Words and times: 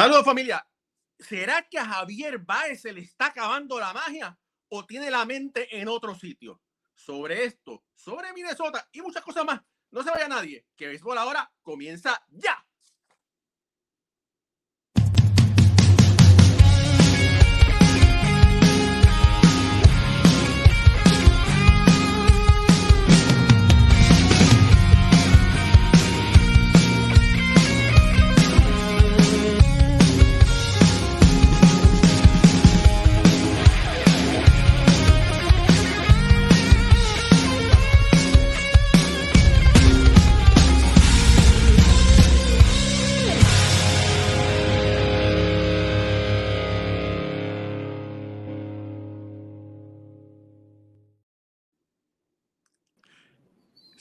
Saludos 0.00 0.24
familia. 0.24 0.66
¿Será 1.18 1.68
que 1.68 1.78
a 1.78 1.84
Javier 1.84 2.38
Baez 2.38 2.80
se 2.80 2.90
le 2.90 3.02
está 3.02 3.26
acabando 3.26 3.78
la 3.78 3.92
magia 3.92 4.40
o 4.70 4.86
tiene 4.86 5.10
la 5.10 5.26
mente 5.26 5.78
en 5.78 5.88
otro 5.88 6.14
sitio? 6.14 6.62
Sobre 6.94 7.44
esto, 7.44 7.84
sobre 7.94 8.32
Minnesota 8.32 8.88
y 8.92 9.02
muchas 9.02 9.22
cosas 9.22 9.44
más. 9.44 9.60
No 9.90 10.02
se 10.02 10.10
vaya 10.10 10.26
nadie, 10.26 10.66
que 10.74 10.86
béisbol 10.86 11.18
ahora 11.18 11.52
comienza 11.60 12.18
ya. 12.30 12.66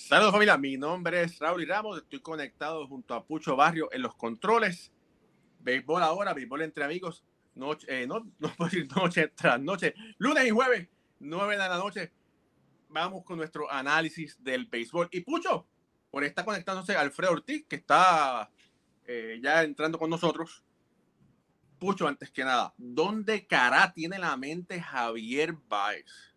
Saludos 0.10 0.32
familia, 0.32 0.58
mi 0.58 0.76
nombre 0.76 1.22
es 1.22 1.38
Raúl 1.38 1.62
y 1.62 1.66
Ramos, 1.68 2.00
estoy 2.00 2.20
conectado 2.20 2.88
junto 2.88 3.14
a 3.14 3.24
Pucho 3.24 3.56
Barrio 3.56 3.90
en 3.92 4.02
los 4.02 4.16
controles. 4.16 4.92
Béisbol 5.60 6.02
ahora, 6.02 6.34
béisbol 6.34 6.64
entre 6.64 6.84
amigos, 6.84 7.24
noche, 7.54 7.86
eh, 7.88 8.08
no, 8.08 8.22
no 8.40 8.50
puedo 8.56 8.72
decir 8.72 8.88
noche 8.96 9.28
tras 9.28 9.62
noche, 9.62 9.94
lunes 10.18 10.48
y 10.48 10.50
jueves, 10.50 10.90
nueve 11.20 11.54
de 11.54 11.60
la 11.60 11.78
noche. 11.78 12.12
Vamos 12.88 13.24
con 13.24 13.38
nuestro 13.38 13.72
análisis 13.72 14.44
del 14.44 14.66
béisbol. 14.66 15.10
Y 15.12 15.22
Pucho, 15.22 15.68
por 16.10 16.24
estar 16.24 16.44
conectándose 16.44 16.96
Alfredo 16.96 17.34
Ortiz, 17.34 17.68
que 17.68 17.76
está 17.76 18.50
eh, 19.06 19.40
ya 19.44 19.62
entrando 19.62 20.00
con 20.00 20.10
nosotros. 20.10 20.64
Pucho, 21.78 22.08
antes 22.08 22.32
que 22.32 22.44
nada, 22.44 22.74
¿dónde 22.80 23.46
cara 23.46 23.94
tiene 23.94 24.18
la 24.18 24.36
mente 24.38 24.82
Javier 24.82 25.54
Baez? 25.68 26.34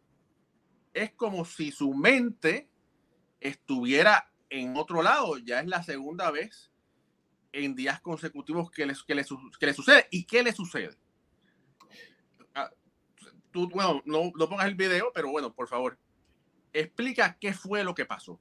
Es 0.92 1.12
como 1.12 1.46
si 1.46 1.72
su 1.72 1.94
mente 1.94 2.68
estuviera 3.42 4.30
en 4.50 4.76
otro 4.76 5.02
lado. 5.02 5.38
Ya 5.38 5.60
es 5.60 5.66
la 5.66 5.82
segunda 5.82 6.30
vez 6.30 6.70
en 7.52 7.74
días 7.74 8.00
consecutivos 8.00 8.70
que 8.70 8.86
le, 8.86 8.94
que 9.06 9.14
le, 9.14 9.24
que 9.58 9.66
le 9.66 9.74
sucede. 9.74 10.06
¿Y 10.10 10.24
qué 10.24 10.42
le 10.42 10.52
sucede? 10.52 10.96
Ah, 12.54 12.70
tú, 13.50 13.68
bueno, 13.68 14.02
no, 14.04 14.32
no 14.34 14.48
pongas 14.48 14.66
el 14.66 14.74
video, 14.74 15.12
pero 15.14 15.30
bueno, 15.30 15.52
por 15.54 15.68
favor, 15.68 15.98
explica 16.72 17.36
qué 17.40 17.52
fue 17.52 17.84
lo 17.84 17.94
que 17.94 18.06
pasó. 18.06 18.40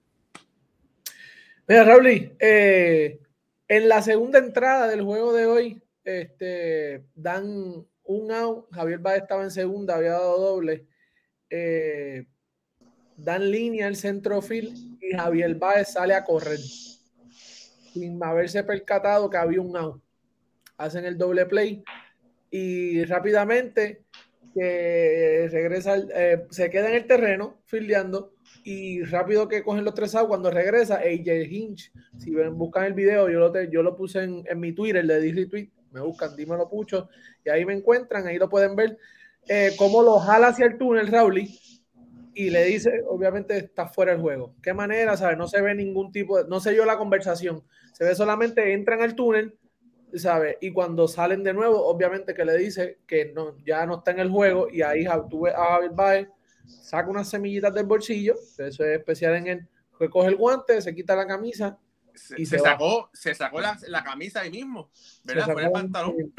Mira, 1.67 1.83
Raúl, 1.83 2.07
eh, 2.39 3.19
en 3.67 3.89
la 3.89 4.01
segunda 4.01 4.39
entrada 4.39 4.87
del 4.87 5.03
juego 5.03 5.33
de 5.33 5.45
hoy, 5.45 5.83
este, 6.03 7.05
dan 7.15 7.85
un 8.03 8.31
out. 8.31 8.67
Javier 8.71 8.99
Báez 8.99 9.21
estaba 9.21 9.43
en 9.43 9.51
segunda, 9.51 9.95
había 9.95 10.11
dado 10.11 10.39
doble. 10.39 10.87
Eh, 11.49 12.25
dan 13.17 13.51
línea 13.51 13.87
al 13.87 13.95
centrofil 13.95 14.90
Javier 15.13 15.55
Báez 15.55 15.93
sale 15.93 16.13
a 16.13 16.23
correr 16.23 16.59
sin 17.93 18.23
haberse 18.23 18.63
percatado 18.63 19.29
que 19.29 19.37
había 19.37 19.61
un 19.61 19.75
out. 19.75 20.01
Hacen 20.77 21.05
el 21.05 21.17
doble 21.17 21.45
play 21.45 21.83
y 22.49 23.03
rápidamente 23.05 24.03
que 24.53 25.47
regresa, 25.51 25.95
eh, 26.13 26.45
se 26.49 26.69
queda 26.69 26.89
en 26.89 26.95
el 26.95 27.07
terreno 27.07 27.61
fildeando 27.65 28.33
y 28.63 29.03
rápido 29.03 29.47
que 29.47 29.63
cogen 29.63 29.85
los 29.85 29.93
tres 29.93 30.13
outs 30.15 30.27
cuando 30.27 30.51
regresa 30.51 30.97
AJ 30.97 31.47
Hinch, 31.49 31.91
si 32.17 32.31
buscan 32.51 32.85
el 32.85 32.93
video, 32.93 33.29
yo 33.29 33.81
lo, 33.81 33.95
puse 33.95 34.23
en, 34.23 34.59
mi 34.59 34.73
Twitter, 34.73 35.03
le 35.03 35.19
di 35.19 35.31
retweet, 35.31 35.69
me 35.91 36.01
buscan, 36.01 36.35
dímelo 36.35 36.69
pucho, 36.69 37.09
y 37.45 37.49
ahí 37.49 37.65
me 37.65 37.73
encuentran, 37.73 38.27
ahí 38.27 38.37
lo 38.37 38.49
pueden 38.49 38.75
ver, 38.75 38.97
eh, 39.47 39.71
cómo 39.77 40.03
lo 40.03 40.19
jala 40.19 40.49
hacia 40.49 40.65
el 40.65 40.77
túnel 40.77 41.07
Raúl 41.07 41.47
y 42.33 42.49
le 42.49 42.65
dice, 42.65 43.03
obviamente 43.07 43.57
está 43.57 43.87
fuera 43.87 44.13
del 44.13 44.21
juego. 44.21 44.55
¿Qué 44.61 44.73
manera? 44.73 45.17
¿Sabes? 45.17 45.37
No 45.37 45.47
se 45.47 45.61
ve 45.61 45.75
ningún 45.75 46.11
tipo 46.11 46.37
de, 46.37 46.49
no 46.49 46.59
se 46.59 46.75
yo 46.75 46.85
la 46.85 46.97
conversación, 46.97 47.63
se 47.93 48.03
ve 48.05 48.15
solamente 48.15 48.73
entran 48.73 49.01
al 49.01 49.15
túnel, 49.15 49.57
¿sabes? 50.15 50.57
Y 50.61 50.71
cuando 50.71 51.07
salen 51.07 51.43
de 51.43 51.53
nuevo, 51.53 51.85
obviamente 51.85 52.33
que 52.33 52.45
le 52.45 52.57
dice 52.57 52.99
que 53.05 53.31
no, 53.33 53.57
ya 53.65 53.85
no 53.85 53.99
está 53.99 54.11
en 54.11 54.19
el 54.19 54.29
juego 54.29 54.69
y 54.69 54.81
ahí 54.81 55.05
tuve 55.29 55.51
a 55.51 55.73
Javier 55.73 55.91
Baez, 55.91 56.27
saca 56.65 57.09
unas 57.09 57.29
semillitas 57.29 57.73
del 57.73 57.85
bolsillo, 57.85 58.35
eso 58.35 58.63
es 58.63 58.99
especial 58.99 59.35
en 59.35 59.47
él, 59.47 59.67
que 59.97 60.09
coge 60.09 60.29
el 60.29 60.35
guante, 60.35 60.81
se 60.81 60.95
quita 60.95 61.15
la 61.15 61.27
camisa. 61.27 61.77
y 62.37 62.45
se, 62.45 62.59
sacó, 62.59 63.09
se 63.13 63.33
sacó 63.35 63.61
la, 63.61 63.77
la, 63.87 64.03
camisa 64.03 64.41
ahí 64.41 64.51
mismo, 64.51 64.89
¿verdad? 65.23 65.51
Fue 65.51 65.63
el 65.63 65.71
pantalón. 65.71 66.33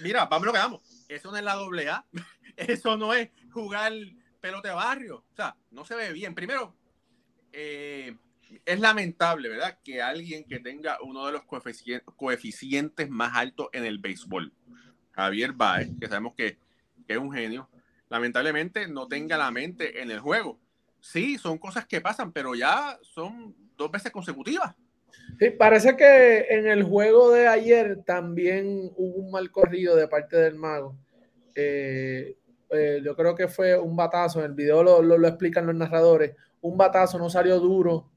Mira, 0.00 0.26
vamos 0.26 0.46
lo 0.46 0.52
que 0.52 0.58
vamos. 0.58 1.04
Eso 1.08 1.30
no 1.30 1.36
es 1.36 1.42
la 1.42 1.54
doble 1.54 1.88
A. 1.88 2.04
Eso 2.56 2.96
no 2.96 3.14
es 3.14 3.30
jugar 3.52 3.92
pelote 4.40 4.68
de 4.68 4.74
barrio. 4.74 5.24
O 5.30 5.34
sea, 5.34 5.56
no 5.70 5.84
se 5.84 5.94
ve 5.94 6.12
bien. 6.12 6.34
Primero, 6.34 6.74
eh, 7.52 8.16
es 8.64 8.80
lamentable, 8.80 9.48
¿verdad? 9.48 9.78
Que 9.84 10.00
alguien 10.02 10.44
que 10.44 10.60
tenga 10.60 10.98
uno 11.02 11.26
de 11.26 11.32
los 11.32 11.42
coeficientes, 11.44 13.10
más 13.10 13.36
altos 13.36 13.68
en 13.72 13.84
el 13.84 13.98
béisbol, 13.98 14.52
Javier 15.12 15.52
Baez, 15.52 15.90
que 16.00 16.08
sabemos 16.08 16.34
que, 16.34 16.58
es 17.06 17.16
un 17.16 17.32
genio, 17.32 17.70
lamentablemente 18.10 18.86
no 18.86 19.08
tenga 19.08 19.38
la 19.38 19.50
mente 19.50 20.02
en 20.02 20.10
el 20.10 20.20
juego. 20.20 20.60
Sí, 21.00 21.38
son 21.38 21.56
cosas 21.56 21.86
que 21.86 22.02
pasan, 22.02 22.32
pero 22.32 22.54
ya 22.54 22.98
son 23.02 23.54
dos 23.76 23.90
veces 23.90 24.12
consecutivas. 24.12 24.74
Sí, 25.38 25.50
parece 25.50 25.96
que 25.96 26.46
en 26.50 26.66
el 26.66 26.82
juego 26.82 27.30
de 27.30 27.48
ayer 27.48 28.02
también 28.04 28.90
hubo 28.96 29.22
un 29.22 29.30
mal 29.30 29.50
corrido 29.50 29.96
de 29.96 30.08
parte 30.08 30.36
del 30.36 30.56
mago. 30.56 30.96
Eh, 31.54 32.36
eh, 32.70 33.00
yo 33.02 33.16
creo 33.16 33.34
que 33.34 33.48
fue 33.48 33.78
un 33.78 33.96
batazo, 33.96 34.40
en 34.40 34.46
el 34.46 34.54
video 34.54 34.82
lo, 34.82 35.02
lo, 35.02 35.28
explican 35.28 35.66
los 35.66 35.74
narradores, 35.74 36.34
un 36.60 36.76
batazo 36.76 37.18
no 37.18 37.30
salió 37.30 37.58
duro 37.58 38.10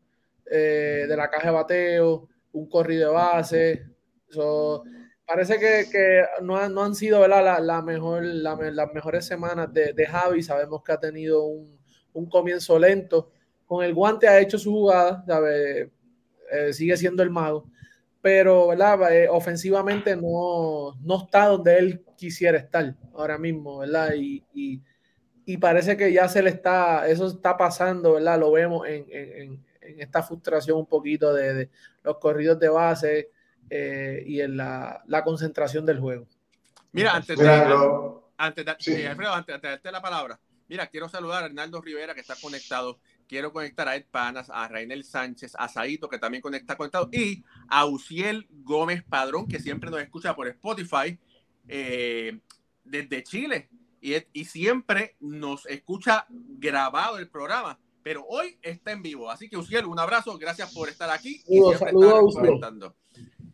eh, 0.49 1.05
de 1.07 1.15
la 1.15 1.29
caja 1.29 1.47
de 1.47 1.53
bateo, 1.53 2.27
un 2.51 2.69
corrido 2.69 3.09
de 3.09 3.15
base. 3.15 3.85
parece 5.25 5.59
que, 5.59 5.87
que 5.91 6.23
no, 6.41 6.67
no, 6.69 6.83
han 6.83 6.95
sido 6.95 7.25
La, 7.27 7.59
la 7.59 7.81
mejor, 7.81 8.23
las 8.25 8.93
mejores 8.93 9.25
semanas 9.25 9.71
de, 9.71 9.93
de, 9.93 10.05
Javi. 10.05 10.43
Sabemos 10.43 10.83
que 10.83 10.91
ha 10.91 10.99
tenido 10.99 11.45
un, 11.45 11.79
un, 12.13 12.29
comienzo 12.29 12.77
lento. 12.77 13.31
Con 13.65 13.85
el 13.85 13.93
guante 13.93 14.27
ha 14.27 14.39
hecho 14.39 14.57
su 14.57 14.71
jugada, 14.71 15.23
eh, 15.49 16.73
sigue 16.73 16.97
siendo 16.97 17.23
el 17.23 17.29
mago 17.29 17.71
pero 18.21 18.67
¿verdad? 18.67 19.13
Eh, 19.13 19.27
ofensivamente 19.29 20.15
no, 20.15 20.95
no, 21.01 21.23
está 21.23 21.47
donde 21.47 21.77
él 21.77 22.05
quisiera 22.15 22.57
estar 22.57 22.95
ahora 23.13 23.37
mismo, 23.37 23.79
¿verdad? 23.79 24.13
Y, 24.15 24.45
y, 24.53 24.81
y, 25.45 25.57
parece 25.57 25.97
que 25.97 26.13
ya 26.13 26.29
se 26.29 26.43
le 26.43 26.51
está, 26.51 27.07
eso 27.07 27.27
está 27.27 27.57
pasando, 27.57 28.13
¿verdad? 28.13 28.39
Lo 28.39 28.51
vemos 28.51 28.87
en, 28.87 29.05
en, 29.09 29.65
en 29.81 29.99
esta 29.99 30.23
frustración 30.23 30.77
un 30.77 30.85
poquito 30.85 31.33
de, 31.33 31.53
de 31.53 31.69
los 32.03 32.17
corridos 32.17 32.59
de 32.59 32.69
base 32.69 33.29
eh, 33.69 34.23
y 34.25 34.41
en 34.41 34.57
la, 34.57 35.01
la, 35.07 35.23
concentración 35.23 35.85
del 35.85 35.99
juego. 35.99 36.27
Mira, 36.91 37.15
antes 37.15 37.37
de, 37.37 37.49
antes 38.37 38.65
de, 38.65 38.75
sí. 38.79 39.05
Alfredo, 39.05 39.33
antes, 39.33 39.55
antes 39.55 39.67
de 39.67 39.75
darte 39.75 39.91
la 39.91 40.01
palabra, 40.01 40.39
mira, 40.67 40.87
quiero 40.87 41.09
saludar 41.09 41.43
a 41.43 41.45
Hernaldo 41.47 41.81
Rivera 41.81 42.13
que 42.13 42.21
está 42.21 42.35
conectado 42.41 42.99
quiero 43.31 43.53
conectar 43.53 43.87
a 43.87 43.95
Ed 43.95 44.07
Panas, 44.11 44.49
a 44.49 44.67
Rainel 44.67 45.05
Sánchez, 45.05 45.53
a 45.57 45.69
Saito, 45.69 46.09
que 46.09 46.19
también 46.19 46.43
está 46.53 46.75
conectado, 46.75 47.07
y 47.13 47.45
a 47.69 47.85
Uciel 47.85 48.45
Gómez 48.49 49.03
Padrón, 49.03 49.47
que 49.47 49.61
siempre 49.61 49.89
nos 49.89 50.01
escucha 50.01 50.35
por 50.35 50.49
Spotify 50.49 51.17
eh, 51.69 52.41
desde 52.83 53.23
Chile. 53.23 53.69
Y, 54.01 54.15
y, 54.33 54.43
siempre 54.43 55.15
nos 55.21 55.65
escucha 55.67 56.25
grabado 56.27 57.19
el 57.19 57.29
programa, 57.29 57.79
pero 58.03 58.25
hoy 58.27 58.57
está 58.61 58.91
en 58.91 59.01
vivo. 59.01 59.31
Así 59.31 59.47
que 59.47 59.55
Uciel, 59.55 59.85
un 59.85 59.99
abrazo, 59.99 60.37
gracias 60.37 60.73
por 60.73 60.89
estar 60.89 61.09
aquí 61.09 61.41
y 61.47 61.61
siempre 61.61 61.93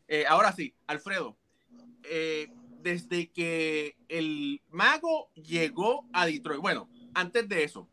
eh, 0.08 0.26
ahora 0.28 0.54
sí, 0.54 0.74
Alfredo, 0.88 1.38
eh, 2.02 2.48
desde 2.82 3.30
que 3.32 3.96
el 4.08 4.60
mago 4.72 5.30
llegó 5.36 6.08
a 6.14 6.26
Detroit, 6.26 6.62
bueno, 6.62 6.90
antes 7.14 7.48
de 7.48 7.64
eso, 7.64 7.88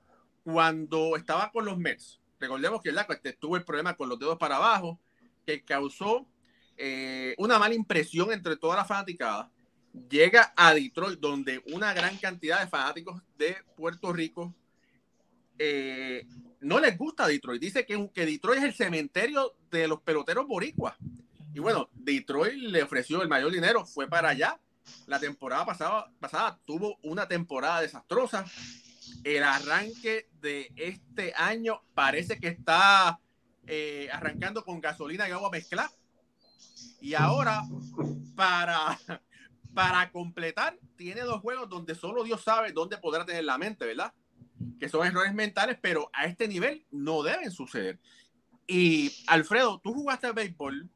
cuando 0.45 1.17
estaba 1.17 1.51
con 1.51 1.65
los 1.65 1.79
Mets. 1.79 2.21
Recordemos 2.39 2.83
que 2.83 2.91
este, 2.91 3.33
tuvo 3.33 3.57
el 3.57 3.65
problema 3.65 3.97
con 3.97 4.09
los 4.09 4.19
dedos 4.19 4.39
para 4.39 4.57
abajo, 4.57 5.01
que 5.47 5.65
causó 5.65 6.27
eh, 6.77 7.35
una 7.39 7.59
mala 7.59 7.75
impresión 7.75 8.31
entre 8.33 8.57
toda 8.57 8.77
la 8.77 8.85
fanaticada. 8.85 9.51
Llega 10.11 10.53
a 10.57 10.75
Detroit, 10.75 11.19
donde 11.21 11.63
una 11.73 11.95
gran 11.95 12.17
cantidad 12.19 12.61
de 12.61 12.67
fanáticos 12.67 13.23
de 13.39 13.57
Puerto 13.77 14.13
Rico 14.13 14.55
eh, 15.59 16.27
no 16.61 16.81
les 16.81 16.99
gusta 16.99 17.27
Detroit. 17.27 17.61
Dice 17.61 17.87
que, 17.87 18.11
que 18.13 18.27
Detroit 18.27 18.59
es 18.59 18.65
el 18.65 18.75
cementerio 18.75 19.57
de 19.71 19.89
los 19.89 20.01
peloteros 20.03 20.47
boricuas. 20.47 20.97
Y 21.55 21.61
bueno, 21.61 21.89
Detroit 21.95 22.55
le 22.55 22.83
ofreció 22.83 23.23
el 23.23 23.29
mayor 23.29 23.53
dinero, 23.53 23.87
fue 23.87 24.09
para 24.09 24.31
allá. 24.31 24.61
La 25.07 25.19
temporada 25.19 25.65
pasada, 25.65 26.13
pasada 26.21 26.59
tuvo 26.67 26.99
una 27.03 27.27
temporada 27.27 27.81
desastrosa. 27.81 28.45
El 29.23 29.43
arranque 29.43 30.29
de 30.41 30.73
este 30.77 31.33
año 31.37 31.83
parece 31.95 32.39
que 32.39 32.49
está 32.49 33.21
eh, 33.67 34.09
arrancando 34.13 34.65
con 34.65 34.81
gasolina 34.81 35.29
y 35.29 35.33
agua 35.33 35.51
mezclada. 35.51 35.91
Y 37.01 37.15
ahora, 37.15 37.63
para, 38.35 38.99
para 39.75 40.11
completar, 40.11 40.79
tiene 40.97 41.23
dos 41.23 41.41
juegos 41.41 41.69
donde 41.69 41.95
solo 41.95 42.25
Dios 42.25 42.43
sabe 42.43 42.73
dónde 42.73 42.99
podrá 42.99 43.25
tener 43.25 43.45
la 43.45 43.59
mente, 43.59 43.87
¿verdad? 43.87 44.13
Que 44.79 44.89
son 44.89 45.07
errores 45.07 45.35
mentales, 45.35 45.79
pero 45.81 46.11
a 46.13 46.27
este 46.27 46.49
nivel 46.49 46.87
no 46.91 47.23
deben 47.23 47.51
suceder. 47.51 47.99
Y 48.67 49.13
Alfredo, 49.27 49.81
tú 49.83 49.93
jugaste 49.93 50.27
al 50.27 50.33
béisbol, 50.33 50.89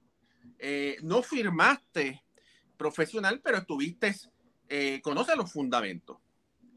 eh, 0.59 0.97
no 1.03 1.23
firmaste 1.23 2.23
profesional, 2.77 3.41
pero 3.43 3.59
estuviste, 3.59 4.15
eh, 4.69 5.01
conoces 5.03 5.37
los 5.37 5.53
fundamentos. 5.53 6.19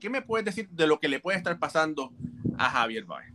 ¿Qué 0.02 0.10
me 0.10 0.24
puedes 0.24 0.44
decir 0.44 0.68
de 0.72 0.88
lo 0.88 1.00
que 1.00 1.08
le 1.08 1.20
puede 1.20 1.38
estar 1.38 1.60
pasando 1.60 2.12
a 2.58 2.72
Javier 2.72 3.06
Baez? 3.06 3.32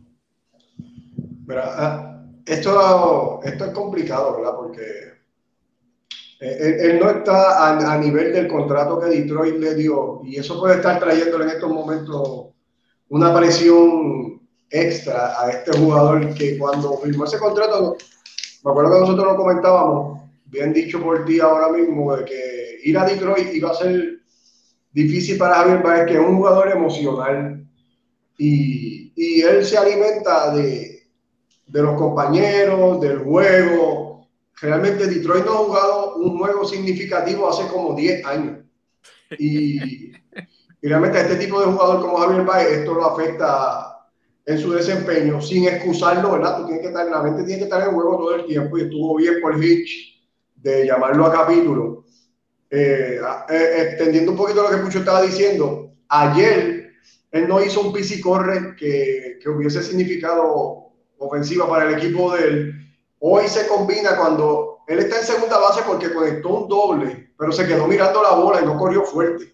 Ah, 1.49 2.25
esto, 2.45 3.39
esto 3.41 3.65
es 3.65 3.71
complicado, 3.71 4.35
¿verdad? 4.35 4.53
Porque 4.53 4.83
él, 6.41 6.99
no 6.99 7.09
está 7.09 7.93
a, 7.93 7.97
nivel 7.97 8.33
del 8.33 8.49
contrato 8.49 8.99
que 8.99 9.05
Detroit 9.05 9.55
le 9.55 9.75
dio 9.75 10.19
y 10.25 10.35
eso 10.35 10.59
puede 10.59 10.75
estar 10.75 10.99
trayéndole 10.99 11.45
en 11.45 11.51
estos 11.51 11.71
momentos 11.71 12.47
una 13.07 13.33
presión 13.33 14.41
extra 14.69 15.41
a 15.41 15.49
este 15.49 15.71
jugador 15.71 16.33
que 16.33 16.57
cuando 16.57 16.97
firmó 16.97 17.23
ese 17.23 17.39
contrato, 17.39 17.95
me 18.65 18.71
acuerdo 18.71 18.91
que 18.91 18.99
nosotros 18.99 19.25
lo 19.25 19.37
comentábamos, 19.37 20.19
bien 20.47 20.73
dicho 20.73 21.01
por 21.01 21.23
ti 21.23 21.39
ahora 21.39 21.69
mismo, 21.69 22.13
de 22.17 22.25
que 22.25 22.79
ir 22.83 22.97
a 22.97 23.05
Detroit 23.05 23.55
iba 23.55 23.71
a 23.71 23.73
ser 23.73 24.16
difícil 24.97 25.37
para 25.37 25.57
Javier 25.57 25.83
Baez, 25.83 26.07
que 26.07 26.13
es 26.13 26.19
un 26.19 26.37
jugador 26.37 26.71
emocional 26.71 27.63
y, 28.35 29.13
y 29.15 29.41
él 29.41 29.63
se 29.63 29.77
alimenta 29.77 30.51
de, 30.55 31.03
de 31.67 31.81
los 31.83 31.95
compañeros, 31.95 32.99
del 32.99 33.19
juego. 33.19 34.27
Realmente 34.59 35.05
Detroit 35.05 35.45
no 35.45 35.51
ha 35.51 35.57
jugado 35.57 36.15
un 36.15 36.39
juego 36.39 36.65
significativo 36.65 37.47
hace 37.47 37.67
como 37.67 37.93
10 37.93 38.25
años. 38.25 38.57
Y, 39.37 40.11
y 40.81 40.87
realmente 40.87 41.19
a 41.19 41.21
este 41.21 41.35
tipo 41.35 41.59
de 41.59 41.67
jugador 41.67 42.01
como 42.01 42.17
Javier 42.17 42.43
Baez, 42.43 42.71
esto 42.79 42.95
lo 42.95 43.05
afecta 43.05 44.09
en 44.47 44.57
su 44.57 44.71
desempeño, 44.71 45.39
sin 45.41 45.67
excusarlo, 45.67 46.31
¿verdad? 46.31 46.57
Tú 46.57 46.65
tienes 46.65 46.81
que 46.81 46.87
estar 46.87 47.05
la 47.05 47.21
mente, 47.21 47.43
tienes 47.43 47.57
que 47.59 47.63
estar 47.65 47.81
en 47.81 47.89
el 47.89 47.93
juego 47.93 48.17
todo 48.17 48.35
el 48.35 48.45
tiempo 48.45 48.77
y 48.77 48.81
estuvo 48.81 49.15
bien 49.17 49.41
por 49.41 49.63
Hitch 49.63 50.25
de 50.55 50.87
llamarlo 50.87 51.27
a 51.27 51.31
capítulo. 51.31 52.06
Eh, 52.69 53.21
eh, 53.49 53.81
extendiendo 53.81 54.31
un 54.31 54.37
poquito 54.37 54.61
lo 54.61 54.69
que 54.69 54.77
Pucho 54.77 54.99
estaba 54.99 55.21
diciendo, 55.21 55.91
ayer 56.09 56.91
él 57.31 57.47
no 57.47 57.63
hizo 57.63 57.79
un 57.79 57.93
PC 57.93 58.19
corre 58.19 58.75
que, 58.75 59.39
que 59.41 59.49
hubiese 59.49 59.81
significado 59.81 60.91
ofensiva 61.17 61.67
para 61.69 61.89
el 61.89 61.97
equipo 61.97 62.35
de 62.35 62.43
él. 62.43 62.73
Hoy 63.19 63.47
se 63.47 63.67
combina 63.67 64.17
cuando 64.17 64.79
él 64.87 64.99
está 64.99 65.19
en 65.19 65.23
segunda 65.23 65.57
base 65.57 65.81
porque 65.87 66.13
conectó 66.13 66.49
un 66.49 66.67
doble, 66.67 67.33
pero 67.37 67.51
se 67.51 67.65
quedó 67.65 67.87
mirando 67.87 68.21
la 68.21 68.31
bola 68.31 68.61
y 68.61 68.65
no 68.65 68.77
corrió 68.77 69.03
fuerte. 69.03 69.53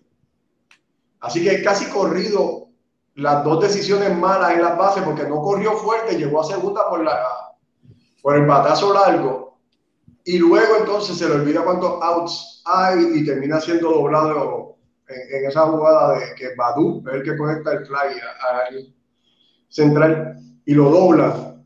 Así 1.20 1.44
que 1.44 1.64
casi 1.64 1.86
corrido 1.86 2.68
las 3.16 3.44
dos 3.44 3.62
decisiones 3.62 4.18
malas 4.18 4.54
en 4.54 4.64
la 4.64 4.74
base 4.74 5.02
porque 5.04 5.24
no 5.24 5.42
corrió 5.42 5.74
fuerte, 5.74 6.18
llegó 6.18 6.42
a 6.42 6.46
segunda 6.46 6.90
por, 6.90 7.04
la, 7.04 7.20
por 8.22 8.36
el 8.36 8.46
batazo 8.46 8.92
largo 8.94 9.53
y 10.26 10.38
luego 10.38 10.78
entonces 10.80 11.18
se 11.18 11.28
le 11.28 11.36
olvida 11.36 11.64
cuántos 11.64 12.02
outs 12.02 12.62
hay 12.66 13.06
y 13.16 13.26
termina 13.26 13.60
siendo 13.60 13.92
doblado 13.92 14.78
en, 15.08 15.46
esa 15.46 15.62
jugada 15.62 16.18
de 16.18 16.36
que 16.36 16.56
Badu 16.56 17.04
el 17.12 17.24
que 17.24 17.38
conecta 17.38 17.74
el 17.74 17.86
fly 17.86 18.20
al 18.52 18.94
central 19.68 20.40
y 20.66 20.74
lo 20.74 20.90
dobla. 20.90 21.58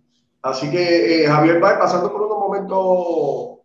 Así 0.42 0.71
que 0.71 1.24
eh, 1.24 1.27
Javier 1.27 1.63
va 1.63 1.77
pasando 1.77 2.12
por 2.12 2.24
unos 2.24 2.39
momentos 2.39 3.59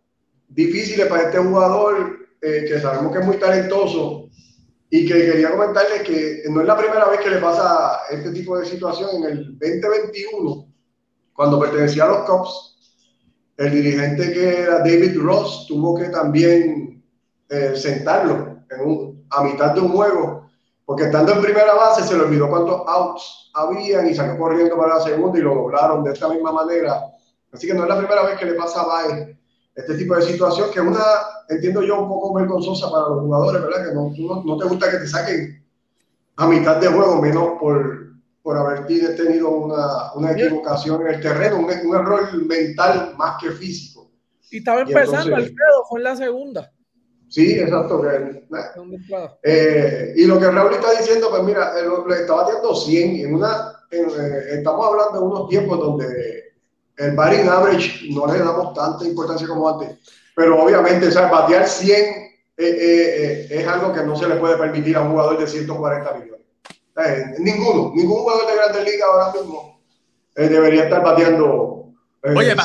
difíciles 0.49 1.07
para 1.07 1.23
este 1.23 1.39
jugador 1.39 2.17
eh, 2.41 2.65
que 2.67 2.79
sabemos 2.79 3.11
que 3.11 3.19
es 3.19 3.25
muy 3.25 3.37
talentoso 3.37 4.29
y 4.89 5.07
que 5.07 5.13
quería 5.13 5.51
comentarles 5.51 6.03
que 6.03 6.43
no 6.49 6.61
es 6.61 6.67
la 6.67 6.77
primera 6.77 7.07
vez 7.07 7.19
que 7.21 7.31
le 7.31 7.37
pasa 7.37 8.01
este 8.11 8.31
tipo 8.31 8.59
de 8.59 8.65
situación. 8.65 9.09
En 9.15 9.23
el 9.23 9.57
2021, 9.57 10.67
cuando 11.33 11.59
pertenecía 11.59 12.03
a 12.03 12.09
los 12.09 12.29
Cubs, 12.29 12.72
el 13.57 13.71
dirigente 13.71 14.31
que 14.33 14.61
era 14.61 14.79
David 14.79 15.19
Ross 15.19 15.65
tuvo 15.67 15.97
que 15.97 16.05
también 16.05 17.03
eh, 17.49 17.73
sentarlo 17.75 18.57
a 19.29 19.43
mitad 19.43 19.73
de 19.73 19.81
un 19.81 19.89
juego, 19.89 20.49
porque 20.85 21.03
estando 21.03 21.33
en 21.33 21.41
primera 21.41 21.75
base 21.75 22.03
se 22.03 22.17
le 22.17 22.23
olvidó 22.23 22.49
cuántos 22.49 22.81
outs 22.87 23.51
habían 23.53 24.07
y 24.09 24.15
salió 24.15 24.37
corriendo 24.37 24.75
para 24.75 24.95
la 24.95 25.01
segunda 25.01 25.37
y 25.37 25.43
lo 25.43 25.53
doblaron 25.53 26.03
de 26.03 26.13
esta 26.13 26.27
misma 26.29 26.51
manera. 26.51 27.01
Así 27.51 27.67
que 27.67 27.73
no 27.73 27.83
es 27.83 27.89
la 27.89 27.97
primera 27.97 28.23
vez 28.23 28.39
que 28.39 28.45
le 28.45 28.53
pasa 28.53 28.81
a 28.81 28.87
Baez 28.87 29.37
este 29.75 29.95
tipo 29.95 30.15
de 30.15 30.21
situación, 30.21 30.69
que 30.71 30.81
una, 30.81 31.03
entiendo 31.49 31.81
yo, 31.81 32.01
un 32.01 32.07
poco 32.07 32.33
vergonzosa 32.33 32.91
para 32.91 33.09
los 33.09 33.21
jugadores, 33.21 33.61
¿verdad? 33.61 33.87
Que 33.87 33.93
no, 33.95 34.43
no, 34.43 34.57
te 34.57 34.65
gusta 34.65 34.91
que 34.91 34.97
te 34.97 35.07
saquen 35.07 35.63
a 36.35 36.47
mitad 36.47 36.77
de 36.77 36.87
juego, 36.87 37.21
menos 37.21 37.53
por, 37.59 38.12
por 38.43 38.57
haber 38.57 38.85
tenido 38.85 39.49
una, 39.49 40.13
una 40.13 40.31
equivocación 40.33 41.01
en 41.01 41.15
el 41.15 41.21
terreno, 41.21 41.57
un, 41.57 41.65
un, 41.65 41.95
error 41.95 42.45
mental 42.45 43.13
más 43.17 43.41
que 43.41 43.51
físico. 43.51 44.11
Y 44.51 44.57
estaba 44.57 44.81
empezando, 44.81 45.35
Alfredo, 45.35 45.85
fue 45.89 45.99
en 45.99 46.03
la 46.03 46.15
segunda. 46.15 46.71
Sí, 47.29 47.53
exacto. 47.59 48.01
Que, 48.01 48.45
eh, 49.43 50.13
y 50.17 50.25
lo 50.25 50.39
que 50.39 50.51
Raúl 50.51 50.73
está 50.73 50.91
diciendo, 50.91 51.29
pues 51.31 51.41
mira, 51.43 51.73
eh, 51.79 51.87
le 52.07 52.15
estaba 52.15 52.43
batiendo 52.43 52.75
100 52.75 53.15
en 53.15 53.33
una, 53.33 53.85
eh, 53.89 54.45
estamos 54.51 54.87
hablando 54.87 55.19
de 55.19 55.25
unos 55.25 55.49
tiempos 55.49 55.79
donde 55.79 56.53
el 56.97 57.15
batting 57.15 57.49
average 57.49 58.09
no 58.11 58.31
le 58.31 58.39
damos 58.39 58.73
tanta 58.73 59.05
importancia 59.05 59.47
como 59.47 59.67
antes, 59.69 59.97
pero 60.35 60.61
obviamente, 60.61 61.07
o 61.07 61.11
sea, 61.11 61.27
batear 61.31 61.67
100 61.67 62.23
eh, 62.55 62.67
eh, 62.67 63.47
eh, 63.49 63.61
es 63.61 63.67
algo 63.67 63.91
que 63.91 64.03
no 64.03 64.15
se 64.15 64.27
le 64.27 64.35
puede 64.35 64.57
permitir 64.57 64.95
a 64.95 65.01
un 65.01 65.11
jugador 65.11 65.39
de 65.39 65.47
140 65.47 66.13
millones. 66.13 66.32
Ninguno, 67.39 67.91
ningún 67.95 68.17
jugador 68.17 68.47
de 68.47 68.55
Grandes 68.55 68.85
Ligas 68.85 69.09
ahora 69.09 69.33
mismo 69.33 69.73
debería 70.35 70.83
estar 70.83 71.03
bateando 71.03 71.93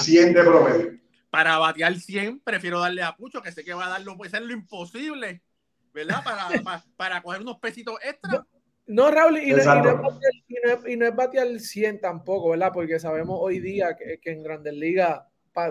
100 0.03 0.35
de 0.35 0.43
promedio. 0.43 0.99
Para 1.31 1.59
batear 1.59 1.95
100, 1.95 2.41
prefiero 2.41 2.81
darle 2.81 3.03
a 3.03 3.15
Pucho, 3.15 3.43
que 3.43 3.53
sé 3.53 3.65
que 3.65 3.75
va 3.75 3.87
a 3.87 3.91
dar 3.91 4.03
lo, 4.03 4.17
puede 4.17 4.31
ser 4.31 4.43
lo 4.43 4.53
imposible, 4.53 5.43
¿verdad? 5.93 6.25
Para, 6.25 6.49
para, 6.65 6.85
para 6.97 7.23
coger 7.23 7.43
unos 7.43 7.59
pesitos 7.59 7.97
extra. 8.03 8.47
No, 8.87 9.11
Raúl, 9.11 9.37
y 9.39 9.51
no, 9.51 9.59
y, 10.87 10.97
no, 10.97 11.07
es 11.07 11.15
batear 11.15 11.61
100 11.61 12.01
tampoco, 12.01 12.51
¿verdad? 12.51 12.71
Porque 12.73 12.99
sabemos 12.99 13.39
hoy 13.39 13.61
día 13.61 13.95
que, 13.95 14.19
en 14.25 14.43
Grandes 14.43 14.73
Ligas, 14.73 15.21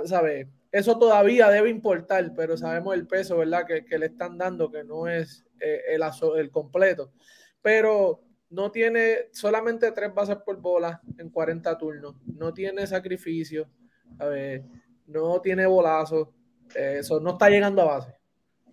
¿sabes? 0.05 0.47
Eso 0.71 0.99
todavía 0.99 1.49
debe 1.49 1.71
importar, 1.71 2.31
pero 2.35 2.55
sabemos 2.57 2.93
el 2.93 3.07
peso, 3.07 3.37
¿verdad? 3.37 3.65
Que, 3.65 3.97
le 3.97 4.05
están 4.05 4.37
dando, 4.37 4.69
que 4.71 4.83
no 4.83 5.07
es 5.07 5.43
eh, 5.59 5.81
el, 5.89 6.03
el 6.37 6.51
completo. 6.51 7.11
Pero 7.63 8.26
no 8.49 8.71
tiene 8.71 9.29
solamente 9.31 9.91
tres 9.91 10.13
bases 10.13 10.37
por 10.37 10.59
bola 10.61 11.01
en 11.17 11.29
40 11.29 11.77
turnos, 11.77 12.15
no 12.25 12.53
tiene 12.53 12.87
sacrificio, 12.87 13.69
ver, 14.19 14.63
no 15.05 15.41
tiene 15.41 15.65
bolazo, 15.65 16.33
eso 16.73 17.19
no 17.19 17.31
está 17.31 17.49
llegando 17.49 17.81
a 17.81 17.85
base. 17.85 18.15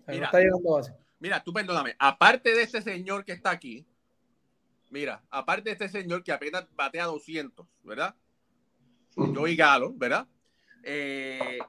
no 0.07 0.13
está 0.13 0.39
llegando 0.39 0.73
a 0.73 0.77
base. 0.77 0.93
Mira, 1.19 1.43
tú 1.43 1.53
perdóname, 1.53 1.95
aparte 1.97 2.53
de 2.53 2.63
este 2.63 2.81
señor 2.81 3.25
que 3.25 3.33
está 3.33 3.51
aquí, 3.51 3.85
Mira, 4.95 5.21
aparte 5.29 5.63
de 5.63 5.71
este 5.73 5.89
señor 5.89 6.23
que 6.23 6.31
apenas 6.31 6.65
batea 6.73 7.05
200, 7.05 7.67
¿verdad? 7.83 8.15
Joey 9.15 9.55
Galo, 9.55 9.93
¿verdad? 9.93 10.27
Eh, 10.83 11.59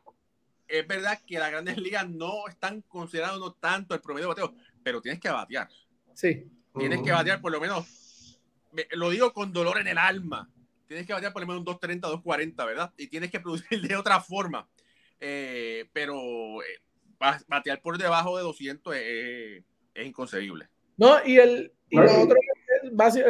es 0.68 0.86
verdad 0.86 1.18
que 1.26 1.38
las 1.38 1.50
grandes 1.50 1.78
ligas 1.78 2.08
no 2.08 2.46
están 2.48 2.82
considerando 2.82 3.52
tanto 3.54 3.94
el 3.94 4.00
promedio 4.00 4.32
de 4.32 4.42
bateo, 4.42 4.54
pero 4.82 5.00
tienes 5.00 5.20
que 5.20 5.30
batear. 5.30 5.68
Sí. 6.12 6.48
Tienes 6.78 7.02
que 7.02 7.12
batear 7.12 7.40
por 7.40 7.52
lo 7.52 7.61
menos, 7.61 8.40
lo 8.92 9.11
digo 9.11 9.33
con 9.33 9.52
dolor 9.52 9.78
en 9.78 9.88
el 9.88 9.99
alma, 9.99 10.50
tienes 10.87 11.06
que 11.06 11.12
batear 11.12 11.33
por 11.33 11.42
lo 11.42 11.49
menos 11.49 11.61
un 11.61 11.64
230, 11.64 12.09
240, 12.09 12.64
¿verdad? 12.64 12.92
Y 12.97 13.09
tienes 13.09 13.30
que 13.30 13.40
producir 13.40 13.80
de 13.88 13.97
otra 13.97 14.21
forma. 14.21 14.68
Eh, 15.18 15.88
pero 15.92 16.62
eh, 16.62 16.66
batear 17.49 17.80
por 17.80 17.97
debajo 17.97 18.37
de 18.37 18.42
200 18.42 18.97
es, 18.97 19.64
inconcebible. 20.04 20.68
No, 20.99 21.16
y 21.25 21.38
el, 21.38 21.73
y 21.88 21.97
lo 21.97 22.23
otro 22.23 22.37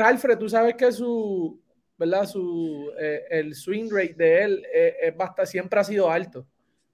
Alfred, 0.02 0.38
tú 0.38 0.48
sabes 0.48 0.74
que 0.74 0.90
su, 0.90 1.60
¿verdad? 1.96 2.26
Su, 2.26 2.92
eh, 2.98 3.22
el 3.30 3.54
swing 3.54 3.88
rate 3.90 4.14
de 4.14 4.42
él 4.42 4.66
es, 4.72 5.16
bastante, 5.16 5.50
siempre 5.50 5.78
ha 5.78 5.84
sido 5.84 6.10
alto, 6.10 6.46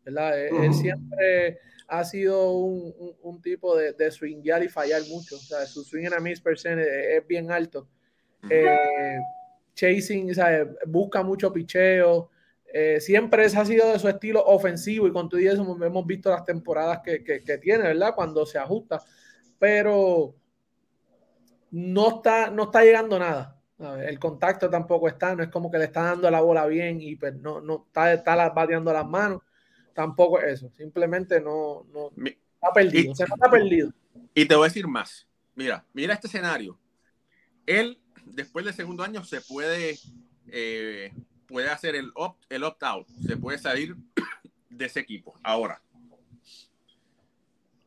¿verdad? 0.05 0.39
Él 0.39 0.75
siempre 0.75 1.61
ha 1.93 2.05
sido 2.05 2.53
un, 2.53 3.15
un, 3.21 3.43
tipo 3.43 3.77
de, 3.77 3.93
de 3.93 4.11
swingear 4.11 4.65
y 4.65 4.69
fallar 4.69 5.03
mucho, 5.09 5.37
o 5.37 5.39
sea, 5.39 5.67
su 5.67 5.85
swing 5.85 6.07
en 6.07 6.15
a 6.15 6.21
miss 6.21 6.41
percent 6.41 6.81
es, 6.81 7.27
bien 7.27 7.51
alto. 7.51 7.87
chasing, 9.75 10.31
o 10.31 10.35
sea, 10.35 10.67
busca 10.87 11.23
mucho 11.23 11.53
picheo, 11.53 12.31
Eh, 12.75 12.99
siempre 13.01 13.45
ese 13.45 13.59
ha 13.59 13.67
sido 13.67 13.93
de 13.93 13.99
su 13.99 14.09
estilo 14.09 14.43
ofensivo 14.43 15.07
y 15.07 15.13
con 15.13 15.29
todo 15.29 15.39
eso 15.39 15.63
hemos 15.85 16.07
visto 16.07 16.31
las 16.31 16.45
temporadas 16.47 17.01
que, 17.05 17.23
que, 17.23 17.59
tiene, 17.59 17.85
¿verdad? 17.85 18.15
Cuando 18.15 18.47
se 18.47 18.59
ajusta. 18.59 19.03
Pero 19.59 20.35
no 21.73 22.09
está, 22.17 22.51
no 22.51 22.65
está 22.65 22.83
llegando 22.83 23.19
nada. 23.19 23.61
El 24.07 24.19
contacto 24.19 24.71
tampoco 24.71 25.09
está, 25.09 25.35
no 25.35 25.43
es 25.43 25.51
como 25.51 25.71
que 25.71 25.79
le 25.79 25.85
está 25.85 26.03
dando 26.03 26.31
la 26.31 26.41
bola 26.41 26.67
bien 26.67 27.01
y 27.03 27.17
pues 27.17 27.35
no, 27.35 27.61
no 27.61 27.85
está, 27.89 28.13
está 28.15 28.49
bateando 28.51 28.93
las 28.93 29.07
manos. 29.07 29.43
Tampoco 29.95 30.41
es 30.41 30.55
eso. 30.55 30.71
Simplemente 30.77 31.41
no, 31.41 31.87
no 31.93 32.11
está 32.17 32.73
perdido. 32.75 33.15
se 33.15 33.25
está 33.25 33.51
perdido. 33.51 33.93
Y 34.35 34.47
te 34.47 34.55
voy 34.55 34.65
a 34.65 34.69
decir 34.69 34.87
más. 34.87 35.27
Mira, 35.55 35.85
mira 35.93 36.15
este 36.15 36.27
escenario. 36.27 36.79
Él, 37.67 38.01
después 38.25 38.65
del 38.65 38.75
segundo 38.75 39.03
año, 39.03 39.25
se 39.25 39.41
puede, 39.41 39.99
eh, 40.49 41.13
puede 41.47 41.69
hacer 41.69 41.95
el 41.95 42.11
opt, 42.15 42.45
el 42.49 42.65
opt-out. 42.65 43.07
Se 43.27 43.37
puede 43.37 43.59
salir 43.59 43.97
de 44.71 44.85
ese 44.87 45.01
equipo. 45.01 45.39
Ahora, 45.43 45.83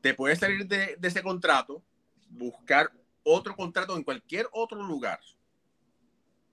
te 0.01 0.13
puedes 0.13 0.39
salir 0.39 0.67
de, 0.67 0.95
de 0.97 1.07
ese 1.07 1.23
contrato, 1.23 1.81
buscar 2.29 2.91
otro 3.23 3.55
contrato 3.55 3.95
en 3.97 4.03
cualquier 4.03 4.47
otro 4.51 4.83
lugar 4.83 5.19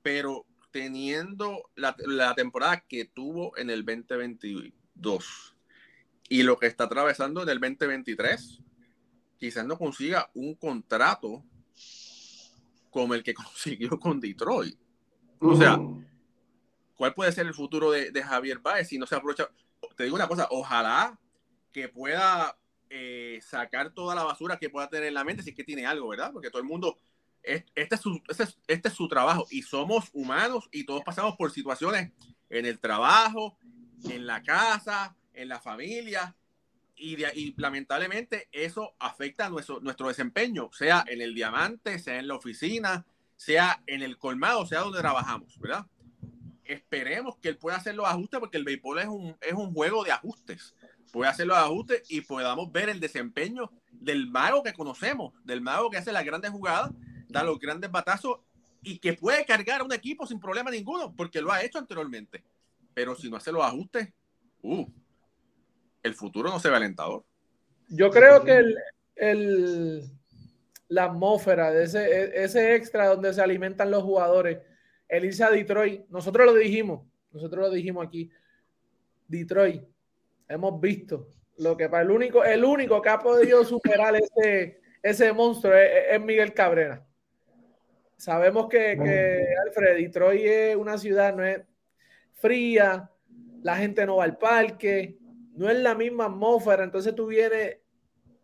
pero 0.02 0.44
teniendo 0.70 1.70
la, 1.74 1.94
temporada 2.34 2.84
que 2.88 3.04
tuvo 3.04 3.56
en 3.56 3.70
el 3.70 3.82
2022 5.02 5.52
y 6.28 6.42
lo 6.44 6.58
que 6.58 6.66
está 6.66 6.84
atravesando 6.84 7.42
en 7.42 7.48
el 7.50 7.60
2023, 7.60 8.62
quizás 9.36 9.66
no 9.66 9.76
consiga 9.76 10.30
un 10.32 10.54
contrato 10.54 11.44
como 12.88 13.12
el 13.12 13.22
que 13.22 13.34
consiguió 13.34 13.98
con 14.00 14.18
Detroit. 14.18 14.78
O 15.40 15.54
sea, 15.56 15.78
¿cuál 16.94 17.12
puede 17.12 17.32
ser 17.32 17.46
el 17.46 17.52
futuro 17.52 17.90
de, 17.90 18.22
Javier 18.22 18.60
Baez 18.60 18.88
si 18.88 18.96
no 18.96 19.06
se 19.06 19.14
aprovecha? 19.14 19.50
Te 19.94 20.04
digo 20.04 20.16
una 20.16 20.28
cosa, 20.28 20.46
ojalá 20.50 21.18
que 21.70 21.88
pueda 21.88 22.56
eh, 22.88 23.40
sacar 23.42 23.90
toda 23.90 24.14
la 24.14 24.22
basura 24.22 24.56
que 24.56 24.70
pueda 24.70 24.88
tener 24.88 25.08
en 25.08 25.14
la 25.14 25.24
mente 25.24 25.42
si 25.42 25.50
es 25.50 25.56
que 25.56 25.64
tiene 25.64 25.84
algo, 25.84 26.08
¿verdad? 26.08 26.32
Porque 26.32 26.48
todo 26.48 26.62
el 26.62 26.68
mundo 26.68 26.96
este 27.42 27.94
es, 27.94 28.00
su, 28.00 28.22
este, 28.28 28.44
este 28.68 28.88
es 28.88 28.94
su 28.94 29.08
trabajo 29.08 29.46
y 29.50 29.62
somos 29.62 30.08
humanos 30.12 30.68
y 30.72 30.84
todos 30.84 31.02
pasamos 31.02 31.36
por 31.36 31.50
situaciones 31.50 32.12
en 32.48 32.66
el 32.66 32.78
trabajo, 32.78 33.58
en 34.04 34.26
la 34.26 34.42
casa, 34.42 35.16
en 35.34 35.48
la 35.48 35.60
familia 35.60 36.34
y, 36.96 37.22
y 37.24 37.54
lamentablemente 37.56 38.48
eso 38.52 38.94
afecta 38.98 39.48
nuestro, 39.48 39.80
nuestro 39.80 40.08
desempeño, 40.08 40.70
sea 40.72 41.04
en 41.06 41.20
el 41.20 41.34
diamante, 41.34 41.98
sea 41.98 42.18
en 42.18 42.28
la 42.28 42.34
oficina, 42.34 43.04
sea 43.36 43.82
en 43.86 44.02
el 44.02 44.18
colmado, 44.18 44.66
sea 44.66 44.80
donde 44.80 45.00
trabajamos, 45.00 45.58
¿verdad? 45.58 45.86
Esperemos 46.64 47.36
que 47.38 47.48
él 47.48 47.58
pueda 47.58 47.76
hacer 47.76 47.94
los 47.94 48.06
ajustes 48.06 48.40
porque 48.40 48.56
el 48.56 48.64
béisbol 48.64 48.98
es 49.00 49.06
un, 49.06 49.36
es 49.40 49.52
un 49.52 49.72
juego 49.72 50.04
de 50.04 50.12
ajustes. 50.12 50.74
Puede 51.12 51.30
hacer 51.30 51.46
los 51.46 51.56
ajustes 51.56 52.02
y 52.08 52.22
podamos 52.22 52.70
ver 52.72 52.88
el 52.88 53.00
desempeño 53.00 53.70
del 53.90 54.28
mago 54.28 54.62
que 54.62 54.72
conocemos, 54.72 55.34
del 55.44 55.60
mago 55.60 55.90
que 55.90 55.98
hace 55.98 56.12
las 56.12 56.24
grandes 56.24 56.50
jugadas 56.50 56.90
da 57.32 57.42
los 57.42 57.58
grandes 57.58 57.90
batazos 57.90 58.40
y 58.82 58.98
que 58.98 59.14
puede 59.14 59.44
cargar 59.44 59.80
a 59.80 59.84
un 59.84 59.92
equipo 59.92 60.26
sin 60.26 60.38
problema 60.38 60.70
ninguno, 60.70 61.14
porque 61.16 61.40
lo 61.40 61.50
ha 61.50 61.62
hecho 61.62 61.78
anteriormente. 61.78 62.44
Pero 62.94 63.14
si 63.14 63.30
no 63.30 63.36
hace 63.36 63.52
los 63.52 63.64
ajustes, 63.64 64.08
uh, 64.62 64.86
el 66.02 66.14
futuro 66.14 66.50
no 66.50 66.58
se 66.58 66.68
ve 66.68 66.76
alentador. 66.76 67.24
Yo 67.88 68.10
creo 68.10 68.42
que 68.44 68.62
el, 69.16 70.02
la 70.88 71.04
atmósfera 71.04 71.70
de 71.70 71.84
ese, 71.84 72.42
ese 72.42 72.74
extra 72.74 73.06
donde 73.06 73.32
se 73.32 73.42
alimentan 73.42 73.90
los 73.90 74.02
jugadores, 74.02 74.58
el 75.08 75.24
irse 75.24 75.44
a 75.44 75.50
Detroit, 75.50 76.08
nosotros 76.08 76.46
lo 76.46 76.54
dijimos, 76.54 77.06
nosotros 77.30 77.68
lo 77.68 77.70
dijimos 77.70 78.06
aquí, 78.06 78.30
Detroit, 79.28 79.82
hemos 80.48 80.80
visto 80.80 81.28
lo 81.58 81.76
que 81.76 81.88
para 81.88 82.02
el 82.02 82.10
único, 82.10 82.44
el 82.44 82.64
único 82.64 83.00
que 83.00 83.08
ha 83.08 83.18
podido 83.18 83.64
superar 83.64 84.16
ese, 84.16 84.80
ese 85.02 85.32
monstruo 85.32 85.74
es 85.74 86.20
Miguel 86.20 86.54
Cabrera. 86.54 87.06
Sabemos 88.16 88.68
que, 88.68 88.98
que, 89.02 89.44
Alfred, 89.66 89.96
Detroit 89.96 90.42
es 90.44 90.76
una 90.76 90.96
ciudad, 90.96 91.34
no 91.34 91.44
es 91.44 91.60
fría, 92.42 93.10
la 93.62 93.76
gente 93.76 94.04
no 94.04 94.16
va 94.16 94.24
al 94.24 94.36
parque, 94.36 95.16
no 95.54 95.70
es 95.70 95.78
la 95.78 95.94
misma 95.94 96.26
atmósfera. 96.26 96.84
Entonces 96.84 97.14
tú 97.14 97.28
vienes 97.28 97.78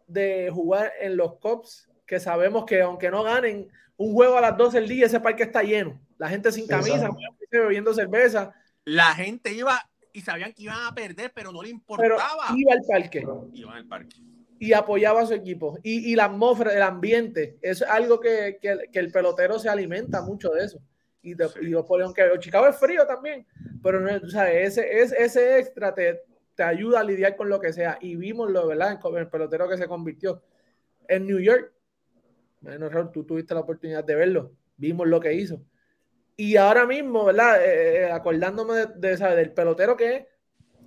de 0.07 0.51
jugar 0.51 0.93
en 1.01 1.17
los 1.17 1.37
Cops, 1.37 1.91
que 2.07 2.21
sabemos 2.21 2.65
que 2.65 2.81
aunque 2.81 3.11
no 3.11 3.23
ganen 3.23 3.69
un 3.97 4.15
juego 4.15 4.39
a 4.39 4.41
las 4.41 4.57
12 4.57 4.81
del 4.81 4.89
día, 4.89 5.07
ese 5.07 5.21
parque 5.21 5.43
está 5.43 5.63
lleno. 5.63 6.01
La 6.17 6.29
gente 6.29 6.51
sin 6.53 6.67
camisa, 6.67 7.11
bebiendo 7.51 7.93
cerveza. 7.93 8.55
La 8.85 9.15
gente 9.15 9.53
iba 9.53 9.79
y 10.13 10.23
sabían 10.23 10.55
que 10.55 10.63
iban 10.63 10.87
a 10.87 10.95
perder, 10.95 11.33
pero 11.35 11.53
no 11.53 11.63
le 11.63 11.69
importaba. 11.69 12.47
iba 12.57 12.73
al 12.73 12.83
parque. 12.89 13.27
Iba 13.53 13.75
al 13.75 13.87
parque 13.87 14.17
y 14.59 14.73
apoyaba 14.73 15.23
a 15.23 15.27
su 15.27 15.35
equipo. 15.35 15.79
Y, 15.83 16.11
y 16.11 16.17
la 16.17 16.25
atmósfera, 16.25 16.75
el 16.75 16.83
ambiente, 16.83 17.59
es 17.63 17.83
algo 17.83 18.21
que, 18.21 18.59
que, 18.61 18.89
que, 18.93 18.99
el 18.99 19.13
pelotero 19.13 19.59
se 19.59 19.69
alimenta 19.69 20.23
mucho 20.23 20.51
de 20.51 20.65
eso. 20.65 20.81
Y, 21.23 21.35
de, 21.35 21.49
sí. 21.49 21.73
aunque 21.73 22.31
Chicago 22.39 22.69
es 22.69 22.77
frío 22.77 23.07
también, 23.07 23.47
pero 23.83 24.01
no, 24.01 24.11
o 24.15 24.29
sea, 24.31 24.53
ese, 24.53 25.01
ese, 25.01 25.23
ese 25.23 25.59
extra 25.59 25.93
te, 25.93 26.23
te, 26.55 26.63
ayuda 26.63 27.01
a 27.01 27.05
lidiar 27.05 27.37
con 27.37 27.49
lo 27.49 27.61
que 27.61 27.73
sea. 27.73 27.99
Y 28.01 28.17
vimos 28.17 28.51
lo, 28.51 28.67
¿verdad? 28.67 28.99
En 29.03 29.17
el 29.17 29.29
pelotero 29.29 29.69
que 29.69 29.77
se 29.77 29.89
convirtió 29.89 30.43
en 31.09 31.27
New 31.27 31.41
York. 31.41 31.73
Bueno, 32.61 32.89
Raúl, 32.89 33.11
tú 33.11 33.25
tuviste 33.25 33.55
la 33.55 33.61
oportunidad 33.61 34.05
de 34.05 34.15
verlo. 34.15 34.53
Vimos 34.77 35.07
lo 35.07 35.21
que 35.21 35.35
hizo. 35.35 35.61
Y 36.37 36.57
ahora 36.57 36.87
mismo, 36.87 37.25
¿verdad? 37.25 37.65
Eh, 37.65 38.03
eh 38.03 38.13
acordándome 38.13 38.75
de, 38.75 38.87
de, 38.87 39.17
¿sabes? 39.17 39.37
del 39.37 39.53
pelotero 39.53 39.97
que 39.97 40.17
es 40.17 40.27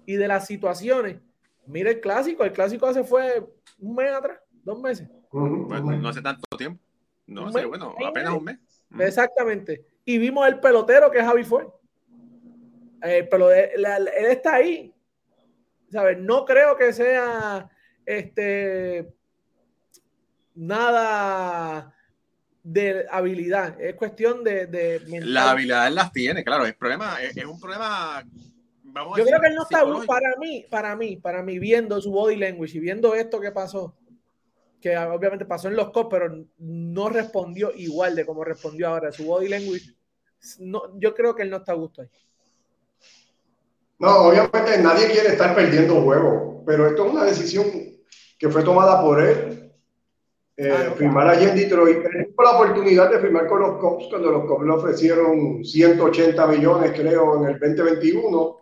y 0.05 0.15
de 0.15 0.27
las 0.27 0.47
situaciones. 0.47 1.17
Mira 1.65 1.89
el 1.91 2.01
clásico, 2.01 2.43
el 2.43 2.53
clásico 2.53 2.87
hace 2.87 3.03
fue 3.03 3.45
un 3.79 3.95
mes 3.95 4.11
atrás, 4.13 4.39
dos 4.63 4.79
meses. 4.79 5.07
no 5.31 6.09
hace 6.09 6.21
tanto 6.21 6.57
tiempo. 6.57 6.81
No, 7.27 7.47
hace, 7.47 7.65
bueno, 7.65 7.95
apenas 8.05 8.33
un 8.33 8.43
mes. 8.43 8.59
Exactamente. 8.99 9.85
Y 10.05 10.17
vimos 10.17 10.47
el 10.47 10.59
pelotero 10.59 11.11
que 11.11 11.23
Javi 11.23 11.43
fue. 11.43 11.67
Eh, 13.03 13.27
pero 13.29 13.51
él, 13.51 13.85
está 14.29 14.55
ahí. 14.55 14.93
¿Sabes? 15.91 16.17
No 16.17 16.45
creo 16.45 16.77
que 16.77 16.93
sea 16.93 17.69
este 18.05 19.13
nada 20.55 21.93
de 22.63 23.05
habilidad. 23.09 23.79
Es 23.81 23.95
cuestión 23.95 24.43
de, 24.43 24.67
de 24.67 25.01
La 25.21 25.51
habilidad 25.51 25.91
las 25.91 26.11
tiene, 26.11 26.43
claro. 26.43 26.65
El 26.65 26.75
problema 26.75 27.21
es, 27.21 27.35
es 27.35 27.45
un 27.45 27.59
problema 27.59 28.23
yo 29.17 29.25
creo 29.25 29.39
que 29.39 29.47
él 29.47 29.55
no 29.55 29.63
está 29.63 29.85
para 30.05 30.35
mí, 30.37 30.65
para 30.69 30.95
mí, 30.95 31.17
para 31.17 31.43
mí, 31.43 31.59
viendo 31.59 32.01
su 32.01 32.11
body 32.11 32.35
language 32.35 32.77
y 32.77 32.81
viendo 32.81 33.15
esto 33.15 33.39
que 33.39 33.51
pasó, 33.51 33.95
que 34.81 34.97
obviamente 34.97 35.45
pasó 35.45 35.67
en 35.67 35.75
los 35.75 35.91
COP, 35.91 36.11
pero 36.11 36.45
no 36.57 37.09
respondió 37.09 37.71
igual 37.75 38.15
de 38.15 38.25
como 38.25 38.43
respondió 38.43 38.89
ahora. 38.89 39.11
Su 39.11 39.25
body 39.25 39.47
language, 39.47 39.95
no, 40.59 40.99
yo 40.99 41.13
creo 41.13 41.35
que 41.35 41.43
él 41.43 41.49
no 41.49 41.57
está 41.57 41.73
a 41.73 41.75
gusto 41.75 42.01
ahí. 42.01 42.09
No, 43.99 44.17
obviamente 44.23 44.79
nadie 44.79 45.11
quiere 45.11 45.29
estar 45.29 45.53
perdiendo 45.53 46.01
juego, 46.01 46.63
pero 46.65 46.87
esto 46.87 47.05
es 47.05 47.11
una 47.13 47.23
decisión 47.23 47.65
que 48.39 48.49
fue 48.49 48.63
tomada 48.63 49.01
por 49.01 49.21
él. 49.21 49.71
Eh, 50.57 50.71
ah, 50.71 50.93
firmar 50.97 51.27
allí 51.27 51.45
en 51.45 51.55
Detroit. 51.55 51.97
Él 51.97 52.27
tuvo 52.35 52.43
la 52.43 52.51
oportunidad 52.51 53.11
de 53.11 53.19
firmar 53.19 53.47
con 53.47 53.61
los 53.61 53.79
Cops 53.79 54.07
cuando 54.09 54.31
los 54.31 54.45
Cops 54.45 54.65
le 54.65 54.71
ofrecieron 54.71 55.63
180 55.63 56.47
millones, 56.47 56.91
creo, 56.93 57.37
en 57.37 57.53
el 57.53 57.59
2021 57.59 58.61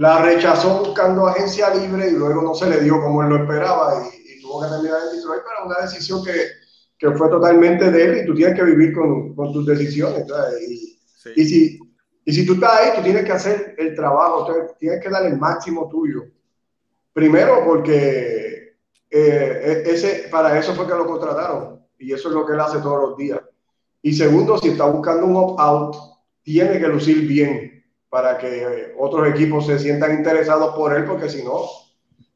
la 0.00 0.22
rechazó 0.22 0.78
buscando 0.78 1.26
agencia 1.26 1.74
libre 1.74 2.08
y 2.08 2.12
luego 2.12 2.40
no 2.40 2.54
se 2.54 2.70
le 2.70 2.80
dio 2.80 3.02
como 3.02 3.22
él 3.22 3.28
lo 3.28 3.36
esperaba 3.36 4.02
y, 4.02 4.19
tuvo 4.50 4.62
que 4.62 4.68
terminar 4.68 4.98
en 5.06 5.16
Detroit, 5.16 5.42
pero 5.44 5.66
una 5.66 5.86
decisión 5.86 6.24
que, 6.24 6.32
que, 6.98 7.10
fue 7.12 7.28
totalmente 7.28 7.90
de 7.90 8.04
él 8.04 8.18
y 8.18 8.26
tú 8.26 8.34
tienes 8.34 8.56
que 8.56 8.64
vivir 8.64 8.92
con, 8.92 9.34
con 9.34 9.52
tus 9.52 9.66
decisiones. 9.66 10.26
Y, 10.68 10.98
y, 11.36 11.44
si, 11.44 11.78
y 12.24 12.32
si 12.32 12.44
tú 12.44 12.54
estás 12.54 12.80
ahí, 12.80 12.90
tú 12.96 13.02
tienes 13.02 13.24
que 13.24 13.32
hacer 13.32 13.74
el 13.78 13.94
trabajo, 13.94 14.74
tienes 14.78 15.00
que 15.00 15.08
dar 15.08 15.24
el 15.26 15.38
máximo 15.38 15.88
tuyo. 15.88 16.24
Primero 17.12 17.64
porque 17.64 18.76
eh, 19.10 19.82
e, 19.86 19.90
ese, 19.90 20.28
para 20.30 20.58
eso 20.58 20.74
fue 20.74 20.86
que 20.86 20.94
lo 20.94 21.06
contrataron 21.06 21.84
y 21.98 22.12
eso 22.12 22.28
es 22.28 22.34
lo 22.34 22.46
que 22.46 22.54
él 22.54 22.60
hace 22.60 22.78
todos 22.78 23.10
los 23.10 23.16
días. 23.16 23.40
Y 24.02 24.14
segundo, 24.14 24.58
si 24.58 24.68
está 24.68 24.86
buscando 24.86 25.26
un 25.26 25.36
opt-out, 25.36 25.96
tiene 26.42 26.78
que 26.78 26.88
lucir 26.88 27.26
bien 27.26 27.84
para 28.08 28.38
que 28.38 28.94
otros 28.98 29.28
equipos 29.28 29.66
se 29.66 29.78
sientan 29.78 30.14
interesados 30.14 30.74
por 30.74 30.94
él, 30.94 31.04
porque 31.04 31.28
si 31.28 31.44
no, 31.44 31.66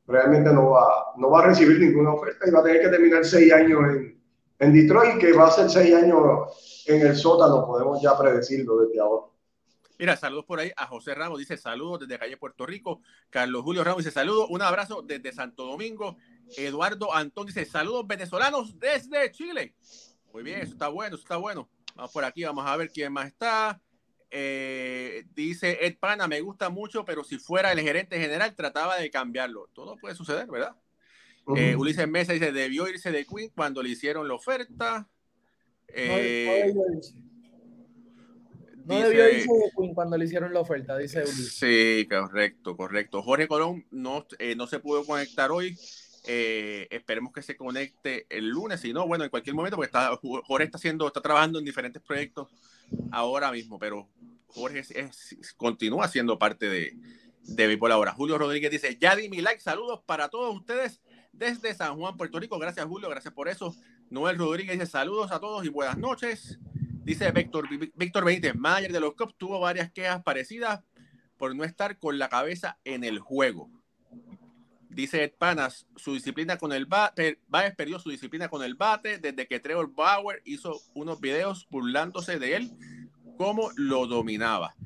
realmente 0.06 0.52
no 0.52 0.70
va, 0.70 1.12
no 1.16 1.30
va 1.30 1.40
a 1.40 1.46
recibir 1.46 1.78
ninguna 1.78 2.14
oferta 2.14 2.46
y 2.48 2.50
va 2.50 2.60
a 2.60 2.62
tener 2.62 2.82
que 2.82 2.88
terminar 2.88 3.24
seis 3.24 3.52
años 3.52 3.80
en, 3.88 4.22
en 4.58 4.72
Detroit, 4.72 5.18
que 5.18 5.32
va 5.32 5.48
a 5.48 5.50
ser 5.50 5.70
seis 5.70 5.94
años 5.94 6.84
en 6.86 7.06
el 7.06 7.16
sótano, 7.16 7.66
podemos 7.66 8.00
ya 8.02 8.16
predecirlo 8.18 8.78
desde 8.78 9.00
ahora. 9.00 9.26
Mira, 9.98 10.16
saludos 10.16 10.44
por 10.44 10.58
ahí 10.58 10.72
a 10.76 10.86
José 10.86 11.14
Ramos, 11.14 11.38
dice 11.38 11.56
saludos 11.56 12.00
desde 12.00 12.18
calle 12.18 12.36
Puerto 12.36 12.66
Rico. 12.66 13.00
Carlos 13.30 13.62
Julio 13.62 13.84
Ramos 13.84 13.98
dice 13.98 14.10
saludos, 14.10 14.48
un 14.50 14.60
abrazo 14.60 15.02
desde 15.02 15.32
Santo 15.32 15.64
Domingo. 15.64 16.16
Eduardo 16.56 17.14
Antón 17.14 17.46
dice 17.46 17.64
saludos 17.64 18.06
venezolanos 18.06 18.78
desde 18.78 19.30
Chile. 19.30 19.74
Muy 20.32 20.42
bien, 20.42 20.60
eso 20.60 20.72
está 20.72 20.88
bueno, 20.88 21.14
eso 21.14 21.22
está 21.22 21.36
bueno. 21.36 21.68
Vamos 21.94 22.12
por 22.12 22.24
aquí, 22.24 22.42
vamos 22.42 22.66
a 22.66 22.76
ver 22.76 22.90
quién 22.90 23.12
más 23.12 23.28
está. 23.28 23.80
Eh, 24.36 25.26
dice 25.36 25.78
Ed 25.86 25.96
Pana, 26.00 26.26
me 26.26 26.40
gusta 26.40 26.68
mucho, 26.68 27.04
pero 27.04 27.22
si 27.22 27.38
fuera 27.38 27.70
el 27.70 27.78
gerente 27.78 28.18
general 28.18 28.52
trataba 28.56 28.96
de 28.96 29.08
cambiarlo. 29.08 29.68
Todo 29.72 29.96
puede 29.96 30.16
suceder, 30.16 30.48
¿verdad? 30.48 30.74
Eh, 31.56 31.76
Ulises 31.76 32.08
Mesa 32.08 32.32
dice, 32.32 32.50
debió 32.50 32.88
irse 32.88 33.12
de 33.12 33.24
Queen 33.24 33.52
cuando 33.54 33.80
le 33.80 33.90
hicieron 33.90 34.26
la 34.26 34.34
oferta. 34.34 35.08
Eh, 35.86 36.74
no, 38.84 38.98
debió 38.98 39.30
irse 39.30 39.52
de 39.52 39.70
Queen 39.78 39.94
cuando 39.94 40.18
le 40.18 40.24
hicieron 40.24 40.52
la 40.52 40.58
oferta, 40.58 40.98
dice 40.98 41.22
Ulises. 41.22 41.54
Sí, 41.54 42.04
correcto, 42.10 42.76
correcto. 42.76 43.22
Jorge 43.22 43.46
Colón 43.46 43.86
no, 43.92 44.26
no 44.56 44.66
se 44.66 44.80
pudo 44.80 45.04
conectar 45.04 45.52
hoy. 45.52 45.78
esperemos 46.24 47.32
que 47.32 47.42
se 47.42 47.56
conecte 47.56 48.26
el 48.30 48.48
lunes, 48.48 48.80
si 48.80 48.92
no, 48.92 49.06
bueno, 49.06 49.22
en 49.22 49.30
cualquier 49.30 49.54
momento, 49.54 49.76
porque 49.76 49.86
está, 49.86 50.10
Jorge 50.16 50.64
está 50.64 50.78
haciendo, 50.78 51.06
está 51.06 51.20
trabajando 51.20 51.60
en 51.60 51.64
diferentes 51.64 52.02
proyectos 52.02 52.48
ahora 53.10 53.50
mismo, 53.52 53.78
pero 53.78 54.08
Jorge 54.46 54.82
continúa 55.56 56.08
siendo 56.08 56.38
parte 56.38 56.68
de, 56.68 56.96
de 57.42 57.66
Béisbol 57.66 57.92
ahora. 57.92 58.12
Julio 58.12 58.38
Rodríguez 58.38 58.70
dice, 58.70 58.96
ya 59.00 59.16
di 59.16 59.28
mi 59.28 59.40
like, 59.40 59.60
saludos 59.60 60.00
para 60.06 60.28
todos 60.28 60.54
ustedes 60.54 61.02
desde 61.32 61.74
San 61.74 61.96
Juan, 61.96 62.16
Puerto 62.16 62.38
Rico. 62.38 62.58
Gracias, 62.58 62.86
Julio, 62.86 63.08
gracias 63.08 63.34
por 63.34 63.48
eso. 63.48 63.74
Noel 64.10 64.38
Rodríguez 64.38 64.78
dice, 64.78 64.90
saludos 64.90 65.32
a 65.32 65.40
todos 65.40 65.64
y 65.64 65.68
buenas 65.68 65.98
noches. 65.98 66.58
Dice 67.04 67.30
Víctor, 67.32 67.68
Víctor 67.94 68.24
Benítez, 68.24 68.54
manager 68.54 68.92
de 68.92 69.00
los 69.00 69.14
Cubs, 69.14 69.34
tuvo 69.36 69.60
varias 69.60 69.90
quejas 69.92 70.22
parecidas 70.22 70.82
por 71.36 71.54
no 71.54 71.64
estar 71.64 71.98
con 71.98 72.18
la 72.18 72.28
cabeza 72.28 72.78
en 72.84 73.04
el 73.04 73.18
juego. 73.18 73.70
Dice 74.94 75.24
Ed 75.24 75.32
Panas, 75.36 75.88
su 75.96 76.14
disciplina 76.14 76.56
con 76.56 76.72
el 76.72 76.86
bate, 76.86 77.40
Baez 77.48 77.74
perdió 77.74 77.98
su 77.98 78.10
disciplina 78.10 78.48
con 78.48 78.62
el 78.62 78.76
bate 78.76 79.18
desde 79.18 79.48
que 79.48 79.58
Trevor 79.58 79.92
Bauer 79.92 80.40
hizo 80.44 80.80
unos 80.94 81.20
videos 81.20 81.66
burlándose 81.68 82.38
de 82.38 82.54
él, 82.54 82.70
cómo 83.36 83.70
lo 83.74 84.06
dominaba. 84.06 84.76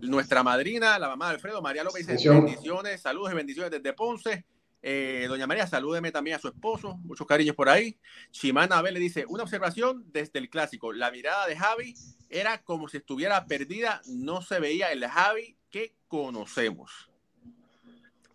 Nuestra 0.00 0.42
madrina, 0.42 0.98
la 0.98 1.08
mamá 1.08 1.28
de 1.28 1.34
Alfredo, 1.34 1.60
María 1.60 1.84
López, 1.84 2.06
dice 2.06 2.30
bendiciones, 2.30 3.02
saludos 3.02 3.30
y 3.30 3.36
bendiciones 3.36 3.70
desde 3.70 3.92
Ponce. 3.92 4.46
Eh, 4.80 5.26
doña 5.28 5.46
María, 5.46 5.66
salúdeme 5.66 6.10
también 6.10 6.36
a 6.36 6.40
su 6.40 6.48
esposo, 6.48 6.96
muchos 7.04 7.26
cariños 7.26 7.54
por 7.54 7.68
ahí. 7.68 7.98
Chimana 8.30 8.78
Abel 8.78 8.94
le 8.94 9.00
dice, 9.00 9.26
una 9.28 9.42
observación 9.42 10.06
desde 10.10 10.38
el 10.38 10.48
clásico, 10.48 10.94
la 10.94 11.10
mirada 11.10 11.46
de 11.46 11.56
Javi 11.56 11.94
era 12.30 12.62
como 12.62 12.88
si 12.88 12.96
estuviera 12.96 13.44
perdida, 13.44 14.00
no 14.06 14.40
se 14.40 14.60
veía 14.60 14.90
el 14.92 15.06
Javi 15.06 15.58
que 15.68 15.94
conocemos. 16.08 17.11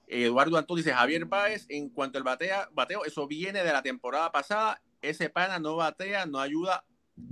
Eduardo 0.07 0.57
Antón 0.57 0.77
dice, 0.77 0.93
Javier 0.93 1.25
Báez, 1.25 1.65
en 1.69 1.89
cuanto 1.89 2.17
al 2.17 2.23
batea, 2.23 2.69
bateo, 2.73 3.03
eso 3.05 3.27
viene 3.27 3.63
de 3.63 3.73
la 3.73 3.81
temporada 3.81 4.31
pasada. 4.31 4.81
Ese 5.01 5.29
pana 5.29 5.59
no 5.59 5.75
batea, 5.75 6.25
no 6.25 6.39
ayuda 6.39 6.85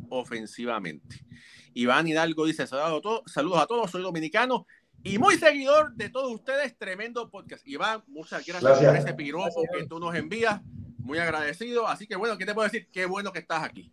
ofensivamente. 0.10 1.26
Iván 1.74 2.08
Hidalgo 2.08 2.46
dice, 2.46 2.68
saludos 2.68 3.00
a 3.00 3.02
todos, 3.02 3.22
saludos 3.28 3.60
a 3.60 3.68
todos 3.68 3.92
soy 3.92 4.02
dominicano 4.02 4.66
y 5.04 5.18
muy 5.20 5.38
seguidor 5.38 5.94
de 5.94 6.10
todos 6.10 6.34
ustedes, 6.34 6.78
tremendo 6.78 7.30
podcast. 7.30 7.66
Iván, 7.68 8.04
muchas 8.08 8.46
gracias, 8.46 8.80
por 8.80 8.96
ese 8.96 9.14
piropo 9.14 9.64
que 9.72 9.86
tú 9.86 10.00
nos 10.00 10.16
envías, 10.16 10.62
muy 10.98 11.20
agradecido. 11.20 11.88
Así 11.88 12.08
que 12.08 12.16
bueno, 12.16 12.38
¿qué 12.38 12.46
te 12.46 12.54
puedo 12.54 12.68
decir? 12.68 12.90
Qué 12.92 13.06
bueno 13.06 13.32
que 13.32 13.40
estás 13.40 13.64
aquí. 13.64 13.92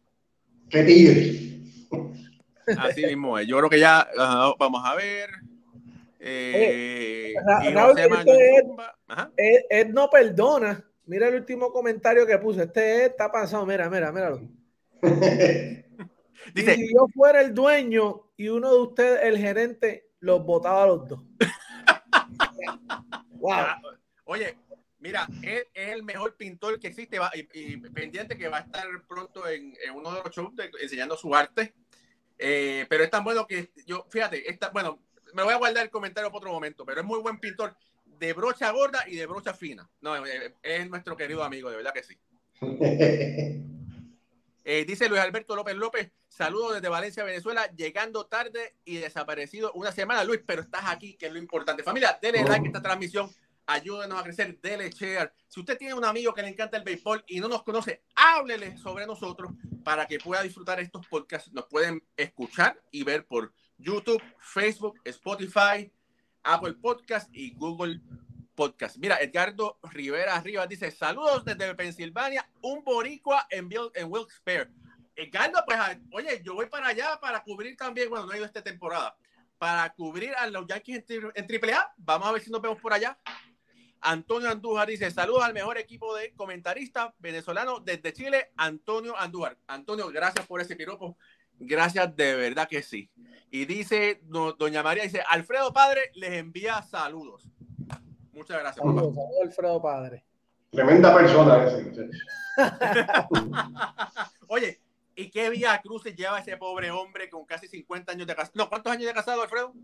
Qué 0.71 0.83
tigre. 0.85 1.61
Así 2.79 3.05
mismo 3.05 3.39
Yo 3.41 3.59
creo 3.59 3.69
que 3.69 3.79
ya 3.81 4.09
vamos 4.59 4.83
a 4.85 4.95
ver. 4.95 5.31
Eh, 6.25 7.35
Ed, 9.69 9.89
no 9.89 10.09
perdona. 10.09 10.85
Mira 11.05 11.27
el 11.27 11.35
último 11.35 11.73
comentario 11.73 12.25
que 12.25 12.39
puso. 12.39 12.63
Este 12.63 13.05
Ed 13.05 13.11
está 13.11 13.31
pasado. 13.31 13.67
Mira, 13.67 13.91
mira, 13.91 14.13
míralo. 14.13 14.41
Dice, 16.55 16.75
si 16.75 16.93
yo 16.95 17.07
fuera 17.13 17.41
el 17.41 17.53
dueño 17.53 18.31
y 18.37 18.49
uno 18.49 18.73
de 18.73 18.81
ustedes, 18.83 19.21
el 19.25 19.39
gerente, 19.39 20.11
los 20.21 20.45
votaba 20.45 20.85
a 20.85 20.87
los 20.87 21.09
dos. 21.09 21.21
wow. 23.33 23.53
Ah, 23.53 23.83
oye, 24.25 24.57
mira, 25.01 25.27
él 25.43 25.67
es 25.75 25.89
el 25.89 26.05
mejor 26.05 26.37
pintor 26.37 26.79
que 26.79 26.89
existe 26.89 27.19
y, 27.53 27.77
pendiente 27.79 28.39
que 28.39 28.49
va 28.49 28.59
a 28.59 28.63
estar 28.63 28.87
pronto 29.09 29.49
en, 29.49 29.75
uno 29.95 30.13
de 30.15 30.23
los 30.23 30.35
shows 30.35 30.53
enseñando 30.81 31.17
su 31.17 31.35
arte. 31.35 31.75
Eh, 32.39 32.87
pero 32.89 33.03
es 33.05 33.11
tan 33.11 33.25
bueno 33.25 33.47
que 33.47 33.73
yo, 33.87 34.07
fíjate, 34.09 34.49
está, 34.49 34.71
bueno, 34.71 35.01
me 35.33 35.43
voy 35.43 35.55
a 35.55 35.59
guardar 35.59 35.85
el 35.85 35.91
comentario 35.91 36.31
para 36.31 36.39
otro 36.39 36.53
momento, 36.53 36.85
pero 36.85 37.01
es 37.01 37.07
muy 37.07 37.21
buen 37.21 37.39
pintor 37.39 37.77
de 38.05 38.33
brocha 38.33 38.71
gorda 38.71 39.05
y 39.09 39.17
de 39.17 39.27
brocha 39.27 39.55
fina. 39.55 39.89
No, 40.01 40.25
eh, 40.27 40.55
es 40.63 40.89
nuestro 40.89 41.17
querido 41.17 41.43
amigo, 41.43 41.71
de 41.71 41.77
verdad 41.77 41.93
que 41.93 42.03
sí. 42.03 42.19
Eh, 44.65 44.85
dice 44.85 45.09
Luis 45.09 45.21
Alberto 45.21 45.57
López 45.57 45.75
López, 45.75 46.13
saludos 46.29 46.75
desde 46.75 46.89
Valencia, 46.89 47.25
Venezuela, 47.25 47.69
llegando 47.75 48.27
tarde 48.27 48.77
y 48.85 48.99
desaparecido 48.99 49.73
una 49.73 49.91
semana, 49.91 50.23
Luis, 50.23 50.41
pero 50.47 50.63
estás 50.63 50.85
aquí, 50.87 51.15
que 51.15 51.27
es 51.27 51.33
lo 51.33 51.41
importante. 51.41 51.83
Familia, 51.83 52.17
denle 52.23 52.45
like 52.45 52.67
a 52.67 52.69
esta 52.69 52.81
transmisión, 52.81 53.29
ayúdenos 53.67 54.21
a 54.21 54.23
crecer, 54.23 54.61
denle 54.61 54.91
share. 54.91 55.33
Si 55.49 55.59
usted 55.59 55.77
tiene 55.77 55.95
un 55.95 56.05
amigo 56.05 56.33
que 56.33 56.43
le 56.43 56.49
encanta 56.49 56.77
el 56.77 56.85
béisbol 56.85 57.25
y 57.27 57.41
no 57.41 57.49
nos 57.49 57.65
conoce, 57.65 58.05
háblele 58.15 58.77
sobre 58.79 59.05
nosotros 59.05 59.51
para 59.83 60.07
que 60.07 60.19
pueda 60.19 60.43
disfrutar 60.43 60.79
estos 60.79 61.09
podcasts. 61.09 61.51
Nos 61.53 61.67
pueden 61.67 62.01
escuchar 62.17 62.81
y 62.93 63.03
ver 63.03 63.27
por 63.27 63.53
YouTube, 63.83 64.23
Facebook, 64.39 65.01
Spotify, 65.05 65.93
Apple 66.45 66.75
Podcast 66.75 67.29
y 67.33 67.55
Google 67.55 68.01
Podcast. 68.55 68.97
Mira, 68.97 69.17
Edgardo 69.17 69.79
Rivera 69.83 70.41
Rivas 70.41 70.69
dice: 70.69 70.91
Saludos 70.91 71.45
desde 71.45 71.75
Pensilvania, 71.75 72.49
un 72.63 72.85
boricua 72.85 73.47
en, 73.51 73.69
en 73.95 74.11
Wilkes-Barre. 74.11 74.71
Edgardo, 75.17 75.63
pues, 75.67 75.79
oye, 76.13 76.43
yo 76.43 76.55
voy 76.55 76.67
para 76.67 76.89
allá 76.89 77.19
para 77.21 77.43
cubrir 77.43 77.77
también, 77.77 78.09
bueno, 78.09 78.27
no 78.27 78.33
he 78.33 78.37
ido 78.37 78.47
esta 78.47 78.63
temporada, 78.63 79.15
para 79.59 79.93
cubrir 79.93 80.35
a 80.37 80.47
los 80.47 80.67
Yankees 80.67 81.05
en, 81.09 81.47
AAA. 81.47 81.95
Vamos 81.99 82.29
a 82.29 82.33
ver 82.33 82.43
si 82.43 82.51
nos 82.51 82.63
vemos 82.63 82.81
por 82.81 82.93
allá. 82.93 83.19
Antonio 84.01 84.51
Andújar 84.51 84.89
dice: 84.89 85.11
Saludos 85.11 85.45
al 85.45 85.55
mejor 85.55 85.79
equipo 85.79 86.15
de 86.15 86.33
comentaristas 86.35 87.13
venezolano 87.19 87.81
desde 87.81 88.13
Chile, 88.13 88.53
Antonio 88.57 89.17
Andújar. 89.17 89.59
Antonio, 89.67 90.09
gracias 90.09 90.47
por 90.47 90.61
ese 90.61 90.77
piropo. 90.77 91.17
Gracias, 91.59 92.17
de 92.17 92.35
verdad 92.35 92.69
que 92.69 92.83
sí. 92.83 93.11
Y 93.51 93.67
dice, 93.67 94.23
doña 94.59 94.83
María, 94.83 95.03
dice, 95.03 95.23
Alfredo 95.29 95.73
Padre 95.73 96.11
les 96.15 96.33
envía 96.33 96.83
saludos. 96.83 97.49
Muchas 98.33 98.59
gracias. 98.59 98.85
Saludos, 98.85 99.15
Alfredo 99.43 99.83
Padre. 99.83 100.25
Tremenda 100.71 101.15
persona 101.15 101.67
ese. 101.67 102.11
Oye, 104.49 104.81
¿y 105.15 105.31
qué 105.31 105.51
vía 105.51 105.79
cruces 105.83 106.17
lleva 106.17 106.39
ese 106.39 106.57
pobre 106.57 106.91
hombre 106.91 107.29
con 107.29 107.45
casi 107.45 107.69
50 107.69 108.13
años 108.13 108.27
de 108.27 108.35
casado? 108.35 108.53
No, 108.55 108.71
¿cuántos 108.71 108.91
años 108.91 109.07
de 109.07 109.13
casado, 109.13 109.43
Alfredo? 109.43 109.75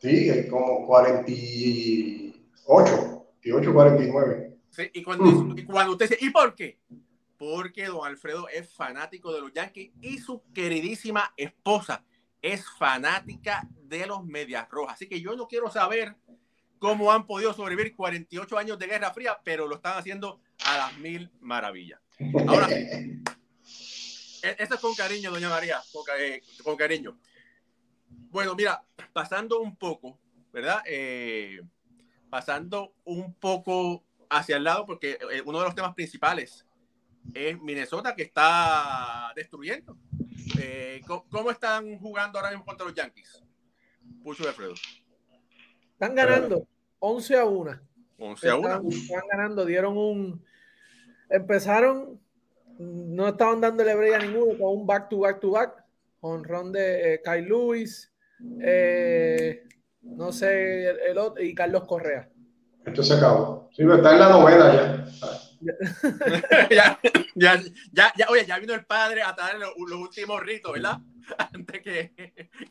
Sí, 0.00 0.48
como 0.48 0.86
48, 0.86 2.38
48, 2.64 3.72
49. 3.72 4.56
Sí, 4.70 4.90
y 4.92 5.02
cuando, 5.02 5.54
y 5.56 5.64
cuando 5.64 5.92
usted 5.92 6.08
dice, 6.08 6.24
¿y 6.24 6.30
por 6.30 6.54
qué? 6.54 6.78
Porque 7.38 7.86
don 7.86 8.06
Alfredo 8.06 8.48
es 8.48 8.68
fanático 8.72 9.32
de 9.32 9.40
los 9.40 9.52
Yankees 9.52 9.92
y 10.00 10.18
su 10.18 10.42
queridísima 10.52 11.32
esposa 11.36 12.04
es 12.42 12.68
fanática 12.78 13.66
de 13.82 14.06
los 14.06 14.24
Medias 14.24 14.68
Rojas. 14.68 14.94
Así 14.94 15.08
que 15.08 15.20
yo 15.20 15.36
no 15.36 15.48
quiero 15.48 15.70
saber 15.70 16.16
cómo 16.78 17.12
han 17.12 17.26
podido 17.26 17.54
sobrevivir 17.54 17.94
48 17.96 18.58
años 18.58 18.78
de 18.78 18.86
Guerra 18.86 19.12
Fría, 19.12 19.40
pero 19.44 19.66
lo 19.66 19.76
están 19.76 19.96
haciendo 19.98 20.40
a 20.66 20.76
las 20.76 20.98
mil 20.98 21.30
maravillas. 21.40 22.00
Ahora. 22.46 22.68
E-, 24.42 24.56
eso 24.58 24.74
es 24.74 24.80
con 24.80 24.94
cariño, 24.94 25.30
doña 25.30 25.48
María, 25.48 25.80
eh, 26.18 26.42
con, 26.62 26.76
cariño. 26.76 27.18
Bueno, 28.08 28.54
mira, 28.54 28.82
pasando 29.12 29.60
un 29.60 29.76
poco, 29.76 30.18
¿verdad? 30.52 30.82
Eh, 30.86 31.60
pasando 32.30 32.94
un 33.04 33.34
poco 33.34 34.04
hacia 34.30 34.56
el 34.56 34.64
lado, 34.64 34.86
porque 34.86 35.18
eh, 35.32 35.42
uno 35.44 35.58
de 35.58 35.64
los 35.64 35.74
temas 35.74 35.94
principales 35.94 36.66
es 37.34 37.60
Minnesota 37.60 38.14
que 38.14 38.22
está 38.22 39.32
destruyendo. 39.34 39.96
Eh, 40.60 41.00
¿cómo, 41.06 41.50
están 41.50 41.98
jugando 41.98 42.38
ahora 42.38 42.50
mismo 42.50 42.64
contra 42.64 42.86
los 42.86 42.94
Yankees? 42.94 43.42
Pucho 44.22 44.42
de 44.42 44.50
Alfredo. 44.50 44.74
Están 45.92 46.14
ganando 46.14 46.66
11 46.98 47.36
a 47.36 47.44
1. 47.44 47.80
11 48.18 48.48
a 48.48 48.56
1. 48.56 48.88
Están, 48.88 49.22
ganando, 49.30 49.64
dieron 49.64 49.96
un. 49.96 50.44
Empezaron, 51.30 52.20
no 52.78 53.28
estaban 53.28 53.60
dándole 53.60 53.94
brilla 53.94 54.16
a 54.16 54.20
ninguno 54.20 54.58
con 54.58 54.78
un 54.78 54.86
back 54.86 55.08
to 55.08 55.20
back 55.20 55.40
to 55.40 55.50
back. 55.52 55.84
Con 56.20 56.42
ron 56.42 56.72
de 56.72 57.14
eh, 57.14 57.22
Kyle 57.22 57.46
Lewis, 57.46 58.12
eh, 58.60 59.62
no 60.02 60.32
sé, 60.32 60.90
el, 60.90 61.16
otro, 61.16 61.42
y 61.42 61.54
Carlos 61.54 61.84
Correa. 61.84 62.28
Esto 62.84 63.02
se 63.04 63.14
acabó. 63.14 63.68
Sí, 63.72 63.84
está 63.84 64.12
en 64.14 64.18
la 64.18 64.30
novena 64.30 64.74
ya. 64.74 65.37
ya, 66.70 67.00
ya, 67.34 67.62
ya, 67.92 68.12
ya, 68.16 68.26
oye, 68.28 68.46
ya 68.46 68.58
vino 68.58 68.74
el 68.74 68.84
padre 68.84 69.22
a 69.22 69.34
traer 69.34 69.58
los, 69.58 69.74
últimos 69.76 70.40
ritos, 70.42 70.72
¿verdad? 70.72 70.98
Antes 71.52 71.82
que 71.82 72.12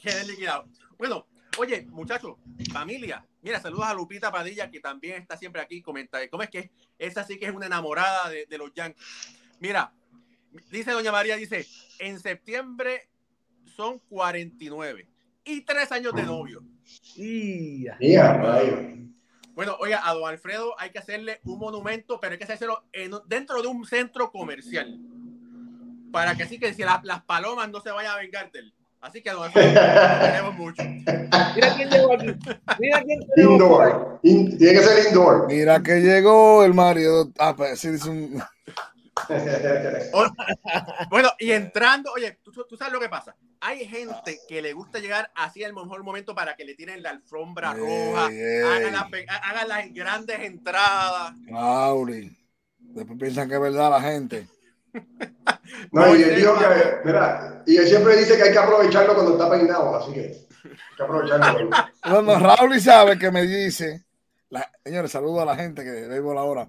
queden 0.02 0.28
liquidados. 0.28 0.68
Bueno, 0.98 1.28
oye, 1.58 1.86
muchachos, 1.90 2.38
familia, 2.72 3.26
mira, 3.42 3.60
saludos 3.60 3.86
a 3.86 3.94
Lupita 3.94 4.32
Padilla, 4.32 4.72
que 4.72 4.80
también 4.80 5.22
está 5.22 5.38
siempre 5.38 5.62
aquí, 5.62 5.82
comenta, 5.82 6.26
¿cómo 6.30 6.44
es 6.44 6.50
que 6.50 6.72
esa 6.98 7.24
sí 7.24 7.38
que 7.38 7.46
es 7.46 7.52
una 7.54 7.66
enamorada 7.66 8.30
de, 8.30 8.46
de 8.46 8.58
los 8.58 8.74
Yankees? 8.74 9.04
Mira, 9.60 9.92
dice 10.72 10.92
doña 10.92 11.12
María, 11.12 11.36
dice, 11.36 11.66
en 12.00 12.20
septiembre 12.20 13.10
son 13.76 14.00
49 14.00 15.08
y 15.46 15.62
tres 15.62 15.92
años 15.92 16.14
de 16.14 16.24
novio. 16.24 16.64
Bueno, 19.58 19.76
oiga, 19.80 20.08
a 20.08 20.14
don 20.14 20.30
Alfredo 20.30 20.76
hay 20.78 20.92
que 20.92 21.00
hacerle 21.00 21.40
un 21.44 21.58
monumento, 21.58 22.20
pero 22.20 22.34
hay 22.34 22.38
que 22.38 22.44
hacerlo 22.44 22.84
dentro 23.26 23.60
de 23.60 23.68
un 23.68 23.88
centro 23.88 24.32
comercial. 24.32 25.00
Para 26.12 26.36
que 26.36 26.44
así 26.44 26.60
que 26.60 26.76
si 26.76 26.84
las 26.84 27.24
palomas 27.24 27.68
no 27.72 27.82
se 27.82 27.90
vayan 27.90 28.12
a 28.12 28.18
vengar 28.18 28.52
de 28.52 28.60
él. 28.60 28.74
Así 29.02 29.24
que 29.24 29.32
a 29.32 29.34
don 29.34 29.46
Alfredo 29.46 29.74
queremos 30.22 30.54
mucho. 30.54 30.84
Mira 30.84 31.74
quién 31.76 31.90
llegó 31.90 32.14
aquí. 32.14 32.28
Mira 32.78 33.02
quién 33.02 33.20
Indoor. 33.36 34.20
tiene 34.22 34.58
que 34.60 34.84
ser 34.84 35.08
indoor. 35.08 35.48
Mira 35.48 35.82
que 35.82 36.02
llegó 36.02 36.64
el 36.64 36.76
marido. 36.76 37.32
Ah, 37.40 37.56
pues 37.58 37.80
sí, 37.80 37.90
dice 37.90 38.12
un. 38.12 38.40
bueno, 41.10 41.30
y 41.40 41.52
entrando, 41.52 42.12
oye, 42.14 42.40
¿tú, 42.44 42.78
sabes 42.78 42.94
lo 42.94 43.00
que 43.00 43.10
pasa. 43.10 43.36
Hay 43.60 43.86
gente 43.86 44.40
que 44.48 44.62
le 44.62 44.74
gusta 44.74 45.00
llegar 45.00 45.32
así 45.36 45.64
al 45.64 45.74
mejor 45.74 46.04
momento 46.04 46.36
para 46.36 46.56
que 46.56 46.66
le 46.66 46.76
tiren 46.76 47.02
la 47.02 47.10
alfombra 47.12 47.74
roja, 47.74 48.26
Hagan, 48.26 49.68
las, 49.68 49.94
grandes 49.94 50.40
entradas. 50.42 51.34
Mauri, 51.50 52.38
después 52.80 53.20
piensan 53.20 53.50
que 53.50 53.56
es 53.56 53.62
verdad 53.62 53.92
la 53.92 54.02
gente. 54.02 54.48
no, 55.92 56.16
y 56.16 56.24
él 56.24 56.36
dijo 56.36 56.58
que, 56.58 56.66
mira, 57.06 57.64
y 57.66 57.78
él 57.78 57.88
siempre 57.88 58.16
dice 58.18 58.38
que 58.38 58.44
hay 58.44 58.52
que 58.52 58.60
aprovecharlo 58.60 59.14
cuando 59.14 59.34
está 59.34 59.50
peinado, 59.50 59.96
así 59.96 60.14
que 60.14 60.22
hay 60.22 60.96
que 60.96 61.04
aprovecharlo. 61.04 61.70
Cuando 62.02 62.40
Raúl 62.40 62.80
sabe 62.80 63.18
que 63.18 63.32
me 63.32 63.44
dice, 63.44 64.06
señores, 64.84 65.12
saludo 65.12 65.42
a 65.42 65.46
la 65.46 65.56
gente 65.56 65.84
que 65.84 65.92
veo 65.92 66.34
la 66.34 66.44
hora 66.44 66.68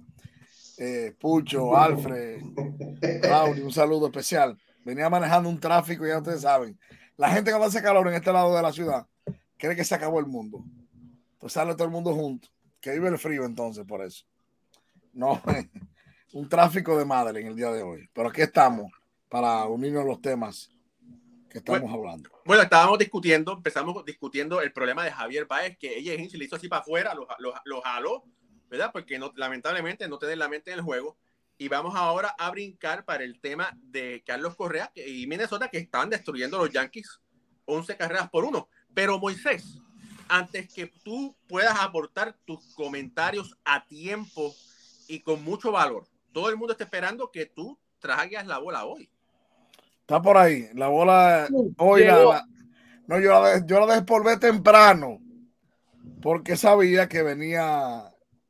eh, 0.78 1.14
Pucho, 1.18 1.76
Alfred, 1.76 2.40
Claudio, 3.20 3.64
un 3.64 3.72
saludo 3.72 4.06
especial. 4.06 4.56
Venía 4.84 5.10
manejando 5.10 5.48
un 5.48 5.58
tráfico, 5.58 6.06
ya 6.06 6.18
ustedes 6.18 6.42
saben. 6.42 6.78
La 7.16 7.30
gente 7.30 7.50
cuando 7.50 7.66
hace 7.66 7.82
calor 7.82 8.06
en 8.08 8.14
este 8.14 8.32
lado 8.32 8.54
de 8.54 8.62
la 8.62 8.72
ciudad 8.72 9.06
cree 9.56 9.74
que 9.74 9.84
se 9.84 9.94
acabó 9.94 10.20
el 10.20 10.26
mundo. 10.26 10.64
Pues 11.38 11.52
sale 11.52 11.74
todo 11.74 11.84
el 11.84 11.90
mundo 11.90 12.14
junto. 12.14 12.48
Que 12.80 12.92
vive 12.92 13.08
el 13.08 13.18
frío 13.18 13.44
entonces, 13.44 13.84
por 13.84 14.02
eso. 14.02 14.24
No, 15.12 15.42
un 16.32 16.48
tráfico 16.48 16.96
de 16.96 17.04
madre 17.04 17.40
en 17.40 17.48
el 17.48 17.56
día 17.56 17.72
de 17.72 17.82
hoy. 17.82 18.08
Pero 18.12 18.28
aquí 18.28 18.42
estamos 18.42 18.92
para 19.28 19.66
unirnos 19.66 20.04
a 20.04 20.06
los 20.06 20.20
temas 20.20 20.70
que 21.50 21.58
estamos 21.58 21.92
hablando. 21.92 22.30
Bueno, 22.44 22.62
estábamos 22.62 22.98
discutiendo, 22.98 23.52
empezamos 23.52 24.04
discutiendo 24.04 24.60
el 24.60 24.72
problema 24.72 25.04
de 25.04 25.10
Javier 25.10 25.46
Baez, 25.46 25.76
que 25.76 25.98
ella 25.98 26.12
se 26.30 26.38
le 26.38 26.44
hizo 26.44 26.56
así 26.56 26.68
para 26.68 26.82
afuera, 26.82 27.14
lo, 27.14 27.26
lo, 27.38 27.52
lo 27.64 27.80
jaló 27.80 28.24
¿verdad? 28.68 28.90
Porque 28.92 29.18
no, 29.18 29.33
lamentablemente 29.37 30.09
no 30.09 30.18
tienen 30.18 30.38
la 30.38 30.48
mente 30.48 30.70
en 30.70 30.78
el 30.78 30.85
juego. 30.85 31.16
Y 31.57 31.68
vamos 31.68 31.94
ahora 31.96 32.35
a 32.38 32.50
brincar 32.50 33.04
para 33.04 33.24
el 33.24 33.40
tema 33.40 33.76
de 33.83 34.22
Carlos 34.24 34.54
Correa 34.54 34.92
y 34.94 35.26
Minnesota 35.26 35.68
que 35.68 35.78
estaban 35.78 36.09
destruyendo 36.09 36.59
los 36.59 36.70
Yankees 36.70 37.20
11 37.64 37.96
carreras 37.96 38.31
por 38.31 38.44
uno. 38.44 38.68
Pero 38.94 39.18
Moisés, 39.18 39.78
antes 40.28 40.72
que 40.72 40.87
tú 41.02 41.37
puedas 41.48 41.76
aportar 41.81 42.37
tus 42.44 42.74
comentarios 42.74 43.57
a 43.64 43.85
tiempo 43.87 44.54
y 45.09 45.20
con 45.20 45.42
mucho 45.42 45.72
valor, 45.72 46.07
todo 46.33 46.48
el 46.48 46.57
mundo 46.57 46.72
está 46.72 46.85
esperando 46.85 47.31
que 47.33 47.46
tú 47.46 47.76
traigas 47.98 48.46
la 48.46 48.59
bola 48.59 48.85
hoy. 48.85 49.11
Está 50.00 50.22
por 50.22 50.37
ahí, 50.37 50.68
la 50.74 50.88
bola 50.88 51.48
hoy 51.76 52.07
no, 53.09 53.18
yo 53.18 53.42
la, 53.42 53.66
yo 53.66 53.87
la 53.87 53.94
despolvé 53.94 54.37
temprano 54.37 55.18
porque 56.20 56.57
sabía 56.57 57.09
que 57.09 57.22
venía 57.22 58.07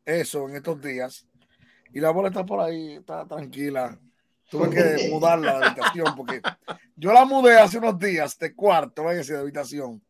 eso 0.08 0.48
en 0.48 0.56
estos 0.56 0.80
días. 0.80 1.26
Y 1.92 2.00
la 2.00 2.10
bola 2.10 2.28
está 2.28 2.44
por 2.44 2.60
ahí, 2.60 2.94
está 2.94 3.26
tranquila. 3.26 3.98
Tuve 4.50 4.70
que 4.70 5.08
mudarla 5.10 5.58
de 5.58 5.66
habitación 5.66 6.14
porque 6.16 6.40
yo 6.96 7.12
la 7.12 7.26
mudé 7.26 7.58
hace 7.58 7.78
unos 7.78 7.98
días 7.98 8.38
de 8.38 8.54
cuarto, 8.54 9.04
váyase 9.04 9.34
de 9.34 9.40
habitación. 9.40 10.02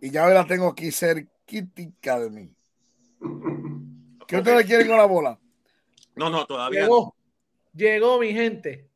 Y 0.00 0.10
ya 0.10 0.26
la 0.26 0.46
tengo 0.46 0.68
aquí 0.68 0.90
cerquita 0.90 2.18
de 2.18 2.30
mí. 2.30 2.56
¿Qué 4.26 4.38
ustedes 4.38 4.66
quieren 4.66 4.88
con 4.88 4.96
la 4.96 5.04
bola? 5.04 5.38
No, 6.16 6.30
no, 6.30 6.46
todavía. 6.46 6.82
Llegó, 6.82 7.14
llegó 7.74 8.18
mi 8.18 8.32
gente. 8.32 8.88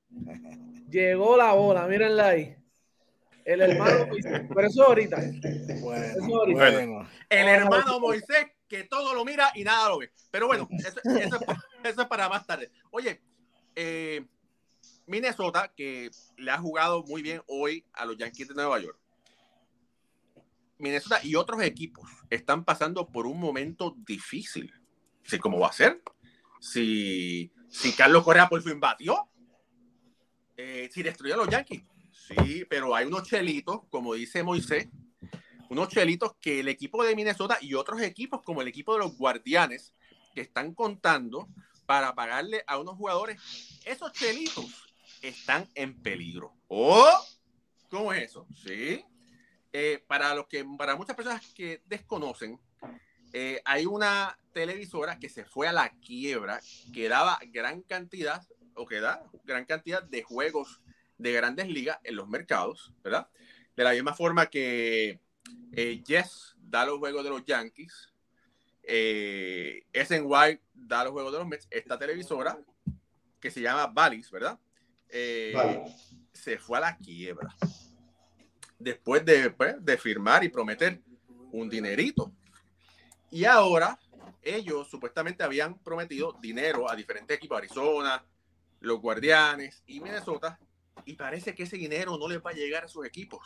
Llegó 0.91 1.37
la 1.37 1.53
bola, 1.53 1.87
mírenla 1.87 2.29
ahí. 2.29 2.57
El 3.45 3.61
hermano 3.61 4.07
Moisés. 4.07 4.43
Pero 4.49 4.67
eso 4.67 4.85
ahorita. 4.85 5.19
Bueno, 5.83 6.53
Bueno, 6.53 7.09
el 7.29 7.49
hermano 7.49 8.01
Moisés 8.01 8.47
que 8.69 8.85
todo 8.85 9.15
lo 9.15 9.25
mira 9.25 9.51
y 9.55 9.65
nada 9.65 9.89
lo 9.89 9.99
ve. 9.99 10.13
Pero 10.31 10.47
bueno, 10.47 10.69
eso, 10.71 11.01
es, 11.85 11.95
para 12.09 12.29
más 12.29 12.47
tarde. 12.47 12.71
Oye, 12.91 13.23
eh, 13.75 14.25
Minnesota, 15.07 15.73
que 15.75 16.11
le 16.37 16.51
ha 16.51 16.59
jugado 16.59 17.03
muy 17.05 17.23
bien 17.23 17.43
hoy 17.47 17.85
a 17.93 18.05
los 18.05 18.17
Yankees 18.17 18.49
de 18.49 18.55
Nueva 18.55 18.81
York. 18.81 18.99
Minnesota 20.79 21.21
y 21.23 21.35
otros 21.37 21.63
equipos 21.63 22.11
están 22.29 22.65
pasando 22.65 23.09
por 23.09 23.27
un 23.27 23.41
momento 23.41 23.95
difícil. 24.07 24.73
Sí, 25.25 25.39
¿Cómo 25.39 25.59
va 25.59 25.69
a 25.69 25.73
ser? 25.73 26.03
Si, 26.61 27.53
si 27.69 27.93
Carlos 27.93 28.25
Correa 28.25 28.49
por 28.49 28.63
fin 28.63 28.79
batió, 28.79 29.29
eh, 30.57 30.89
si 30.93 31.03
destruyó 31.03 31.35
a 31.35 31.39
los 31.39 31.49
Yankees. 31.49 31.83
Sí, 32.13 32.65
pero 32.69 32.95
hay 32.95 33.07
unos 33.07 33.25
chelitos, 33.25 33.83
como 33.91 34.15
dice 34.15 34.43
Moisés, 34.43 34.89
unos 35.69 35.89
chelitos 35.89 36.35
que 36.41 36.61
el 36.61 36.69
equipo 36.69 37.05
de 37.05 37.15
Minnesota 37.17 37.59
y 37.61 37.75
otros 37.75 38.01
equipos 38.03 38.43
como 38.43 38.63
el 38.63 38.69
equipo 38.69 38.93
de 38.93 39.01
los 39.01 39.17
Guardianes 39.17 39.95
que 40.35 40.41
están 40.41 40.75
contando 40.75 41.49
para 41.87 42.15
pagarle 42.15 42.65
a 42.67 42.79
unos 42.79 42.97
jugadores, 42.97 43.41
esos 43.85 44.13
chelitos 44.13 44.87
están 45.23 45.69
en 45.75 46.01
peligro. 46.03 46.53
¿Oh? 46.69 47.25
¿Cómo 47.89 48.13
es 48.13 48.25
eso? 48.31 48.47
Sí. 48.65 49.05
Eh, 49.73 50.03
para 50.07 50.35
los 50.35 50.47
que, 50.47 50.65
para 50.77 50.97
muchas 50.97 51.17
personas 51.17 51.43
que 51.55 51.83
desconocen, 51.87 52.61
eh, 53.33 53.61
hay 53.65 53.87
una 53.87 54.39
televisora 54.53 55.19
que 55.19 55.29
se 55.29 55.45
fue 55.45 55.69
a 55.69 55.73
la 55.73 55.91
quiebra, 56.01 56.61
que 56.93 57.09
daba 57.09 57.39
gran 57.53 57.83
cantidad, 57.83 58.47
o 58.75 58.87
que 58.87 59.01
da 59.01 59.23
gran 59.45 59.65
cantidad 59.65 60.03
de 60.03 60.23
juegos 60.23 60.81
de 61.19 61.33
grandes 61.33 61.69
ligas 61.69 61.99
en 62.05 62.17
los 62.17 62.29
mercados, 62.29 62.93
¿verdad? 63.03 63.29
De 63.75 63.85
la 63.85 63.93
misma 63.93 64.15
forma 64.15 64.47
que 64.47 65.21
eh, 65.73 66.03
yes 66.05 66.57
da 66.59 66.85
los 66.85 66.99
juegos 66.99 67.25
de 67.25 67.31
los 67.31 67.45
Yankees. 67.45 68.13
Eh, 68.83 69.85
SNY 69.93 70.61
da 70.75 71.05
los 71.05 71.13
juegos 71.13 71.33
de 71.33 71.39
los 71.39 71.47
Mets. 71.47 71.67
Esta 71.71 71.99
televisora, 71.99 72.59
que 73.41 73.51
se 73.51 73.61
llama 73.61 73.87
Valis, 73.87 74.31
¿verdad? 74.31 74.59
Eh, 75.09 75.55
se 76.33 76.59
fue 76.59 76.79
a 76.79 76.83
la 76.83 76.97
quiebra. 76.97 77.55
Después 78.79 79.25
de, 79.25 79.51
pues, 79.51 79.85
de 79.85 79.97
firmar 79.97 80.45
y 80.45 80.49
prometer 80.49 81.01
un 81.53 81.69
dinerito. 81.69 82.33
Y 83.31 83.45
ahora 83.45 83.99
ellos 84.43 84.89
supuestamente 84.89 85.43
habían 85.43 85.79
prometido 85.79 86.37
dinero 86.41 86.89
a 86.89 86.95
diferentes 86.95 87.37
equipos, 87.37 87.59
Arizona, 87.59 88.25
los 88.81 89.01
Guardianes 89.01 89.83
y 89.87 90.01
Minnesota, 90.01 90.59
y 91.05 91.15
parece 91.15 91.55
que 91.55 91.65
ese 91.65 91.77
dinero 91.77 92.17
no 92.17 92.29
les 92.29 92.39
va 92.39 92.51
a 92.51 92.55
llegar 92.55 92.85
a 92.85 92.89
sus 92.89 93.05
equipos. 93.05 93.41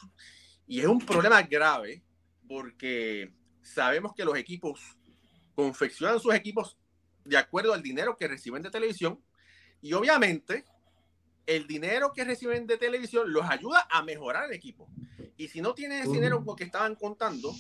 Y 0.67 0.81
es 0.81 0.87
un 0.87 1.01
problema 1.01 1.43
grave 1.43 2.03
porque 2.49 3.33
sabemos 3.63 4.15
que 4.15 4.25
los 4.25 4.37
equipos 4.37 4.81
confeccionan 5.55 6.21
sus 6.21 6.35
equipos 6.35 6.77
de 7.25 7.37
acuerdo 7.37 7.73
al 7.73 7.83
dinero 7.83 8.17
que 8.17 8.29
reciben 8.29 8.63
de 8.63 8.71
televisión 8.71 9.23
y 9.83 9.93
obviamente 9.93 10.65
el 11.47 11.67
dinero 11.67 12.13
que 12.13 12.25
reciben 12.25 12.67
de 12.67 12.77
televisión 12.77 13.33
los 13.33 13.45
ayuda 13.49 13.87
a 13.91 14.03
mejorar 14.03 14.47
el 14.47 14.53
equipo. 14.53 14.89
Y 15.37 15.49
si 15.49 15.61
no 15.61 15.75
tienen 15.75 16.03
ese 16.03 16.13
dinero 16.13 16.45
con 16.45 16.55
que 16.55 16.65
estaban 16.65 16.95
contando, 16.95 17.51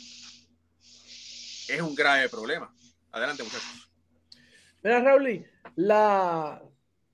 es 0.80 1.80
un 1.80 1.94
grave 1.94 2.28
problema. 2.28 2.72
Adelante, 3.10 3.42
muchachos. 3.42 3.90
Mira, 4.82 5.00
Raúl, 5.00 5.44
la, 5.76 6.62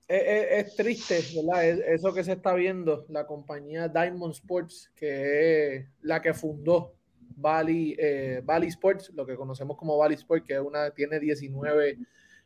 es, 0.07 0.75
triste, 0.75 1.21
¿verdad? 1.35 1.65
eso 1.65 2.13
que 2.13 2.23
se 2.23 2.33
está 2.33 2.53
viendo, 2.53 3.05
la 3.09 3.25
compañía 3.25 3.89
Diamond 3.89 4.33
Sports, 4.33 4.91
que 4.95 5.75
es 5.75 5.85
la 6.01 6.21
que 6.21 6.33
fundó 6.33 6.93
Bali, 7.35 7.95
eh, 7.99 8.41
Sports, 8.67 9.11
lo 9.13 9.25
que 9.25 9.35
conocemos 9.35 9.77
como 9.77 9.97
Bali 9.97 10.15
Sports, 10.15 10.45
que 10.47 10.59
tiene 10.95 11.19
19 11.19 11.97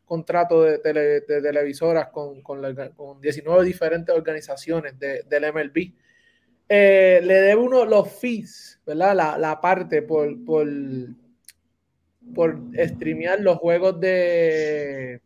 contratos 0.06 0.82
de, 0.84 1.22
televisoras 1.22 2.10
con, 2.10 2.42
con, 2.42 3.22
19 3.22 3.64
diferentes 3.64 4.14
organizaciones 4.14 5.00
de, 5.00 5.24
del 5.30 5.54
MLB. 5.54 5.94
Eh, 6.68 7.22
le 7.24 7.34
debe 7.34 7.56
uno 7.56 7.86
los 7.86 8.12
fees, 8.12 8.82
¿verdad? 8.86 9.16
La, 9.16 9.38
la 9.38 9.62
parte 9.62 10.02
por, 10.02 10.44
por, 10.44 10.68
por 12.34 12.60
streamear 12.78 13.40
los 13.40 13.58
juegos 13.58 14.00
de, 14.00 15.22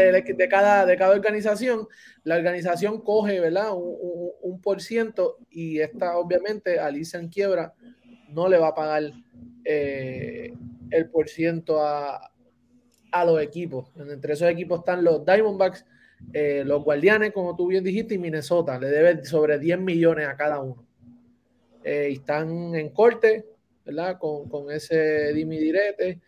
de, 0.00 0.48
cada, 0.48 0.86
de 0.86 0.96
cada 0.96 1.14
organización. 1.14 1.88
La 2.24 2.36
organización 2.36 3.00
coge, 3.00 3.40
¿verdad? 3.40 3.70
Un, 3.74 4.60
por 4.62 4.80
ciento 4.80 5.38
y 5.50 5.80
esta 5.80 6.16
obviamente 6.16 6.80
Alicia 6.80 7.20
en 7.20 7.28
quiebra 7.28 7.74
no 8.30 8.48
le 8.48 8.58
va 8.58 8.68
a 8.68 8.74
pagar 8.74 9.12
eh, 9.64 10.52
el 10.90 11.10
por 11.10 11.28
ciento 11.28 11.82
a, 11.82 12.32
los 13.24 13.40
equipos. 13.40 13.90
Entre 13.96 14.34
esos 14.34 14.48
equipos 14.50 14.80
están 14.80 15.02
los 15.02 15.24
Diamondbacks, 15.24 15.86
eh, 16.34 16.62
los 16.66 16.84
Guardianes, 16.84 17.32
como 17.32 17.56
tú 17.56 17.66
bien 17.68 17.82
dijiste, 17.82 18.14
y 18.14 18.18
Minnesota. 18.18 18.78
Le 18.78 18.88
debe 18.88 19.24
sobre 19.24 19.58
10 19.58 19.78
millones 19.80 20.28
a 20.28 20.36
cada 20.36 20.60
uno. 20.60 20.84
eh, 21.82 22.08
están 22.10 22.74
en 22.74 22.90
corte, 22.90 23.46
¿verdad? 23.86 24.18
Con, 24.18 24.50
con 24.50 24.70
ese 24.70 25.32
dimi 25.32 25.58
direte. 25.58 26.20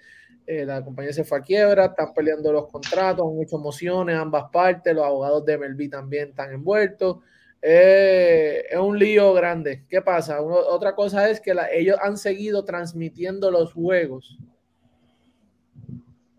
Eh, 0.51 0.65
la 0.65 0.83
compañía 0.83 1.13
se 1.13 1.25
fue 1.25 1.37
a 1.37 1.43
quiebra, 1.43 1.85
están 1.85 2.15
peleando 2.15 2.51
los 2.51 2.69
contratos, 2.69 3.27
han 3.31 3.43
hecho 3.43 3.59
mociones 3.59 4.17
ambas 4.17 4.45
partes, 4.51 4.95
los 4.95 5.05
abogados 5.05 5.45
de 5.45 5.59
MLB 5.59 5.91
también 5.91 6.31
están 6.31 6.55
envueltos. 6.55 7.19
Eh, 7.61 8.65
es 8.71 8.79
un 8.79 8.99
lío 8.99 9.35
grande. 9.35 9.85
¿Qué 9.91 10.01
pasa? 10.01 10.41
otra 10.41 10.95
cosa 10.95 11.29
es 11.29 11.39
que 11.39 11.55
ellos 11.73 11.99
han 12.03 12.17
seguido 12.17 12.65
transmitiendo 12.65 13.51
los 13.51 13.75
juegos 13.75 14.39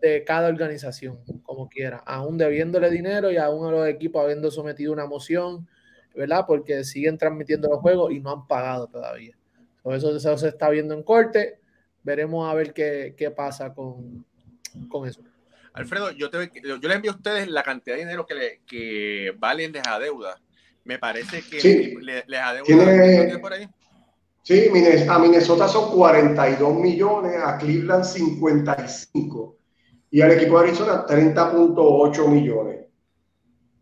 de 0.01 0.23
cada 0.23 0.47
organización, 0.47 1.19
como 1.43 1.69
quiera, 1.69 1.97
aún 1.97 2.39
debiéndole 2.39 2.89
dinero 2.89 3.29
y 3.29 3.37
aún 3.37 3.67
a 3.67 3.71
los 3.71 3.87
equipos 3.87 4.23
habiendo 4.23 4.49
sometido 4.49 4.91
una 4.91 5.05
moción, 5.05 5.67
¿verdad? 6.15 6.45
Porque 6.47 6.83
siguen 6.83 7.19
transmitiendo 7.19 7.69
los 7.69 7.77
juegos 7.77 8.11
y 8.11 8.19
no 8.19 8.31
han 8.31 8.47
pagado 8.47 8.87
todavía. 8.87 9.37
Por 9.83 9.93
eso, 9.93 10.15
eso 10.17 10.35
se 10.35 10.47
está 10.47 10.67
viendo 10.71 10.95
en 10.95 11.03
corte. 11.03 11.58
Veremos 12.09 12.49
a 12.49 12.55
ver 12.55 12.73
qué, 12.73 13.13
qué 13.15 13.29
pasa 13.29 13.71
con, 13.71 14.25
con 14.89 15.07
eso. 15.07 15.21
Alfredo, 15.73 16.09
yo, 16.09 16.31
te, 16.31 16.49
yo 16.59 16.77
le 16.79 16.95
envío 16.95 17.11
a 17.11 17.15
ustedes 17.15 17.47
la 17.47 17.61
cantidad 17.61 17.95
de 17.95 18.01
dinero 18.01 18.25
que, 18.25 18.33
le, 18.33 18.61
que 18.65 19.31
valen 19.37 19.71
de 19.71 19.77
esa 19.77 19.99
deuda. 19.99 20.41
Me 20.85 20.97
parece 20.97 21.43
que 21.43 21.61
sí. 21.61 21.97
les 22.01 22.41
adeuda 22.41 23.39
por 23.39 23.53
ahí. 23.53 23.69
Sí, 24.41 24.71
a 25.07 25.19
Minnesota 25.19 25.67
son 25.67 25.91
42 25.91 26.79
millones, 26.79 27.35
a 27.43 27.59
Cleveland 27.59 28.03
55 28.03 29.57
y 30.09 30.21
al 30.21 30.31
equipo 30.31 30.59
de 30.59 30.69
Arizona 30.69 31.05
30.8 31.05 32.27
millones. 32.27 32.79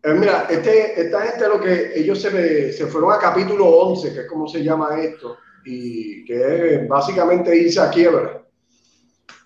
Eh, 0.02 0.12
mira, 0.12 0.46
este, 0.50 1.00
esta 1.00 1.22
gente 1.22 1.48
lo 1.48 1.58
que 1.58 1.98
ellos 1.98 2.20
se, 2.20 2.74
se 2.74 2.86
fueron 2.88 3.10
a 3.10 3.18
capítulo 3.18 3.66
11, 3.68 4.12
que 4.12 4.20
es 4.20 4.26
como 4.26 4.46
se 4.46 4.62
llama 4.62 5.00
esto, 5.00 5.38
y 5.64 6.24
que 6.24 6.86
básicamente 6.88 7.56
irse 7.56 7.80
a 7.80 7.90
quiebra, 7.90 8.42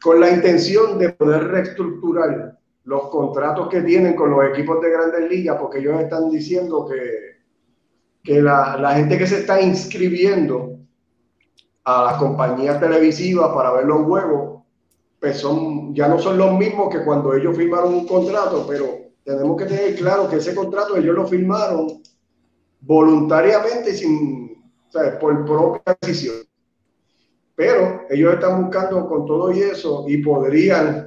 con 0.03 0.21
la 0.21 0.31
intención 0.31 0.99
de 0.99 1.11
poder 1.11 1.49
reestructurar 1.49 2.59
los 2.85 3.09
contratos 3.09 3.69
que 3.69 3.83
tienen 3.83 4.17
con 4.17 4.31
los 4.31 4.45
equipos 4.45 4.81
de 4.81 4.91
grandes 4.91 5.31
ligas, 5.31 5.57
porque 5.61 5.79
ellos 5.79 6.01
están 6.01 6.31
diciendo 6.31 6.87
que, 6.89 7.43
que 8.23 8.43
la, 8.43 8.77
la 8.77 8.95
gente 8.95 9.17
que 9.17 9.27
se 9.27 9.41
está 9.41 9.61
inscribiendo 9.61 10.79
a 11.85 12.05
las 12.05 12.15
compañías 12.15 12.81
televisivas 12.81 13.53
para 13.55 13.73
ver 13.73 13.87
los 13.87 14.05
juegos 14.05 14.63
pues 15.23 15.37
son, 15.37 15.95
ya 15.95 16.09
no 16.09 16.19
son 16.19 16.37
los 16.37 16.59
mismos 16.59 16.93
que 16.93 17.05
cuando 17.05 17.33
ellos 17.33 17.57
firmaron 17.57 17.95
un 17.95 18.09
contrato, 18.09 18.67
pero 18.69 19.03
tenemos 19.23 19.57
que 19.57 19.67
tener 19.67 19.95
claro 19.95 20.29
que 20.29 20.39
ese 20.39 20.53
contrato 20.53 20.97
ellos 20.97 21.15
lo 21.15 21.29
firmaron 21.29 22.03
voluntariamente 22.81 23.95
sin, 23.95 24.52
por 25.21 25.45
propia 25.45 25.97
decisión. 26.01 26.37
Pero 27.55 28.07
ellos 28.11 28.35
están 28.35 28.63
buscando 28.63 29.07
con 29.09 29.27
todo 29.27 29.53
y 29.53 29.61
eso 29.61 30.05
y 30.09 30.19
podrían 30.19 31.07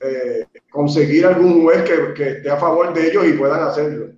eh, 0.00 0.46
conseguir 0.70 1.26
algún 1.26 1.62
juez 1.62 1.82
que, 1.84 2.28
esté 2.30 2.50
a 2.50 2.56
favor 2.56 2.92
de 2.92 3.08
ellos 3.08 3.26
y 3.26 3.32
puedan 3.34 3.62
hacerlo. 3.62 4.12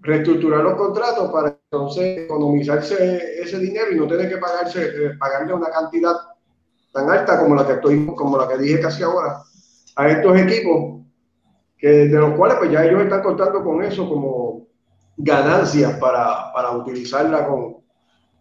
Reestructurar 0.00 0.60
los 0.62 0.74
contratos 0.74 1.30
para 1.30 1.58
entonces 1.70 2.18
economizarse 2.18 3.40
ese 3.40 3.58
dinero 3.58 3.92
y 3.92 3.96
no 3.96 4.06
tener 4.06 4.28
que 4.28 4.36
pagarse, 4.36 4.84
eh, 4.84 5.10
pagarle 5.18 5.54
una 5.54 5.70
cantidad 5.70 6.14
tan 6.92 7.10
alta 7.10 7.40
como 7.40 7.54
la 7.54 7.66
que 7.66 7.74
estoy, 7.74 8.06
como 8.14 8.36
la 8.36 8.48
que 8.48 8.58
dije 8.58 8.80
casi 8.80 9.02
ahora, 9.02 9.42
a 9.96 10.08
estos 10.08 10.38
equipos, 10.38 11.02
que 11.78 11.88
de 11.88 12.18
los 12.18 12.34
cuales 12.34 12.58
pues 12.58 12.70
ya 12.70 12.84
ellos 12.84 13.02
están 13.02 13.22
contando 13.22 13.62
con 13.64 13.82
eso 13.82 14.08
como 14.08 14.66
ganancias 15.16 15.98
para, 15.98 16.52
para 16.52 16.72
utilizarla 16.72 17.46
con, 17.46 17.83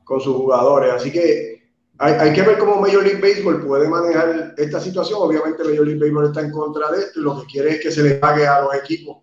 con, 0.04 0.22
sus 0.22 0.36
jugadores. 0.36 0.94
Así 0.94 1.12
que 1.12 1.64
hay, 1.98 2.14
hay, 2.14 2.34
que 2.34 2.42
ver 2.42 2.58
cómo 2.58 2.82
Major 2.82 3.04
League 3.04 3.22
Baseball 3.22 3.66
puede 3.66 3.88
manejar 3.88 4.56
esta 4.58 4.80
situación. 4.80 5.20
Obviamente 5.22 5.64
Major 5.64 5.86
League 5.86 6.00
Baseball 6.00 6.26
está 6.28 6.42
en 6.42 6.52
contra 6.52 6.92
de 6.92 7.00
esto 7.00 7.20
y 7.20 7.24
lo 7.24 7.42
que 7.42 7.48
quiere 7.48 7.72
es 7.72 7.80
que 7.82 7.92
se 7.92 8.04
le 8.04 8.16
pague 8.16 8.48
a 8.48 8.62
los 8.62 8.76
equipos 8.76 9.18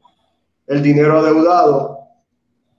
el 0.67 0.83
dinero 0.83 1.19
adeudado. 1.19 1.99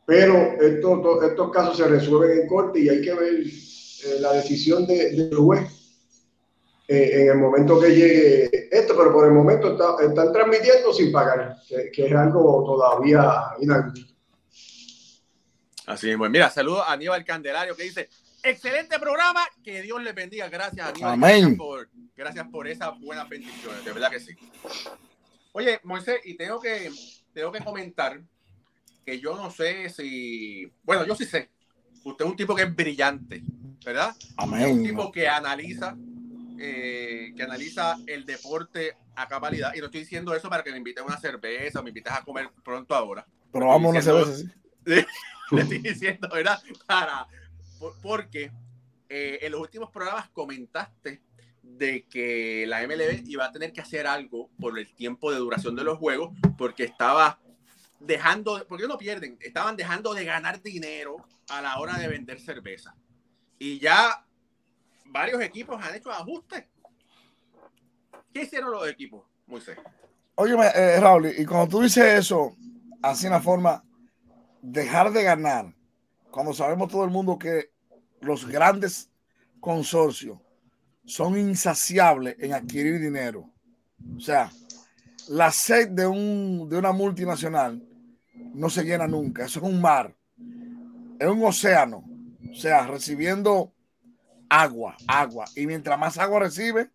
Pero 0.05 0.35
estos, 0.59 1.23
estos 1.23 1.51
casos 1.51 1.77
se 1.77 1.87
resuelven 1.87 2.39
en 2.39 2.47
corte 2.47 2.79
y 2.79 2.89
hay 2.89 3.01
que 3.01 3.13
ver 3.13 3.33
eh, 3.33 4.19
la 4.19 4.33
decisión 4.33 4.87
de, 4.87 5.11
del 5.11 5.35
juez 5.35 5.81
eh, 6.87 7.21
en 7.21 7.29
el 7.29 7.37
momento 7.37 7.79
que 7.79 7.95
llegue 7.95 8.67
esto, 8.71 8.95
pero 8.97 9.13
por 9.13 9.25
el 9.25 9.31
momento 9.31 9.77
están 10.01 10.33
transmitiendo 10.33 10.91
sin 10.93 11.11
pagar, 11.11 11.55
que, 11.67 12.05
es 12.05 12.13
algo 12.13 12.63
todavía 12.65 13.43
inaudito. 13.61 14.10
Así 15.91 16.09
es, 16.09 16.17
mira, 16.17 16.49
saludo 16.49 16.83
a 16.83 16.93
Aníbal 16.93 17.25
Candelario 17.25 17.75
que 17.75 17.83
dice, 17.83 18.09
excelente 18.43 18.99
programa, 18.99 19.45
que 19.63 19.81
Dios 19.81 20.01
le 20.01 20.13
bendiga, 20.13 20.47
gracias 20.49 20.87
Aníbal. 20.87 21.13
Amén. 21.13 21.57
Gracias 22.15 22.47
por, 22.49 22.67
esas 22.67 22.99
buenas 22.99 23.27
bendiciones, 23.27 23.83
de 23.83 23.91
verdad 23.91 24.11
que 24.11 24.19
sí. 24.19 24.35
Oye, 25.53 25.79
Moisés, 25.83 26.21
y 26.23 26.35
tengo 26.35 26.61
que, 26.61 26.91
tengo 27.33 27.51
que 27.51 27.63
comentar 27.63 28.21
que 29.05 29.19
yo 29.19 29.35
no 29.35 29.51
sé 29.51 29.89
si, 29.89 30.71
bueno, 30.83 31.05
yo 31.05 31.15
sí 31.15 31.25
sé, 31.25 31.49
usted 32.03 32.25
es 32.25 32.31
un 32.31 32.37
tipo 32.37 32.55
que 32.55 32.63
es 32.63 32.75
brillante, 32.75 33.43
¿verdad? 33.83 34.15
Amén. 34.37 34.71
un 34.71 34.83
tipo 34.83 35.11
que 35.11 35.27
analiza 35.27 35.95
eh, 36.63 37.33
que 37.35 37.41
analiza 37.41 37.97
el 38.05 38.23
deporte 38.23 38.95
a 39.15 39.27
cabalidad. 39.27 39.73
Y 39.73 39.79
no 39.79 39.85
estoy 39.85 40.01
diciendo 40.01 40.35
eso 40.35 40.47
para 40.47 40.63
que 40.63 40.69
me 40.69 40.77
inviten 40.77 41.03
a 41.03 41.07
una 41.07 41.17
cerveza 41.17 41.79
o 41.79 41.83
me 41.83 41.89
invites 41.89 42.13
a 42.13 42.23
comer 42.23 42.49
pronto 42.63 42.93
ahora. 42.93 43.25
Pero 43.51 43.65
vamos 43.65 43.87
a 43.87 43.89
una 43.89 44.01
cerveza, 44.03 44.35
sí. 44.37 44.45
Le 45.51 45.61
estoy 45.61 45.79
diciendo, 45.79 46.29
¿verdad? 46.33 46.61
Para, 46.85 47.27
porque 48.01 48.51
eh, 49.09 49.39
en 49.41 49.51
los 49.51 49.61
últimos 49.61 49.89
programas 49.91 50.29
comentaste 50.29 51.21
de 51.61 52.05
que 52.07 52.65
la 52.67 52.85
MLB 52.87 53.27
iba 53.27 53.45
a 53.45 53.51
tener 53.51 53.71
que 53.71 53.81
hacer 53.81 54.07
algo 54.07 54.49
por 54.59 54.77
el 54.77 54.93
tiempo 54.93 55.31
de 55.31 55.37
duración 55.37 55.75
de 55.75 55.83
los 55.83 55.97
juegos, 55.97 56.31
porque 56.57 56.83
estaba 56.83 57.39
dejando, 57.99 58.65
porque 58.67 58.87
no 58.87 58.97
pierden, 58.97 59.37
estaban 59.41 59.75
dejando 59.75 60.13
de 60.13 60.25
ganar 60.25 60.61
dinero 60.61 61.17
a 61.49 61.61
la 61.61 61.79
hora 61.79 61.97
de 61.97 62.07
vender 62.07 62.39
cerveza. 62.39 62.95
Y 63.59 63.79
ya 63.79 64.25
varios 65.05 65.41
equipos 65.41 65.83
han 65.83 65.95
hecho 65.95 66.11
ajustes. 66.11 66.65
¿Qué 68.33 68.43
hicieron 68.43 68.71
los 68.71 68.87
equipos, 68.87 69.25
Moisés? 69.45 69.77
Oye, 70.35 70.55
eh, 70.75 70.99
Raúl, 70.99 71.27
y 71.37 71.45
cuando 71.45 71.67
tú 71.67 71.81
dices 71.81 72.05
eso, 72.19 72.55
así 73.01 73.25
en 73.27 73.33
la 73.33 73.41
forma, 73.41 73.83
dejar 74.61 75.11
de 75.11 75.23
ganar, 75.23 75.75
cuando 76.29 76.53
sabemos 76.53 76.89
todo 76.89 77.03
el 77.03 77.11
mundo 77.11 77.37
que 77.37 77.71
los 78.21 78.47
grandes 78.47 79.09
consorcios 79.59 80.39
son 81.05 81.37
insaciables 81.37 82.35
en 82.39 82.53
adquirir 82.53 82.99
dinero. 82.99 83.49
O 84.15 84.19
sea, 84.19 84.51
la 85.29 85.51
sed 85.51 85.89
de, 85.89 86.07
un, 86.07 86.67
de 86.69 86.77
una 86.77 86.91
multinacional 86.91 87.83
no 88.53 88.69
se 88.69 88.83
llena 88.83 89.07
nunca. 89.07 89.45
Eso 89.45 89.59
es 89.59 89.65
un 89.65 89.81
mar, 89.81 90.15
es 91.19 91.27
un 91.27 91.43
océano. 91.43 92.03
O 92.49 92.55
sea, 92.55 92.85
recibiendo 92.87 93.73
agua, 94.49 94.97
agua. 95.07 95.45
Y 95.55 95.65
mientras 95.65 95.97
más 95.97 96.17
agua 96.17 96.41
recibe, 96.41 96.91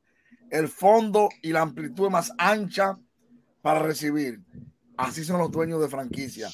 el 0.50 0.68
fondo 0.68 1.28
y 1.42 1.52
la 1.52 1.62
amplitud 1.62 2.06
es 2.06 2.12
más 2.12 2.32
ancha 2.38 2.98
para 3.62 3.80
recibir. 3.80 4.42
Así 4.96 5.24
son 5.24 5.38
los 5.38 5.50
dueños 5.50 5.80
de 5.80 5.88
franquicia, 5.88 6.48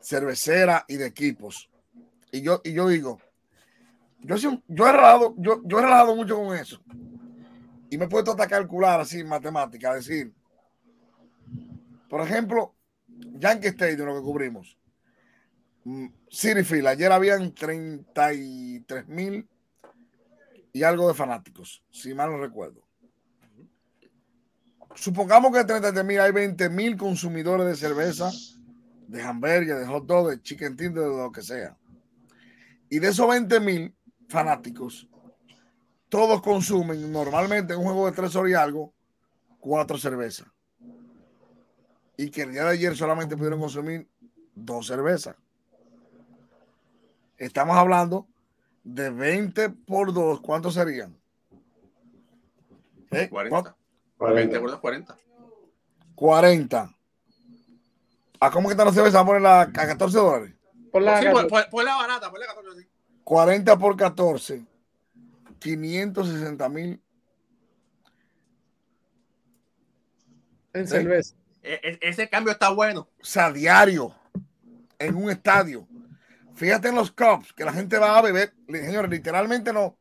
cervecera 0.00 0.84
y 0.88 0.96
de 0.96 1.06
equipos. 1.06 1.70
Y 2.32 2.42
yo, 2.42 2.60
y 2.64 2.72
yo 2.72 2.88
digo, 2.88 3.18
yo, 4.20 4.36
yo, 4.36 4.86
he 4.86 4.92
relajado, 4.92 5.34
yo, 5.38 5.60
yo 5.64 5.78
he 5.78 5.82
relajado 5.82 6.16
mucho 6.16 6.36
con 6.36 6.56
eso. 6.56 6.80
Y 7.90 7.98
me 7.98 8.06
he 8.06 8.08
puesto 8.08 8.32
a 8.32 8.46
calcular 8.46 9.00
así 9.00 9.20
en 9.20 9.28
matemática, 9.28 9.94
decir, 9.94 10.32
por 12.08 12.20
ejemplo, 12.20 12.74
Yankee 13.08 13.68
Stadium, 13.68 14.06
lo 14.06 14.14
que 14.14 14.22
cubrimos. 14.22 14.78
Mm, 15.84 16.06
City 16.28 16.64
Field, 16.64 16.86
ayer 16.86 17.12
habían 17.12 17.52
33 17.52 19.06
mil 19.08 19.46
y 20.72 20.82
algo 20.82 21.08
de 21.08 21.14
fanáticos, 21.14 21.82
si 21.90 22.14
mal 22.14 22.30
no 22.30 22.38
recuerdo. 22.38 22.82
Supongamos 24.94 25.52
que 25.52 25.58
de 25.58 25.80
30 25.80 26.02
mil 26.02 26.20
hay 26.20 26.32
20 26.32 26.68
mil 26.70 26.96
consumidores 26.96 27.66
de 27.66 27.76
cerveza, 27.76 28.30
de 29.14 29.22
hamburgues, 29.22 29.78
de 29.78 29.86
hot 29.86 30.06
dog, 30.06 30.28
de 30.28 30.42
chicken 30.42 30.76
tender, 30.76 31.04
de 31.04 31.16
lo 31.16 31.30
que 31.30 31.40
sea. 31.40 31.76
Y 32.90 32.98
de 32.98 33.08
esos 33.08 33.28
20 33.28 33.60
mil 33.60 33.94
fanáticos, 34.28 35.08
todos 36.08 36.42
consumen 36.42 37.12
normalmente 37.12 37.74
en 37.74 37.78
un 37.78 37.84
juego 37.84 38.06
de 38.06 38.12
tres 38.12 38.34
horas 38.34 38.50
y 38.50 38.54
algo, 38.54 38.92
cuatro 39.60 39.98
cervezas. 39.98 40.48
Y 42.16 42.28
que 42.28 42.42
el 42.42 42.52
día 42.52 42.64
de 42.64 42.70
ayer 42.70 42.96
solamente 42.96 43.36
pudieron 43.36 43.60
consumir 43.60 44.08
dos 44.52 44.88
cervezas. 44.88 45.36
Estamos 47.36 47.76
hablando 47.76 48.26
de 48.82 49.10
20 49.10 49.70
por 49.70 50.12
2, 50.12 50.40
¿cuántos 50.40 50.74
serían? 50.74 51.16
40. 53.30 53.76
20 54.18 54.60
por 54.60 54.70
2, 54.70 54.80
40. 54.80 55.16
40. 56.16 56.96
¿A 58.44 58.50
cómo 58.50 58.68
que 58.68 58.72
están 58.72 58.86
los 58.86 58.94
cervezas? 58.94 59.20
¿A 59.20 59.24
ponerla 59.24 59.62
a 59.62 59.72
14 59.72 60.16
dólares? 60.16 60.54
Por 60.92 61.02
la, 61.02 61.20
sí, 61.20 61.26
por, 61.30 61.48
por, 61.48 61.68
por, 61.70 61.84
la 61.84 61.96
barata, 61.96 62.30
por 62.30 62.38
la 62.38 62.46
14. 62.46 62.88
40 63.24 63.78
por 63.78 63.96
14, 63.96 64.64
560 65.58 66.68
mil. 66.68 67.02
En 70.74 70.86
cerveza. 70.86 71.34
E, 71.62 71.80
e, 71.82 71.98
ese 72.02 72.28
cambio 72.28 72.52
está 72.52 72.68
bueno. 72.68 73.08
O 73.20 73.24
sea, 73.24 73.50
diario, 73.50 74.14
en 74.98 75.14
un 75.14 75.30
estadio. 75.30 75.88
Fíjate 76.54 76.88
en 76.88 76.94
los 76.94 77.10
cups, 77.10 77.52
que 77.52 77.64
la 77.64 77.72
gente 77.72 77.98
va 77.98 78.18
a 78.18 78.22
beber, 78.22 78.54
señores, 78.68 79.10
literalmente 79.10 79.72
no, 79.72 79.98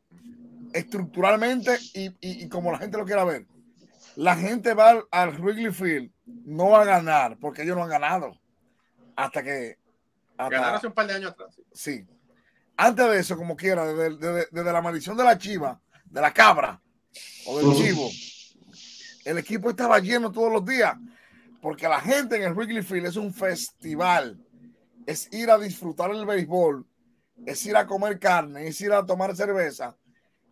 estructuralmente 0.74 1.80
y, 1.94 2.48
como 2.50 2.72
la 2.72 2.78
gente 2.78 2.98
lo 2.98 3.06
quiera 3.06 3.24
ver. 3.24 3.48
La 4.16 4.36
gente 4.36 4.74
va 4.74 5.04
al, 5.10 5.42
Wrigley 5.42 5.72
Field, 5.72 6.12
no 6.26 6.70
va 6.70 6.82
a 6.82 6.86
ganar, 6.86 7.38
porque 7.40 7.64
ellos 7.64 7.76
no 7.76 7.84
han 7.84 7.90
ganado. 7.90 8.38
Hasta 9.16 9.44
que... 9.44 9.78
Ganaron 10.38 10.76
hace 10.76 10.88
un 10.88 10.94
par 10.94 11.08
de 11.08 11.14
años 11.14 11.32
atrás. 11.32 11.56
Sí. 11.72 12.06
Antes 12.76 13.10
de 13.10 13.20
eso, 13.20 13.38
como 13.38 13.56
quiera, 13.56 13.86
desde, 13.86 14.48
la 14.52 14.82
maldición 14.82 15.16
de 15.16 15.24
la 15.24 15.38
chiva, 15.38 15.80
de 16.06 16.22
la 16.22 16.34
cabra 16.34 16.82
o 17.46 17.60
del 17.60 17.76
chivo, 17.76 18.10
el 19.26 19.38
equipo 19.38 19.70
estaba 19.70 20.00
lleno 20.00 20.32
todos 20.32 20.52
los 20.52 20.66
días, 20.66 20.96
porque 21.62 21.88
la 21.88 22.02
gente 22.02 22.36
en 22.36 22.44
el 22.44 22.54
Wrigley 22.54 22.82
Field 22.82 23.06
es 23.06 23.16
un 23.16 23.32
festival 23.34 24.44
es 25.06 25.32
ir 25.32 25.50
a 25.50 25.58
disfrutar 25.58 26.12
el 26.12 26.26
béisbol, 26.26 26.86
es 27.46 27.66
ir 27.66 27.76
a 27.76 27.86
comer 27.86 28.20
carne, 28.20 28.68
es 28.68 28.80
ir 28.82 28.92
a 28.92 29.06
tomar 29.06 29.36
cerveza, 29.36 29.96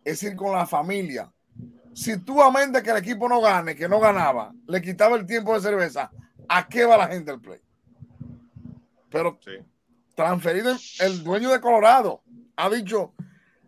es 0.04 0.22
ir 0.22 0.36
con 0.36 0.52
la 0.52 0.66
familia. 0.66 1.32
Si 1.94 2.16
tú, 2.18 2.42
a 2.42 2.66
de 2.66 2.82
que 2.82 2.90
el 2.90 2.96
equipo 2.96 3.28
no 3.28 3.40
gane, 3.40 3.74
que 3.74 3.88
no 3.88 4.00
ganaba, 4.00 4.52
le 4.66 4.80
quitaba 4.80 5.16
el 5.16 5.26
tiempo 5.26 5.54
de 5.54 5.60
cerveza, 5.60 6.10
¿a 6.48 6.66
qué 6.66 6.84
va 6.84 6.96
la 6.96 7.08
gente 7.08 7.30
al 7.30 7.40
play? 7.40 7.60
Pero 9.10 9.38
transferido 10.14 10.74
el 11.00 11.22
dueño 11.22 11.50
de 11.50 11.60
Colorado 11.60 12.22
ha 12.56 12.70
dicho 12.70 13.12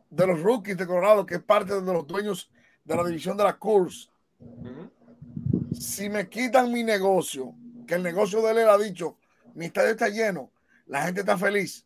de 0.08 0.26
los 0.26 0.40
rookies 0.40 0.76
de 0.76 0.86
Colorado 0.86 1.26
que 1.26 1.36
es 1.36 1.42
parte 1.42 1.80
de 1.80 1.92
los 1.92 2.06
dueños 2.06 2.50
de 2.84 2.96
la 2.96 3.04
división 3.04 3.36
de 3.36 3.44
la 3.44 3.58
Course. 3.58 4.08
Si 5.78 6.08
me 6.08 6.28
quitan 6.28 6.72
mi 6.72 6.82
negocio, 6.82 7.54
que 7.86 7.94
el 7.94 8.02
negocio 8.02 8.40
de 8.40 8.52
él 8.52 8.68
ha 8.68 8.78
dicho, 8.78 9.18
mi 9.54 9.66
estadio 9.66 9.90
está 9.90 10.08
lleno, 10.08 10.50
la 10.86 11.02
gente 11.02 11.20
está 11.20 11.36
feliz. 11.36 11.84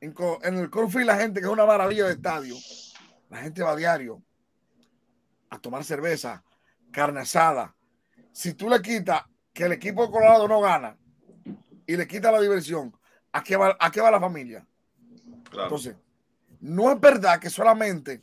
En, 0.00 0.14
el 0.42 0.70
Corfield 0.70 1.06
la 1.06 1.16
gente, 1.16 1.40
que 1.40 1.46
es 1.46 1.52
una 1.52 1.66
maravilla 1.66 2.06
de 2.06 2.12
estadio, 2.12 2.54
la 3.28 3.38
gente 3.38 3.62
va 3.62 3.72
a 3.72 3.76
diario 3.76 4.22
a 5.50 5.58
tomar 5.58 5.84
cerveza, 5.84 6.42
carne 6.90 7.20
asada. 7.20 7.74
Si 8.32 8.54
tú 8.54 8.68
le 8.68 8.80
quitas 8.80 9.22
que 9.52 9.64
el 9.64 9.72
equipo 9.72 10.04
de 10.04 10.12
Colorado 10.12 10.48
no 10.48 10.60
gana 10.60 10.96
y 11.86 11.96
le 11.96 12.06
quita 12.06 12.32
la 12.32 12.40
diversión, 12.40 12.96
¿a 13.32 13.42
qué 13.42 13.56
va, 13.56 13.76
a 13.78 13.90
qué 13.90 14.00
va 14.00 14.10
la 14.10 14.20
familia? 14.20 14.66
Entonces, 15.52 15.96
no 16.60 16.90
es 16.92 17.00
verdad 17.00 17.40
que 17.40 17.50
solamente 17.50 18.22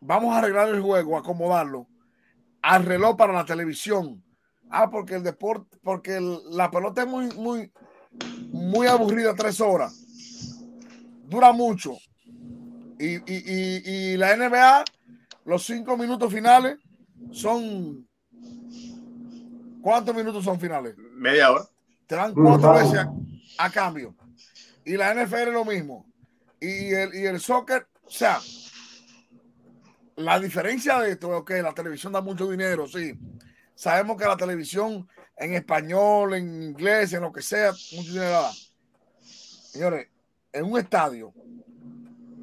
vamos 0.00 0.34
a 0.34 0.38
arreglar 0.38 0.68
el 0.68 0.80
juego, 0.80 1.16
acomodarlo 1.16 1.88
al 2.62 2.84
reloj 2.84 3.16
para 3.16 3.32
la 3.32 3.44
televisión. 3.44 4.22
Ah, 4.68 4.90
porque 4.90 5.14
el 5.14 5.22
deporte, 5.22 5.78
porque 5.82 6.18
la 6.50 6.70
pelota 6.70 7.02
es 7.02 7.08
muy, 7.08 7.28
muy, 7.34 7.72
muy 8.50 8.86
aburrida 8.88 9.34
tres 9.34 9.60
horas. 9.60 9.94
Dura 11.28 11.52
mucho. 11.52 11.96
Y, 12.98 14.16
la 14.16 14.36
NBA, 14.36 14.84
los 15.46 15.64
cinco 15.64 15.96
minutos 15.96 16.32
finales 16.32 16.78
son. 17.32 18.06
¿Cuántos 19.80 20.14
minutos 20.14 20.44
son 20.44 20.58
finales? 20.58 20.96
Media 21.14 21.52
hora. 21.52 21.64
Te 22.06 22.16
dan 22.16 22.34
cuatro 22.34 22.74
veces 22.74 23.06
a, 23.58 23.70
cambio. 23.70 24.14
Y 24.84 24.96
la 24.96 25.14
NFL 25.14 25.52
lo 25.52 25.64
mismo. 25.64 26.06
Y 26.60 26.92
el, 26.92 27.14
y 27.14 27.26
el 27.26 27.40
soccer, 27.40 27.86
o 28.04 28.10
sea, 28.10 28.40
la 30.16 30.40
diferencia 30.40 30.98
de 31.00 31.12
esto 31.12 31.36
es 31.38 31.44
que 31.44 31.62
la 31.62 31.72
televisión 31.72 32.12
da 32.12 32.20
mucho 32.20 32.48
dinero, 32.48 32.86
sí. 32.88 33.12
Sabemos 33.74 34.16
que 34.16 34.24
la 34.24 34.36
televisión 34.36 35.08
en 35.36 35.54
español, 35.54 36.34
en 36.34 36.62
inglés, 36.62 37.12
en 37.12 37.20
lo 37.20 37.32
que 37.32 37.42
sea, 37.42 37.72
mucho 37.92 38.12
dinero 38.12 38.48
Señores, 39.20 40.08
en 40.52 40.64
un 40.64 40.78
estadio, 40.78 41.34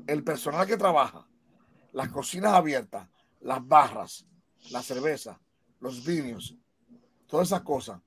el 0.05 0.23
personal 0.23 0.67
que 0.67 0.77
trabaja, 0.77 1.22
las 1.93 2.09
cocinas 2.09 2.53
abiertas, 2.53 3.07
las 3.41 3.65
barras, 3.65 4.25
la 4.71 4.81
cerveza, 4.81 5.39
los 5.79 6.05
vídeos, 6.05 6.57
todas 7.27 7.47
esas 7.47 7.61
cosas 7.61 8.01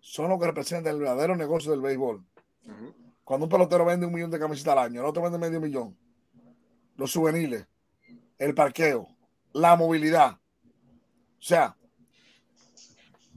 son 0.00 0.30
lo 0.30 0.38
que 0.38 0.46
representa 0.46 0.90
el 0.90 0.98
verdadero 0.98 1.36
negocio 1.36 1.70
del 1.70 1.80
béisbol. 1.80 2.24
Cuando 3.24 3.44
un 3.46 3.50
pelotero 3.50 3.84
vende 3.84 4.06
un 4.06 4.12
millón 4.12 4.30
de 4.30 4.38
camisetas 4.38 4.72
al 4.72 4.78
año, 4.78 5.00
el 5.00 5.06
otro 5.06 5.22
vende 5.22 5.38
medio 5.38 5.60
millón. 5.60 5.96
Los 6.96 7.12
juveniles, 7.12 7.66
el 8.38 8.54
parqueo, 8.54 9.08
la 9.52 9.76
movilidad. 9.76 10.32
O 10.32 11.42
sea, 11.42 11.76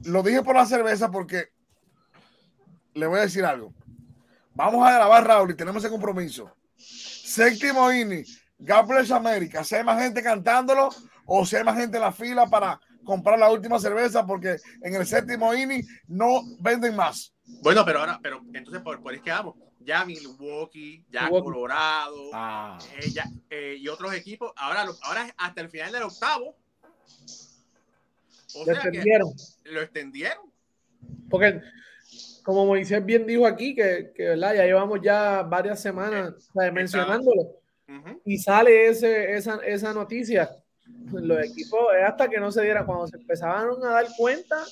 lo 0.04 0.22
dije 0.22 0.42
por 0.42 0.56
la 0.56 0.66
cerveza 0.66 1.10
porque 1.10 1.48
le 2.94 3.06
voy 3.06 3.18
a 3.18 3.22
decir 3.22 3.44
algo. 3.44 3.74
Vamos 4.54 4.86
a 4.86 4.92
grabar, 4.92 5.26
Raúl, 5.26 5.50
y 5.50 5.54
tenemos 5.54 5.82
ese 5.82 5.90
compromiso. 5.90 6.50
Séptimo 6.76 7.90
inning, 7.92 8.24
God 8.62 8.86
Bless 8.86 9.10
America. 9.10 9.64
Si 9.64 9.74
hay 9.74 9.84
más 9.84 10.00
gente 10.00 10.22
cantándolo 10.22 10.90
o 11.26 11.44
si 11.44 11.56
hay 11.56 11.64
más 11.64 11.76
gente 11.76 11.96
en 11.96 12.02
la 12.02 12.12
fila 12.12 12.46
para 12.46 12.80
comprar 13.04 13.38
la 13.38 13.50
última 13.50 13.78
cerveza 13.78 14.24
porque 14.26 14.56
en 14.82 14.94
el 14.94 15.06
séptimo 15.06 15.52
inning 15.52 15.82
no 16.06 16.42
venden 16.60 16.94
más. 16.94 17.34
Bueno, 17.62 17.84
pero 17.84 18.00
ahora, 18.00 18.20
pero 18.22 18.40
entonces 18.54 18.82
por, 18.82 19.02
por 19.02 19.14
es 19.14 19.22
que 19.22 19.30
vamos. 19.30 19.56
Ya 19.80 20.04
Milwaukee, 20.04 21.04
ya 21.10 21.28
Colorado, 21.28 22.30
ah. 22.32 22.78
eh, 23.00 23.12
eh, 23.50 23.76
y 23.80 23.88
otros 23.88 24.14
equipos. 24.14 24.52
Ahora, 24.56 24.86
ahora 25.02 25.34
hasta 25.36 25.60
el 25.60 25.70
final 25.70 25.90
del 25.90 26.04
octavo 26.04 26.56
lo 28.64 28.72
extendieron. 28.72 29.28
lo 29.64 29.80
extendieron. 29.80 30.52
Porque, 31.28 31.60
como 32.44 32.64
Moisés 32.66 33.04
bien 33.04 33.26
dijo 33.26 33.44
aquí, 33.44 33.74
que, 33.74 34.12
que 34.14 34.28
¿verdad? 34.28 34.54
ya 34.54 34.64
llevamos 34.64 35.00
ya 35.02 35.42
varias 35.42 35.80
semanas 35.80 36.32
mencionándolo. 36.72 37.61
Y 38.24 38.38
sale 38.38 38.88
ese, 38.88 39.34
esa, 39.34 39.56
esa 39.64 39.92
noticia. 39.92 40.50
Los 41.12 41.44
equipos, 41.44 41.80
hasta 42.06 42.28
que 42.28 42.38
no 42.38 42.50
se 42.50 42.62
dieran, 42.62 42.86
cuando 42.86 43.06
se 43.06 43.16
empezaron 43.16 43.84
a 43.84 43.90
dar 43.90 44.06
cuenta, 44.16 44.64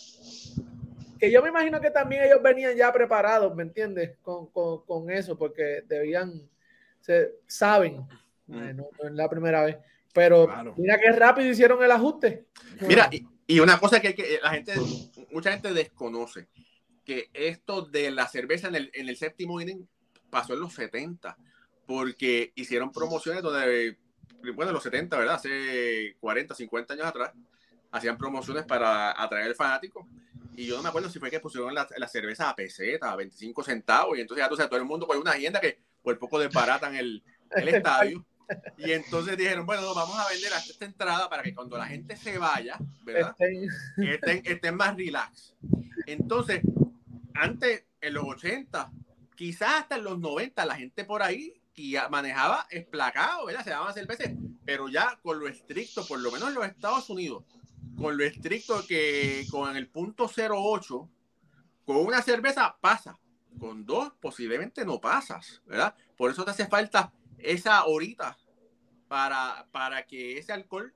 que 1.19 1.31
yo 1.31 1.43
me 1.43 1.51
imagino 1.51 1.81
que 1.81 1.91
también 1.91 2.25
ellos 2.25 2.43
venían 2.43 2.77
ya 2.77 2.93
preparados, 2.93 3.55
¿me 3.55 3.63
entiendes? 3.63 4.17
Con, 4.23 4.47
con, 4.51 4.85
con 4.85 5.11
eso, 5.11 5.37
porque 5.37 5.83
debían, 5.87 6.49
se, 7.01 7.35
saben, 7.47 8.07
no, 8.47 8.89
es 9.05 9.13
la 9.13 9.29
primera 9.29 9.65
vez, 9.65 9.77
pero 10.13 10.49
mira 10.77 10.99
qué 10.99 11.13
rápido 11.13 11.49
hicieron 11.51 11.83
el 11.83 11.91
ajuste. 11.91 12.47
Mira, 12.87 13.11
y 13.47 13.59
una 13.59 13.79
cosa 13.79 14.01
que, 14.01 14.15
que 14.15 14.39
la 14.43 14.51
gente, 14.51 14.75
mucha 15.31 15.53
gente 15.53 15.73
desconoce, 15.73 16.49
que 17.05 17.29
esto 17.35 17.83
de 17.83 18.11
la 18.11 18.29
cerveza 18.29 18.69
en 18.69 18.77
el, 18.77 18.91
en 18.95 19.09
el 19.09 19.17
séptimo 19.17 19.61
inning 19.61 19.87
pasó 20.31 20.55
en 20.55 20.61
los 20.61 20.73
70, 20.75 21.37
porque 21.91 22.53
hicieron 22.55 22.93
promociones 22.93 23.43
donde, 23.43 23.99
bueno, 24.55 24.69
en 24.69 24.75
los 24.75 24.83
70, 24.85 25.19
¿verdad? 25.19 25.35
Hace 25.35 26.15
40, 26.21 26.55
50 26.55 26.95
años 26.95 27.07
atrás, 27.07 27.33
hacían 27.91 28.17
promociones 28.17 28.65
para 28.65 29.21
atraer 29.21 29.49
al 29.49 29.57
fanático. 29.57 30.07
Y 30.55 30.67
yo 30.67 30.77
no 30.77 30.85
me 30.85 30.91
acuerdo 30.91 31.11
si 31.11 31.19
fue 31.19 31.33
que 31.33 31.41
pusieron 31.41 31.75
la, 31.75 31.89
la 31.97 32.07
cerveza 32.07 32.49
a 32.49 32.55
peseta, 32.55 33.11
a 33.11 33.17
25 33.17 33.65
centavos, 33.65 34.17
y 34.17 34.21
entonces 34.21 34.47
ya 34.57 34.69
todo 34.69 34.79
el 34.79 34.85
mundo 34.85 35.05
con 35.05 35.19
una 35.19 35.33
agenda 35.33 35.61
que 35.61 35.81
por 36.01 36.17
poco 36.17 36.39
desbaratan 36.39 36.95
el, 36.95 37.25
el 37.57 37.69
estadio. 37.75 38.25
Y 38.79 38.93
entonces 38.93 39.37
dijeron, 39.37 39.67
bueno, 39.67 39.93
vamos 39.93 40.17
a 40.17 40.29
vender 40.29 40.53
hasta 40.53 40.71
esta 40.71 40.85
entrada 40.85 41.29
para 41.29 41.43
que 41.43 41.53
cuando 41.57 41.77
la 41.77 41.87
gente 41.87 42.17
se 42.17 42.39
vaya, 42.39 42.79
¿verdad? 43.03 43.35
Estén, 43.99 44.43
estén, 44.45 44.77
más 44.77 44.97
relax. 44.97 45.57
Entonces, 46.07 46.63
antes, 47.35 47.83
en 48.01 48.15
los 48.15 48.23
80, 48.27 48.93
quizás 49.35 49.81
hasta 49.81 49.97
en 49.97 50.05
los 50.05 50.21
90, 50.21 50.65
la 50.67 50.77
gente 50.77 51.05
por 51.05 51.25
ahí 51.25 51.60
manejaba 52.11 52.67
esplacado, 52.71 53.47
¿verdad? 53.47 53.65
Se 53.65 53.71
daban 53.71 53.95
cervezas, 53.95 54.31
pero 54.65 54.89
ya 54.89 55.19
con 55.23 55.39
lo 55.39 55.49
estricto, 55.49 56.07
por 56.07 56.21
lo 56.21 56.31
menos 56.31 56.49
en 56.49 56.55
los 56.55 56.67
Estados 56.67 57.09
Unidos, 57.11 57.45
con 57.97 58.17
lo 58.17 58.25
estricto 58.25 58.87
que 58.87 59.47
con 59.51 59.77
el 59.77 59.89
punto 59.89 60.31
08, 60.31 61.09
con 61.85 61.97
una 61.97 62.23
cerveza 62.23 62.77
pasa, 62.81 63.19
con 63.59 63.85
dos 63.85 64.13
posiblemente 64.21 64.85
no 64.85 65.01
pasas, 65.01 65.63
¿verdad? 65.67 65.95
Por 66.17 66.31
eso 66.31 66.45
te 66.45 66.53
hace 66.53 66.67
falta 66.67 67.13
esa 67.39 67.85
horita 67.87 68.37
para, 69.09 69.67
para 69.73 70.07
que 70.07 70.39
ese 70.39 70.53
alcohol 70.53 70.95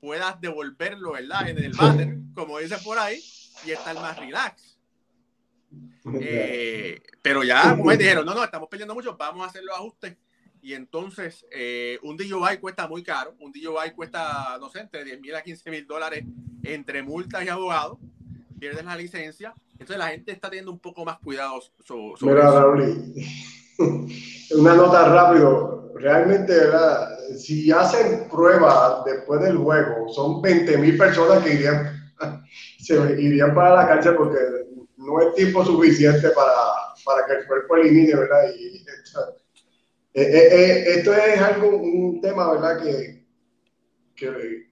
puedas 0.00 0.40
devolverlo, 0.40 1.12
¿verdad? 1.12 1.48
En 1.48 1.58
el 1.58 1.72
váter, 1.72 2.16
como 2.34 2.58
dice 2.58 2.78
por 2.78 2.98
ahí, 2.98 3.22
y 3.64 3.72
estar 3.72 3.94
más 3.96 4.16
relax. 4.16 4.77
Eh, 6.20 7.02
pero 7.20 7.42
ya, 7.42 7.76
como 7.76 7.90
dijeron, 7.90 8.24
no, 8.24 8.34
no, 8.34 8.42
estamos 8.42 8.68
perdiendo 8.70 8.94
mucho, 8.94 9.16
vamos 9.18 9.44
a 9.44 9.50
hacer 9.50 9.62
los 9.62 9.76
ajustes. 9.76 10.16
Y 10.60 10.74
entonces, 10.74 11.46
eh, 11.50 11.98
un 12.02 12.16
DUI 12.16 12.58
cuesta 12.60 12.88
muy 12.88 13.02
caro. 13.02 13.34
Un 13.40 13.52
DUI 13.52 13.92
cuesta, 13.94 14.56
no 14.60 14.68
sé, 14.70 14.80
entre 14.80 15.04
10 15.04 15.20
mil 15.20 15.34
a 15.34 15.42
15 15.42 15.70
mil 15.70 15.86
dólares 15.86 16.24
entre 16.64 17.02
multas 17.02 17.44
y 17.44 17.48
abogados. 17.48 17.98
Pierden 18.58 18.86
la 18.86 18.96
licencia. 18.96 19.54
Entonces, 19.72 19.98
la 19.98 20.08
gente 20.08 20.32
está 20.32 20.48
teniendo 20.48 20.72
un 20.72 20.80
poco 20.80 21.04
más 21.04 21.18
cuidado 21.18 21.60
sobre 21.84 22.34
Mira, 22.34 22.64
una 24.58 24.74
nota 24.74 25.08
rápido. 25.08 25.92
Realmente, 25.94 26.54
¿verdad? 26.54 27.08
Si 27.36 27.70
hacen 27.70 28.28
pruebas 28.28 29.04
después 29.04 29.40
del 29.40 29.56
juego, 29.56 30.08
son 30.08 30.40
20 30.40 30.78
mil 30.78 30.96
personas 30.96 31.42
que 31.42 31.54
irían, 31.54 32.12
se 32.78 32.94
irían 33.20 33.54
para 33.54 33.74
la 33.74 33.88
cancha 33.88 34.14
porque 34.16 34.38
no 35.08 35.20
es 35.22 35.34
tiempo 35.34 35.64
suficiente 35.64 36.28
para, 36.30 36.54
para 37.04 37.26
que 37.26 37.32
el 37.34 37.46
cuerpo 37.46 37.76
elimine, 37.76 38.14
¿verdad? 38.14 38.42
Y, 38.56 38.76
eh, 40.14 40.22
eh, 40.22 40.48
eh, 40.50 40.84
esto 40.96 41.14
es 41.14 41.40
algo, 41.40 41.76
un 41.76 42.20
tema, 42.20 42.52
¿verdad? 42.52 42.82
Que, 42.82 43.24
que 44.14 44.66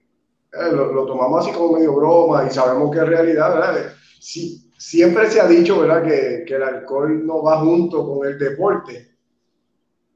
lo, 0.51 1.05
tomamos 1.05 1.45
así 1.45 1.55
como 1.55 1.77
medio 1.77 1.93
broma 1.95 2.45
y 2.45 2.53
sabemos 2.53 2.91
que 2.91 2.99
es 2.99 3.07
realidad, 3.07 3.53
¿verdad? 3.53 3.93
Siempre 4.19 5.29
se 5.31 5.41
ha 5.41 5.47
dicho, 5.47 5.79
¿verdad? 5.79 6.03
Que, 6.03 6.43
que 6.45 6.55
el 6.55 6.63
alcohol 6.63 7.25
no 7.25 7.43
va 7.43 7.59
junto 7.59 8.05
con 8.05 8.27
el 8.27 8.37
deporte, 8.37 9.15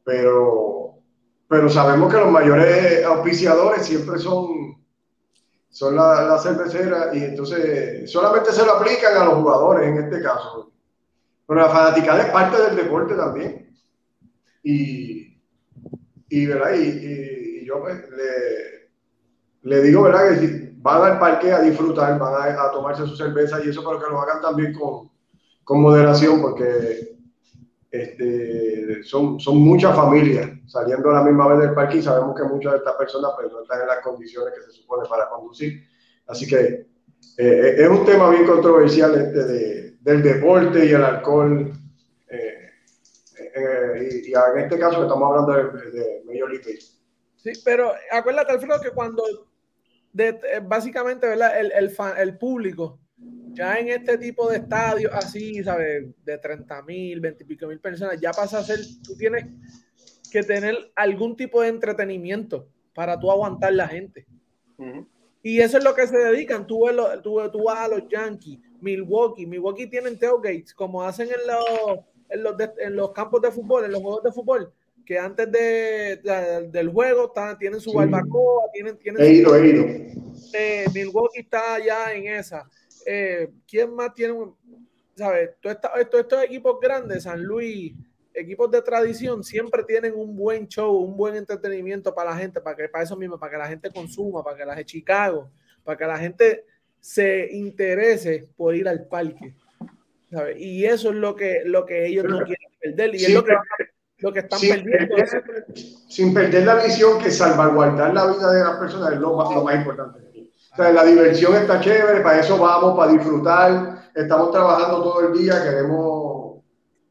pero, 0.04 0.96
pero 1.48 1.70
sabemos 1.70 2.14
que 2.14 2.20
los 2.20 2.32
mayores 2.32 3.04
auspiciadores 3.06 3.86
siempre 3.86 4.20
son, 4.20 4.81
son 5.72 5.96
las 5.96 6.28
la 6.28 6.38
cerveceras 6.38 7.16
y 7.16 7.24
entonces 7.24 8.12
solamente 8.12 8.52
se 8.52 8.66
lo 8.66 8.74
aplican 8.74 9.16
a 9.16 9.26
los 9.26 9.36
jugadores 9.36 9.88
en 9.88 10.04
este 10.04 10.22
caso. 10.22 10.70
Pero 11.48 11.62
la 11.62 11.70
fanaticada 11.70 12.24
es 12.24 12.32
parte 12.32 12.62
del 12.62 12.76
deporte 12.76 13.16
también. 13.16 13.74
Y, 14.64 15.42
y, 16.30 16.46
¿verdad? 16.46 16.74
y, 16.76 17.66
yo 17.66 17.80
pues, 17.82 18.04
le, 18.10 18.90
le, 19.64 19.82
digo 19.82 20.04
¿verdad? 20.04 20.30
que 20.30 20.36
si 20.40 20.72
van 20.78 21.04
al 21.04 21.20
parque 21.20 21.54
a 21.54 21.62
disfrutar, 21.62 22.20
van 22.20 22.58
a, 22.58 22.72
tomarse 22.72 23.08
su 23.08 23.16
cerveza 23.16 23.64
y 23.64 23.70
eso, 23.70 23.82
pero 23.84 24.00
que 24.00 24.12
lo 24.12 24.22
hagan 24.22 24.42
también 24.42 24.74
con, 24.74 25.10
con 25.64 25.82
moderación, 25.82 26.42
porque 26.42 27.11
este, 27.92 29.04
son, 29.04 29.40
son 29.40 29.58
muchas 29.58 29.96
familias 29.96 30.50
saliendo 30.68 31.12
a 31.12 31.16
la 31.16 31.24
misma 31.24 31.50
vez 31.50 31.60
del 31.60 31.74
parque 31.74 31.98
y 31.98 32.02
sabemos 32.02 32.36
que 32.36 32.48
muchas 32.48 32.72
de 32.74 32.78
estas 32.80 32.96
personas 32.96 33.32
pues, 33.36 33.52
no 33.52 33.62
están 33.62 33.82
en 33.82 33.88
las 33.88 34.00
condiciones 34.00 34.54
que 34.54 34.62
se 34.62 34.72
supone 34.72 35.08
para 35.10 35.30
conducir. 35.30 35.84
Así 36.28 36.48
que 36.48 36.58
eh, 36.58 36.88
eh, 37.38 37.76
es 37.78 37.90
un 37.90 38.06
tema 38.06 38.30
bien 38.30 38.46
controversial 38.46 39.14
este 39.16 39.44
de, 39.44 39.92
del 40.00 40.24
deporte 40.24 40.86
y 40.86 40.90
el 40.92 41.04
alcohol 41.04 41.74
eh, 42.30 42.70
y, 44.26 44.34
en 44.34 44.60
este 44.60 44.80
caso 44.80 45.04
estamos 45.04 45.30
hablando 45.30 45.52
de, 45.52 45.92
de 45.92 46.24
Major 46.26 46.50
League 46.50 46.80
Sí, 47.36 47.52
pero 47.66 47.92
acuérdate, 48.12 48.52
Alfredo, 48.52 48.80
que 48.80 48.92
cuando 48.92 49.24
eh, 50.18 50.62
básicamente 50.64 51.28
¿verdad? 51.28 51.60
El, 51.60 51.72
el, 51.72 51.96
el, 52.18 52.38
público, 52.38 53.00
ya 53.54 53.80
en 53.80 53.90
este 53.90 54.18
tipo 54.18 54.50
de 54.50 54.58
estadios 54.58 55.12
así, 55.14 55.64
¿sabes? 55.64 56.06
De 56.24 56.38
30 56.38 56.82
mil, 56.84 57.20
20 57.20 57.44
y 57.44 57.48
pico 57.48 57.68
mil 57.68 57.80
personas, 57.80 58.20
ya 58.20 58.32
pasa 58.32 58.60
a 58.60 58.64
ser, 58.64 58.80
tú 59.04 59.16
tienes 59.16 59.46
que 60.32 60.44
tener 60.44 60.76
algún 60.96 61.36
tipo 61.36 61.62
de 61.62 61.70
entretenimiento 61.70 62.68
para 62.94 63.20
tú 63.20 63.32
aguantar 63.32 63.74
la 63.74 63.88
gente. 63.88 64.26
Y 65.44 65.60
eso 65.60 65.78
es 65.78 65.84
lo 65.84 65.94
que 65.94 66.08
se 66.08 66.18
dedican. 66.18 66.66
Tú, 66.66 66.86
tú, 67.22 67.40
tú 67.52 67.64
vas 67.64 67.80
a 67.80 67.88
los 67.88 68.08
Yankees, 68.10 68.60
Milwaukee. 68.80 69.46
Milwaukee 69.46 69.88
tienen 69.88 70.18
tailgates, 70.18 70.74
como 70.74 71.04
hacen 71.04 71.28
en 71.28 71.48
los 71.48 72.00
en 72.32 72.44
los, 72.44 72.56
en 72.80 72.96
los 72.96 73.12
campos 73.12 73.42
de 73.42 73.52
fútbol, 73.52 73.86
en 73.86 73.92
los 73.92 74.02
juegos 74.02 74.24
de 74.24 74.32
fútbol, 74.32 74.74
que 75.06 75.20
antes 75.20 75.52
de, 75.52 76.20
del 76.72 76.90
juego 76.90 77.34
tienen 77.60 77.80
su 77.80 77.94
barbacoa, 77.94 78.72
tienen, 78.74 78.98
tienen 78.98 79.22
he 79.22 79.34
ido, 79.34 79.56
he 79.56 79.68
ido. 79.68 79.86
Eh, 80.54 80.86
Milwaukee 80.94 81.42
está 81.42 81.84
ya 81.86 82.14
en 82.14 82.28
esa. 82.28 82.68
Eh, 83.06 83.50
¿Quién 83.68 83.94
más 83.94 84.14
tiene 84.14 84.34
un, 84.34 84.56
sabes? 85.16 85.52
Todos 85.62 85.78
estos 86.20 86.44
equipos 86.44 86.80
grandes, 86.80 87.24
San 87.24 87.42
Luis, 87.44 87.94
equipos 88.34 88.72
de 88.72 88.82
tradición, 88.82 89.44
siempre 89.44 89.84
tienen 89.84 90.14
un 90.16 90.36
buen 90.36 90.68
show, 90.68 90.96
un 90.96 91.18
buen 91.18 91.36
entretenimiento 91.36 92.14
para 92.14 92.32
la 92.32 92.38
gente, 92.38 92.62
para 92.62 92.76
que 92.76 92.90
para 92.90 93.04
eso 93.04 93.16
mismo, 93.16 93.40
para 93.40 93.52
que 93.52 93.58
la 93.58 93.68
gente 93.68 93.92
consuma, 93.92 94.44
para 94.44 94.58
que 94.58 94.66
la 94.66 94.76
de 94.76 94.86
Chicago, 94.86 95.52
para 95.84 95.98
que 95.98 96.06
la 96.06 96.18
gente 96.18 96.66
se 97.00 97.50
interese 97.52 98.48
por 98.56 98.76
ir 98.76 98.88
al 98.88 99.08
parque. 99.08 99.56
Y 100.58 100.86
eso 100.86 101.10
es 101.10 101.16
lo 101.16 101.36
que, 101.36 101.64
lo 101.66 101.86
que 101.86 102.08
ellos 102.08 102.26
no 102.26 102.38
quieren 102.46 102.70
perder. 102.80 103.16
Y 103.16 103.26
es 103.26 103.34
lo 103.34 103.44
que, 103.44 103.54
lo 104.20 104.32
que 104.32 104.40
están 104.40 104.60
perdiendo. 104.62 105.16
sin 106.08 106.34
perder 106.34 106.66
la 106.66 106.76
visión 106.76 107.22
que 107.22 107.32
salvaguardar 107.32 108.14
la 108.14 108.28
vida 108.28 108.52
de 108.52 108.64
las 108.64 108.80
personas 108.80 109.14
es 109.14 109.20
lo 109.20 109.36
más, 109.36 109.54
lo 109.54 109.64
más 109.64 109.76
importante. 109.76 110.20
O 110.72 110.76
sea, 110.76 110.92
la 110.92 111.04
diversión 111.04 111.56
está 111.56 111.80
chévere, 111.82 112.22
para 112.22 112.40
eso 112.40 112.58
vamos, 112.58 112.98
para 112.98 113.12
disfrutar. 113.12 114.10
Estamos 114.16 114.52
trabajando 114.52 115.04
todo 115.04 115.28
el 115.28 115.38
día, 115.38 115.62
queremos 115.64 116.62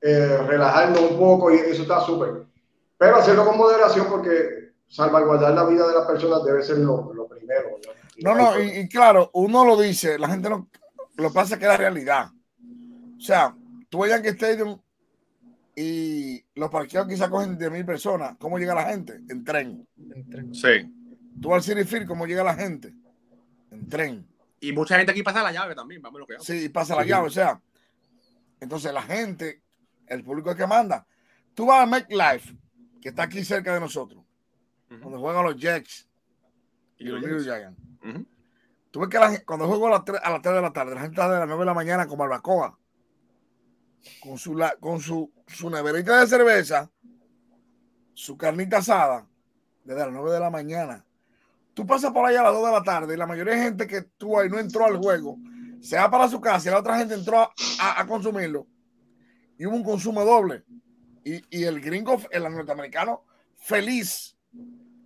eh, 0.00 0.38
relajarnos 0.46 1.00
un 1.10 1.18
poco 1.18 1.52
y 1.52 1.56
eso 1.56 1.82
está 1.82 2.00
súper. 2.00 2.46
Pero 2.96 3.16
hacerlo 3.16 3.44
con 3.44 3.58
moderación 3.58 4.06
porque 4.08 4.72
salvaguardar 4.88 5.52
la 5.52 5.64
vida 5.64 5.86
de 5.86 5.94
las 5.94 6.06
personas 6.06 6.44
debe 6.44 6.62
ser 6.62 6.78
lo, 6.78 7.12
lo 7.12 7.28
primero. 7.28 7.78
No, 8.22 8.34
no, 8.34 8.60
y, 8.60 8.80
y, 8.80 8.88
claro, 8.88 9.30
uno 9.34 9.64
lo 9.64 9.80
dice, 9.80 10.18
la 10.18 10.28
gente 10.28 10.48
no. 10.48 10.68
Lo 11.16 11.28
que 11.28 11.34
pasa 11.34 11.54
es 11.54 11.58
que 11.58 11.66
es 11.66 11.70
la 11.70 11.76
realidad. 11.76 12.28
O 13.16 13.20
sea, 13.20 13.54
tú 13.88 13.98
vas 13.98 14.10
a 14.10 14.16
Yankee 14.16 14.28
Stadium 14.30 14.78
y 15.76 16.42
los 16.54 16.70
parqueados 16.70 17.08
quizás 17.08 17.28
cogen 17.28 17.58
de 17.58 17.70
mil 17.70 17.84
personas. 17.84 18.36
¿Cómo 18.38 18.58
llega 18.58 18.74
la 18.74 18.84
gente? 18.84 19.20
En 19.28 19.44
tren. 19.44 19.86
En 19.98 20.30
tren. 20.30 20.54
Sí. 20.54 20.94
Tú 21.40 21.54
al 21.54 21.62
City 21.62 21.84
Field, 21.84 22.06
¿cómo 22.06 22.26
llega 22.26 22.42
la 22.42 22.54
gente? 22.54 22.94
En 23.70 23.88
tren. 23.88 24.26
Y 24.60 24.72
mucha 24.72 24.96
gente 24.96 25.12
aquí 25.12 25.22
pasa 25.22 25.42
la 25.42 25.52
llave 25.52 25.74
también, 25.74 26.02
vamos 26.02 26.20
lo 26.20 26.26
que 26.26 26.36
Sí, 26.40 26.68
pasa 26.68 26.96
la 26.96 27.04
llave, 27.04 27.28
o 27.28 27.30
sea. 27.30 27.60
Entonces 28.60 28.92
la 28.92 29.02
gente, 29.02 29.62
el 30.06 30.22
público 30.22 30.50
es 30.50 30.56
que 30.56 30.66
manda. 30.66 31.06
Tú 31.54 31.66
vas 31.66 31.82
a 31.82 31.86
MetLife, 31.86 32.56
que 33.00 33.08
está 33.08 33.22
aquí 33.24 33.44
cerca 33.44 33.72
de 33.72 33.80
nosotros, 33.80 34.24
donde 34.88 35.18
juegan 35.18 35.44
los 35.44 35.56
Jets 35.56 36.08
y, 36.98 37.04
los 37.04 37.22
New 37.22 37.42
Giants. 37.42 37.80
Tú 38.90 39.00
ves 39.00 39.08
que 39.08 39.44
cuando 39.44 39.66
juego 39.66 39.86
a 39.86 39.90
las, 39.90 40.04
3, 40.04 40.20
a 40.22 40.30
las 40.30 40.42
3 40.42 40.54
de 40.54 40.62
la 40.62 40.72
tarde, 40.72 40.94
la 40.94 41.00
gente 41.02 41.14
está 41.14 41.32
de 41.32 41.38
las 41.38 41.46
9 41.46 41.60
de 41.60 41.66
la 41.66 41.74
mañana 41.74 42.06
como 42.06 42.24
barbacoa 42.24 42.78
con 44.20 44.38
su, 44.38 44.58
con 44.80 45.00
su, 45.00 45.32
su 45.46 45.70
neverita 45.70 46.20
de 46.20 46.26
cerveza, 46.26 46.90
su 48.14 48.36
carnita 48.36 48.78
asada, 48.78 49.26
desde 49.84 50.00
las 50.00 50.12
9 50.12 50.32
de 50.32 50.40
la 50.40 50.50
mañana. 50.50 51.04
Tú 51.80 51.86
pasas 51.86 52.12
por 52.12 52.26
ahí 52.26 52.36
a 52.36 52.42
las 52.42 52.52
2 52.52 52.66
de 52.66 52.72
la 52.72 52.82
tarde 52.82 53.14
y 53.14 53.16
la 53.16 53.26
mayoría 53.26 53.54
de 53.54 53.62
gente 53.62 53.86
que 53.86 53.96
estuvo 53.96 54.38
ahí 54.38 54.50
no 54.50 54.58
entró 54.58 54.84
al 54.84 54.98
juego, 54.98 55.38
se 55.80 55.96
va 55.96 56.10
para 56.10 56.28
su 56.28 56.38
casa 56.38 56.68
y 56.68 56.72
la 56.72 56.80
otra 56.80 56.98
gente 56.98 57.14
entró 57.14 57.50
a, 57.80 58.06
consumirlo. 58.06 58.66
Y 59.56 59.64
hubo 59.64 59.76
un 59.76 59.82
consumo 59.82 60.22
doble. 60.22 60.62
Y, 61.24 61.42
y 61.48 61.64
el 61.64 61.80
gringo, 61.80 62.20
el 62.32 62.42
norteamericano, 62.42 63.24
feliz. 63.56 64.36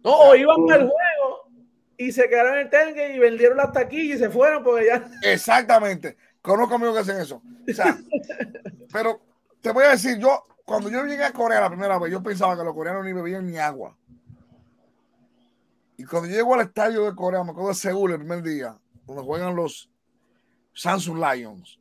No, 0.02 0.34
iban 0.34 0.68
al 0.72 0.90
juego 0.90 1.48
y 1.96 2.10
se 2.10 2.28
quedaron 2.28 2.54
en 2.54 2.62
el 2.62 2.70
tanque 2.70 3.14
y 3.14 3.20
vendieron 3.20 3.56
las 3.56 3.70
taquillas 3.70 4.16
y 4.16 4.18
se 4.18 4.30
fueron 4.30 4.64
porque 4.64 4.86
ya. 4.86 5.08
Exactamente. 5.22 6.16
Conozco 6.42 6.74
amigos 6.74 6.94
que 6.94 7.00
hacen 7.02 7.22
eso. 7.22 7.40
pero 8.92 9.20
te 9.60 9.70
voy 9.70 9.84
a 9.84 9.90
decir, 9.90 10.18
yo, 10.18 10.44
cuando 10.64 10.90
yo 10.90 11.04
llegué 11.04 11.22
a 11.22 11.32
Corea 11.32 11.60
la 11.60 11.70
primera 11.70 12.00
vez, 12.00 12.10
yo 12.10 12.20
pensaba 12.20 12.56
que 12.56 12.64
los 12.64 12.74
coreanos 12.74 13.04
ni 13.04 13.12
bebían 13.12 13.46
ni 13.46 13.58
agua. 13.58 13.96
Y 15.96 16.04
cuando 16.04 16.28
llego 16.28 16.54
al 16.54 16.62
estadio 16.62 17.04
de 17.04 17.14
Corea, 17.14 17.44
me 17.44 17.50
acuerdo 17.50 17.68
de 17.68 17.74
Seúl 17.74 18.12
el 18.12 18.18
primer 18.18 18.42
día, 18.42 18.78
donde 19.06 19.22
juegan 19.22 19.54
los 19.54 19.90
Samsung 20.72 21.18
Lions, 21.18 21.78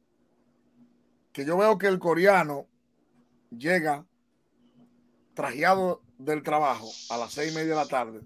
que 1.32 1.46
yo 1.46 1.58
veo 1.58 1.78
que 1.78 1.88
el 1.88 2.00
coreano 2.00 2.68
llega 3.50 4.06
trajeado 5.34 6.02
del 6.18 6.44
trabajo 6.44 6.90
a 7.10 7.18
las 7.18 7.34
seis 7.34 7.52
y 7.52 7.56
media 7.56 7.72
de 7.72 7.76
la 7.76 7.88
tarde. 7.88 8.22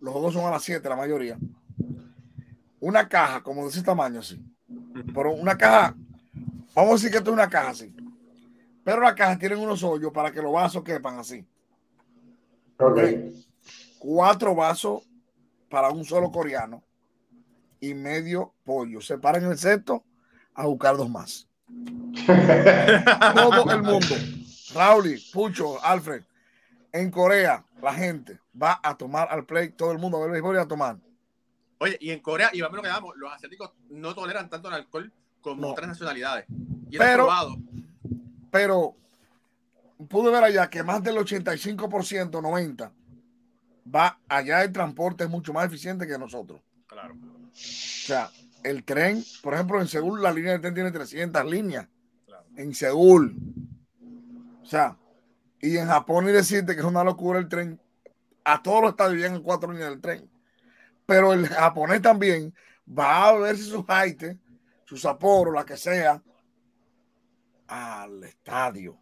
Los 0.00 0.12
juegos 0.12 0.34
son 0.34 0.44
a 0.44 0.50
las 0.50 0.62
siete, 0.62 0.88
la 0.88 0.94
mayoría. 0.94 1.36
Una 2.78 3.08
caja 3.08 3.42
como 3.42 3.64
de 3.64 3.70
ese 3.70 3.82
tamaño, 3.82 4.20
así 4.20 4.40
pero 5.14 5.32
una 5.32 5.56
caja, 5.56 5.94
vamos 6.74 6.90
a 6.90 6.94
decir 6.94 7.10
que 7.10 7.18
esto 7.18 7.30
es 7.30 7.34
una 7.34 7.48
caja 7.48 7.70
así. 7.70 7.94
Pero 8.84 9.00
la 9.00 9.14
caja 9.14 9.38
tiene 9.38 9.56
unos 9.56 9.82
hoyos 9.82 10.12
para 10.12 10.30
que 10.30 10.42
los 10.42 10.52
vasos 10.52 10.82
quepan 10.82 11.18
así. 11.18 11.44
Cuatro 13.98 14.54
vasos 14.54 15.07
para 15.68 15.90
un 15.90 16.04
solo 16.04 16.30
coreano 16.30 16.82
y 17.80 17.94
medio 17.94 18.54
pollo. 18.64 19.00
Se 19.00 19.18
paran 19.18 19.44
en 19.44 19.52
el 19.52 19.58
sexto 19.58 20.04
a 20.54 20.66
buscar 20.66 20.96
dos 20.96 21.08
más. 21.08 21.48
Todo 22.26 23.70
el 23.70 23.82
mundo, 23.82 24.14
Raúl, 24.74 25.20
Pucho, 25.32 25.82
Alfred, 25.84 26.22
en 26.92 27.10
Corea, 27.10 27.64
la 27.82 27.92
gente 27.92 28.38
va 28.60 28.80
a 28.82 28.96
tomar 28.96 29.28
al 29.30 29.44
play, 29.44 29.70
todo 29.70 29.92
el 29.92 29.98
mundo 29.98 30.16
a 30.16 30.22
ver 30.22 30.30
béisbol 30.30 30.56
y 30.56 30.58
a 30.58 30.66
tomar. 30.66 30.98
Oye, 31.78 31.96
y 32.00 32.10
en 32.10 32.20
Corea, 32.20 32.50
y 32.52 32.60
vamos 32.60 32.76
lo 32.76 32.82
que 32.82 32.88
damos, 32.88 33.16
los 33.16 33.32
asiáticos 33.32 33.72
no 33.90 34.14
toleran 34.14 34.48
tanto 34.48 34.68
el 34.68 34.74
alcohol 34.74 35.12
como 35.40 35.68
otras 35.68 35.88
nacionalidades. 35.88 36.46
Y 36.90 36.98
pero, 36.98 37.28
pero 38.50 38.96
pude 40.08 40.30
ver 40.30 40.44
allá 40.44 40.68
que 40.68 40.82
más 40.82 41.02
del 41.02 41.16
85%, 41.16 42.30
90%, 42.30 42.90
va 43.94 44.18
allá 44.28 44.62
el 44.62 44.72
transporte 44.72 45.24
es 45.24 45.30
mucho 45.30 45.52
más 45.52 45.66
eficiente 45.66 46.06
que 46.06 46.18
nosotros. 46.18 46.60
Claro. 46.86 47.14
O 47.14 47.50
sea, 47.52 48.30
el 48.62 48.84
tren, 48.84 49.24
por 49.42 49.54
ejemplo, 49.54 49.80
en 49.80 49.88
Seúl 49.88 50.22
la 50.22 50.32
línea 50.32 50.52
de 50.52 50.58
tren 50.58 50.74
tiene 50.74 50.90
300 50.90 51.44
líneas. 51.44 51.86
En 52.56 52.74
Seúl. 52.74 53.36
O 54.62 54.66
sea, 54.66 54.96
Y 55.60 55.76
en 55.76 55.86
Japón 55.86 56.26
ni 56.26 56.32
decirte 56.32 56.74
que 56.74 56.80
es 56.80 56.86
una 56.86 57.04
locura 57.04 57.38
el 57.38 57.48
tren. 57.48 57.80
A 58.44 58.62
todos 58.62 58.82
los 58.82 58.90
estadios 58.90 59.20
llegan 59.20 59.42
cuatro 59.42 59.72
líneas 59.72 59.90
del 59.90 60.00
tren. 60.00 60.30
Pero 61.06 61.32
el 61.32 61.48
japonés 61.48 62.02
también 62.02 62.54
va 62.86 63.28
a 63.28 63.32
verse 63.32 63.64
sus 63.64 63.84
haites, 63.88 64.36
sus 64.84 65.04
aporos, 65.04 65.54
la 65.54 65.64
que 65.64 65.76
sea, 65.76 66.22
al 67.66 68.24
estadio. 68.24 68.98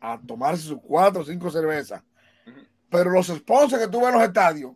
A 0.00 0.18
tomarse 0.18 0.62
sus 0.62 0.80
cuatro 0.80 1.22
o 1.22 1.24
cinco 1.24 1.50
cervezas. 1.50 2.02
Pero 2.90 3.10
los 3.10 3.26
sponsors 3.26 3.82
que 3.82 3.90
tú 3.90 4.00
ves 4.00 4.08
en 4.08 4.14
los 4.14 4.22
estadios 4.22 4.72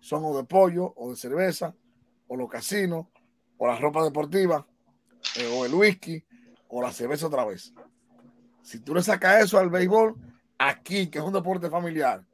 son 0.00 0.24
o 0.24 0.36
de 0.36 0.44
pollo, 0.44 0.92
o 0.96 1.10
de 1.10 1.16
cerveza, 1.16 1.74
o 2.26 2.36
los 2.36 2.48
casinos, 2.48 3.06
o 3.56 3.66
la 3.66 3.76
ropa 3.78 4.02
deportiva, 4.02 4.66
eh, 5.36 5.54
o 5.56 5.64
el 5.64 5.74
whisky, 5.74 6.24
o 6.68 6.82
la 6.82 6.92
cerveza 6.92 7.26
otra 7.26 7.44
vez. 7.44 7.72
Si 8.62 8.80
tú 8.80 8.94
le 8.94 9.02
sacas 9.02 9.44
eso 9.44 9.58
al 9.58 9.70
béisbol, 9.70 10.14
aquí, 10.58 11.08
que 11.08 11.18
es 11.18 11.24
un 11.24 11.32
deporte 11.32 11.68
familiar, 11.68 12.24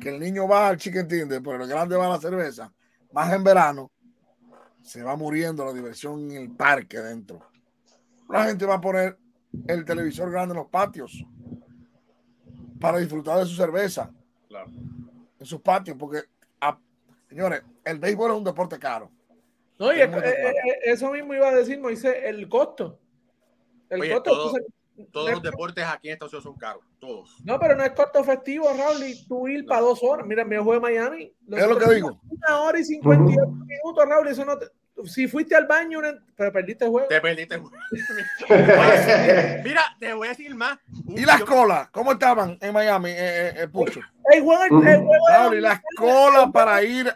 que 0.00 0.08
el 0.10 0.20
niño 0.20 0.48
va 0.48 0.68
al 0.68 0.76
chicken 0.76 1.08
tender, 1.08 1.42
pero 1.42 1.62
el 1.62 1.68
grande 1.68 1.96
va 1.96 2.06
a 2.06 2.10
la 2.10 2.18
cerveza, 2.18 2.72
más 3.12 3.32
en 3.32 3.44
verano, 3.44 3.90
se 4.82 5.02
va 5.02 5.16
muriendo 5.16 5.64
la 5.64 5.72
diversión 5.72 6.30
en 6.30 6.36
el 6.36 6.50
parque 6.50 7.00
dentro. 7.00 7.40
La 8.28 8.44
gente 8.44 8.66
va 8.66 8.74
a 8.74 8.80
poner 8.80 9.18
el 9.66 9.84
televisor 9.84 10.30
grande 10.30 10.52
en 10.52 10.58
los 10.58 10.68
patios 10.68 11.24
para 12.80 12.98
disfrutar 12.98 13.38
de 13.38 13.46
su 13.46 13.56
cerveza. 13.56 14.12
En 15.38 15.46
sus 15.46 15.60
patios, 15.60 15.96
porque, 15.98 16.22
ah, 16.60 16.78
señores, 17.28 17.62
el 17.84 17.98
béisbol 17.98 18.30
es 18.30 18.36
un 18.36 18.44
deporte 18.44 18.78
caro. 18.78 19.10
No, 19.78 19.92
y 19.92 20.00
eh, 20.00 20.04
eh, 20.04 20.54
eso 20.84 21.10
mismo 21.10 21.34
iba 21.34 21.48
a 21.48 21.54
decir 21.54 21.78
Moisés, 21.78 22.16
el 22.24 22.48
costo. 22.48 22.98
El 23.90 24.10
costo. 24.10 24.52
todos 25.12 25.30
los 25.30 25.42
deportes 25.42 25.84
aquí 25.84 26.08
en 26.08 26.14
Estados 26.14 26.32
Unidos 26.32 26.44
son 26.44 26.56
caros, 26.56 26.82
todos. 26.98 27.36
No, 27.44 27.58
pero 27.58 27.76
no 27.76 27.84
es 27.84 27.90
costo 27.90 28.24
festivo, 28.24 28.72
Raúl, 28.72 29.02
y 29.04 29.26
tú 29.26 29.46
ir 29.48 29.66
para 29.66 29.82
dos 29.82 30.02
horas. 30.02 30.26
Mira, 30.26 30.44
mi 30.44 30.56
juego 30.56 30.72
de 30.74 30.80
Miami. 30.80 31.34
Es 31.50 31.68
lo 31.68 31.78
que 31.78 31.94
digo. 31.94 32.20
Una 32.28 32.60
hora 32.60 32.80
y 32.80 32.84
58 32.84 33.46
minutos, 33.50 34.08
Raúl, 34.08 34.28
eso 34.28 34.44
no 34.46 34.56
te, 34.58 34.66
si 35.04 35.28
fuiste 35.28 35.54
al 35.54 35.66
baño, 35.66 36.00
pero 36.34 36.52
perdiste 36.52 36.84
el 36.84 36.90
juego. 36.90 37.08
Te 37.08 37.20
perdiste 37.20 37.54
el 37.54 37.60
juego. 37.60 37.76
Mira, 39.64 39.82
te 39.98 40.12
voy 40.14 40.26
a 40.26 40.30
decir 40.30 40.54
más. 40.54 40.78
¿Y 41.08 41.24
las 41.24 41.42
colas? 41.44 41.88
¿Cómo 41.90 42.12
estaban 42.12 42.56
en 42.60 42.72
Miami, 42.72 43.10
eh, 43.10 43.16
eh, 43.18 43.54
eh 43.56 43.68
Pucho? 43.68 44.00
El 44.32 44.42
juego, 44.42 44.82
el 44.82 44.96
juego 44.98 45.54
y 45.54 45.60
las 45.60 45.80
colas 45.96 46.50
para 46.52 46.82
ir 46.82 47.12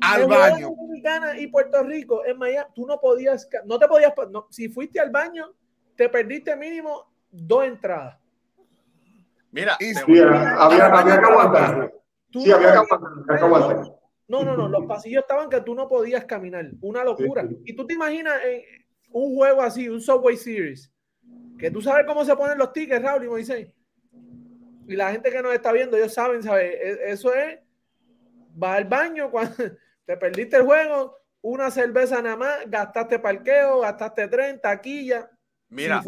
al 0.00 0.26
baño. 0.26 0.68
Dominicana 0.68 1.38
y 1.38 1.46
Puerto 1.48 1.82
Rico 1.82 2.24
en 2.24 2.38
Miami, 2.38 2.68
tú 2.74 2.86
no 2.86 3.00
podías, 3.00 3.48
no 3.64 3.78
te 3.78 3.88
podías, 3.88 4.12
si 4.50 4.68
fuiste 4.68 5.00
al 5.00 5.10
baño, 5.10 5.52
te 5.96 6.08
perdiste 6.08 6.54
mínimo 6.56 7.10
dos 7.30 7.64
entradas. 7.64 8.18
Mira, 9.50 9.76
sí, 9.78 9.94
había, 9.96 10.56
había, 10.56 11.20
que 11.20 11.26
aguantar. 11.26 11.92
Sí, 12.32 12.50
había 12.50 12.72
que 12.72 13.34
aguantar. 13.44 14.03
No, 14.26 14.42
no, 14.42 14.56
no, 14.56 14.68
los 14.68 14.86
pasillos 14.86 15.22
estaban 15.22 15.50
que 15.50 15.60
tú 15.60 15.74
no 15.74 15.88
podías 15.88 16.24
caminar, 16.24 16.70
una 16.80 17.04
locura. 17.04 17.46
Y 17.64 17.74
tú 17.74 17.86
te 17.86 17.94
imaginas 17.94 18.34
un 19.10 19.34
juego 19.34 19.62
así, 19.62 19.88
un 19.88 20.00
Subway 20.00 20.36
Series, 20.36 20.90
que 21.58 21.70
tú 21.70 21.82
sabes 21.82 22.06
cómo 22.06 22.24
se 22.24 22.34
ponen 22.34 22.58
los 22.58 22.72
tickets, 22.72 23.02
Raúl 23.02 23.24
y 23.24 23.28
Moisés. 23.28 23.68
Y 24.86 24.96
la 24.96 25.12
gente 25.12 25.30
que 25.30 25.42
nos 25.42 25.54
está 25.54 25.72
viendo, 25.72 25.96
ellos 25.96 26.12
saben, 26.12 26.42
¿sabes? 26.42 26.74
E, 26.74 27.10
eso 27.10 27.34
es, 27.34 27.58
vas 28.54 28.78
al 28.78 28.84
baño 28.86 29.30
cuando 29.30 29.54
te 30.06 30.16
perdiste 30.16 30.56
el 30.56 30.64
juego, 30.64 31.16
una 31.42 31.70
cerveza 31.70 32.22
nada 32.22 32.36
más, 32.36 32.58
gastaste 32.66 33.18
parqueo, 33.18 33.80
gastaste 33.80 34.28
tren, 34.28 34.60
taquilla. 34.60 35.30
Mira, 35.68 36.02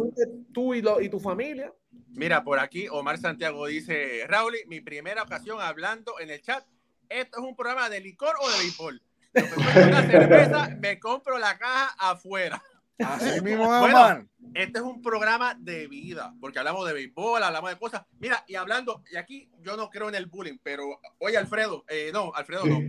tú 0.52 0.74
y, 0.74 0.82
y 1.00 1.08
tu 1.08 1.20
familia. 1.20 1.72
Mira, 2.08 2.42
por 2.42 2.58
aquí 2.58 2.88
Omar 2.88 3.18
Santiago 3.18 3.66
dice, 3.66 4.24
Raúl, 4.26 4.54
mi 4.68 4.80
primera 4.80 5.22
ocasión 5.22 5.60
hablando 5.60 6.18
en 6.20 6.30
el 6.30 6.40
chat 6.40 6.64
esto 7.08 7.38
es 7.38 7.44
un 7.44 7.56
programa 7.56 7.88
de 7.88 8.00
licor 8.00 8.34
o 8.40 8.50
de 8.50 8.58
béisbol. 8.58 9.02
Una 9.34 10.06
cerveza, 10.06 10.68
me 10.80 10.98
compro 10.98 11.38
la 11.38 11.58
caja 11.58 11.94
afuera. 11.98 12.62
Así 12.98 13.40
mismo, 13.42 13.66
bueno, 13.66 14.26
este 14.54 14.78
es 14.78 14.84
un 14.84 15.02
programa 15.02 15.54
de 15.58 15.86
vida, 15.86 16.34
porque 16.40 16.58
hablamos 16.58 16.86
de 16.86 16.94
béisbol, 16.94 17.42
hablamos 17.42 17.70
de 17.70 17.78
cosas. 17.78 18.06
Mira, 18.18 18.44
y 18.46 18.54
hablando, 18.54 19.02
y 19.10 19.16
aquí 19.16 19.50
yo 19.60 19.76
no 19.76 19.90
creo 19.90 20.08
en 20.08 20.14
el 20.14 20.26
bullying, 20.26 20.58
pero 20.62 21.00
oye, 21.18 21.36
Alfredo, 21.36 21.84
eh, 21.88 22.10
no, 22.12 22.32
Alfredo 22.34 22.64
no. 22.64 22.80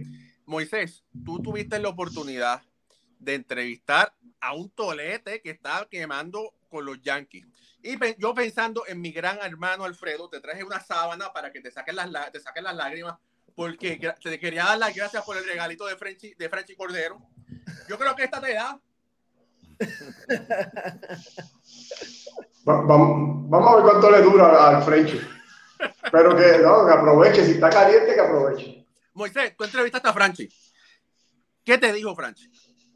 Moisés, 0.46 1.04
tú 1.26 1.42
tuviste 1.42 1.78
la 1.80 1.90
oportunidad 1.90 2.62
de 3.20 3.36
entrevistar 3.36 4.14
a 4.40 4.54
un 4.54 4.70
tolete 4.70 5.42
que 5.42 5.50
estaba 5.50 5.90
quemando 5.90 6.54
con 6.70 6.86
los 6.86 7.02
Yankees. 7.02 7.46
Y 7.84 7.98
yo 8.18 8.34
pensando 8.34 8.84
en 8.88 9.02
mi 9.02 9.12
gran 9.12 9.40
hermano 9.42 9.84
Alfredo, 9.84 10.30
te 10.30 10.40
traje 10.40 10.64
una 10.64 10.80
sábana 10.80 11.34
para 11.34 11.52
que 11.52 11.62
te 11.62 11.72
saquen 11.72 11.96
las, 11.96 12.32
te 12.32 12.40
saquen 12.40 12.64
las 12.64 12.76
lágrimas 12.76 13.16
porque 13.58 14.00
te 14.22 14.40
quería 14.40 14.66
dar 14.66 14.78
las 14.78 14.96
gracias 14.96 15.26
por 15.26 15.36
el 15.36 15.44
regalito 15.44 15.88
de 15.88 15.96
Frenchy, 15.96 16.36
de 16.36 16.48
Frenchy 16.48 16.76
Cordero. 16.76 17.18
Yo 17.90 17.98
creo 17.98 18.16
que 18.16 18.26
esta 18.26 18.40
te 18.40 18.54
da. 18.54 18.80
vamos, 22.64 23.50
vamos, 23.50 23.72
a 23.72 23.76
ver 23.78 23.84
cuánto 23.84 24.12
le 24.12 24.22
dura 24.22 24.68
al 24.68 24.84
Frenchy. 24.84 25.20
Pero 26.12 26.36
que, 26.36 26.60
no, 26.60 26.86
que 26.86 26.94
aproveche, 26.94 27.46
si 27.46 27.54
está 27.54 27.72
caliente, 27.72 28.14
que 28.14 28.22
aproveche. 28.22 28.86
Moisés, 29.16 29.56
tú 29.58 29.64
entrevistaste 29.64 30.08
a 30.08 30.14
Franchi. 30.14 30.48
¿Qué 31.66 31.80
te 31.80 31.92
dijo 31.94 32.16
Franchi? 32.16 32.52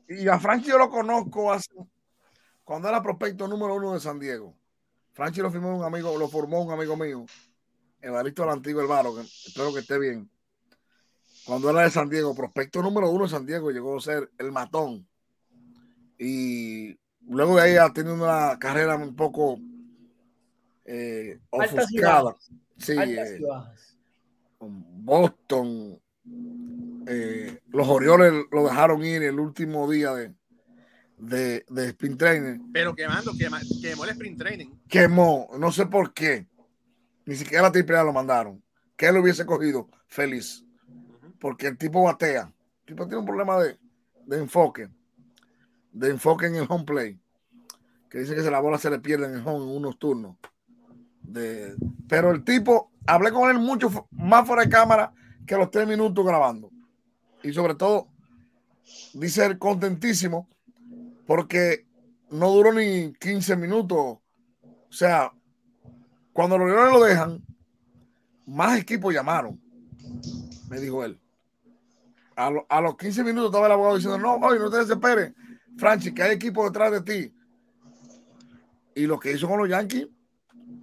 Y 0.09 0.28
a 0.28 0.39
Franchi 0.39 0.70
yo 0.70 0.78
lo 0.78 0.91
conozco 0.91 1.51
hace, 1.51 1.74
cuando 2.64 2.88
era 2.88 3.01
prospecto 3.01 3.47
número 3.47 3.74
uno 3.74 3.95
de 3.95 3.99
San 3.99 4.20
Diego. 4.20 4.55
Franchi 5.14 5.41
lo 5.41 5.49
firmó 5.49 5.76
un 5.76 5.84
amigo, 5.84 6.16
lo 6.20 6.30
formó 6.30 6.62
un 6.62 6.72
amigo 6.72 6.95
mío, 6.95 7.26
Evaristo 7.99 8.43
del 8.43 8.51
Antiguo 8.51 8.84
Elvaro, 8.84 9.16
que 9.16 9.22
espero 9.22 9.74
que 9.74 9.80
esté 9.80 9.97
bien 9.97 10.30
cuando 11.46 11.70
era 11.70 11.82
de 11.82 11.89
San 11.89 12.10
Diego, 12.10 12.36
prospecto 12.36 12.82
número 12.82 13.10
uno 13.10 13.24
de 13.24 13.30
San 13.32 13.46
Diego, 13.46 13.72
llegó 13.72 13.98
a 13.98 14.02
ser 14.02 14.30
el 14.38 14.52
matón. 14.52 15.08
Y 16.18 16.98
luego 17.28 17.56
de 17.56 17.62
ahí 17.62 17.76
ha 17.78 17.92
tenido 17.92 18.14
una 18.14 18.58
carrera 18.60 18.96
un 18.96 19.16
poco 19.16 19.60
eh, 20.86 21.39
ofuscada. 21.50 22.36
Sí, 22.78 22.94
eh, 22.98 23.39
Boston. 24.60 26.00
Eh, 27.08 27.60
los 27.70 27.88
Orioles 27.88 28.46
lo 28.52 28.66
dejaron 28.66 29.04
ir 29.04 29.24
el 29.24 29.39
último 29.39 29.89
día 29.89 30.14
de, 30.14 30.36
de, 31.18 31.66
de 31.68 31.88
sprint 31.88 32.20
training. 32.20 32.72
Pero 32.72 32.94
quemando, 32.94 33.32
quemó 33.36 34.04
el 34.06 34.12
sprint 34.12 34.38
training. 34.38 34.68
Quemó, 34.88 35.50
no 35.58 35.72
sé 35.72 35.88
por 35.88 36.14
qué. 36.14 36.48
Ni 37.26 37.36
siquiera 37.36 37.64
la 37.64 37.72
triple 37.72 37.98
lo 38.04 38.14
mandaron. 38.14 38.64
Que 38.96 39.08
él 39.08 39.16
lo 39.16 39.22
hubiese 39.22 39.46
cogido 39.46 39.89
feliz 40.08 40.64
porque 41.42 41.68
el 41.68 41.78
tipo 41.78 42.04
batea. 42.04 42.54
El 42.82 42.86
tipo 42.86 43.08
tiene 43.08 43.18
un 43.18 43.26
problema 43.26 43.58
de, 43.58 43.78
enfoque, 44.38 44.88
de 45.92 46.10
enfoque 46.12 46.46
en 46.46 46.56
el 46.56 46.68
home 46.70 46.86
play, 46.86 47.20
que 48.10 48.20
dice 48.20 48.36
que 48.36 48.44
se 48.44 48.52
la 48.52 48.60
bola 48.60 48.78
se 48.78 48.92
le 48.92 49.00
pierde 49.00 49.26
en 49.26 49.34
el 49.34 49.46
home 49.46 49.66
en 49.66 49.76
unos 49.78 49.98
turnos. 49.98 50.38
De, 51.24 51.76
pero 52.08 52.32
el 52.32 52.44
tipo, 52.44 52.92
hablé 53.08 53.32
con 53.32 53.50
él 53.50 53.58
mucho 53.58 54.08
más 54.12 54.48
fuera 54.48 54.64
de 54.64 54.70
cámara 54.70 55.14
que 55.46 55.58
los 55.58 55.72
tres 55.72 55.88
minutos 55.88 56.24
grabando. 56.24 56.70
Y 57.44 57.52
sobre 57.52 57.74
todo, 57.74 58.08
dice 59.14 59.46
él 59.46 59.58
contentísimo 59.58 60.48
porque 61.26 61.88
no 62.30 62.52
duró 62.52 62.72
ni 62.72 63.14
15 63.14 63.56
minutos. 63.56 63.98
O 63.98 64.94
sea, 64.94 65.32
cuando 66.34 66.58
los 66.60 66.70
Leones 66.70 66.94
lo 66.94 67.04
dejan, 67.04 67.44
más 68.46 68.80
equipos 68.80 69.14
llamaron, 69.14 69.60
me 70.70 70.80
dijo 70.80 71.04
él 71.04 71.20
a, 72.36 72.82
los 72.82 72.97
15 72.97 73.23
minutos 73.23 73.47
estaba 73.47 73.67
el 73.67 73.73
abogado 73.73 73.95
diciendo, 73.95 74.17
no, 74.17 74.36
hoy 74.36 74.59
no 74.59 74.69
te 74.69 74.77
desesperes, 74.77 75.34
Franchi, 75.77 76.13
que 76.13 76.23
hay 76.23 76.36
equipo 76.36 76.65
detrás 76.65 76.91
de 76.91 77.01
ti. 77.01 77.34
Y 78.95 79.05
lo 79.05 79.19
que 79.19 79.32
hizo 79.32 79.47
con 79.47 79.59
los 79.59 79.69
Yankees, 79.69 80.07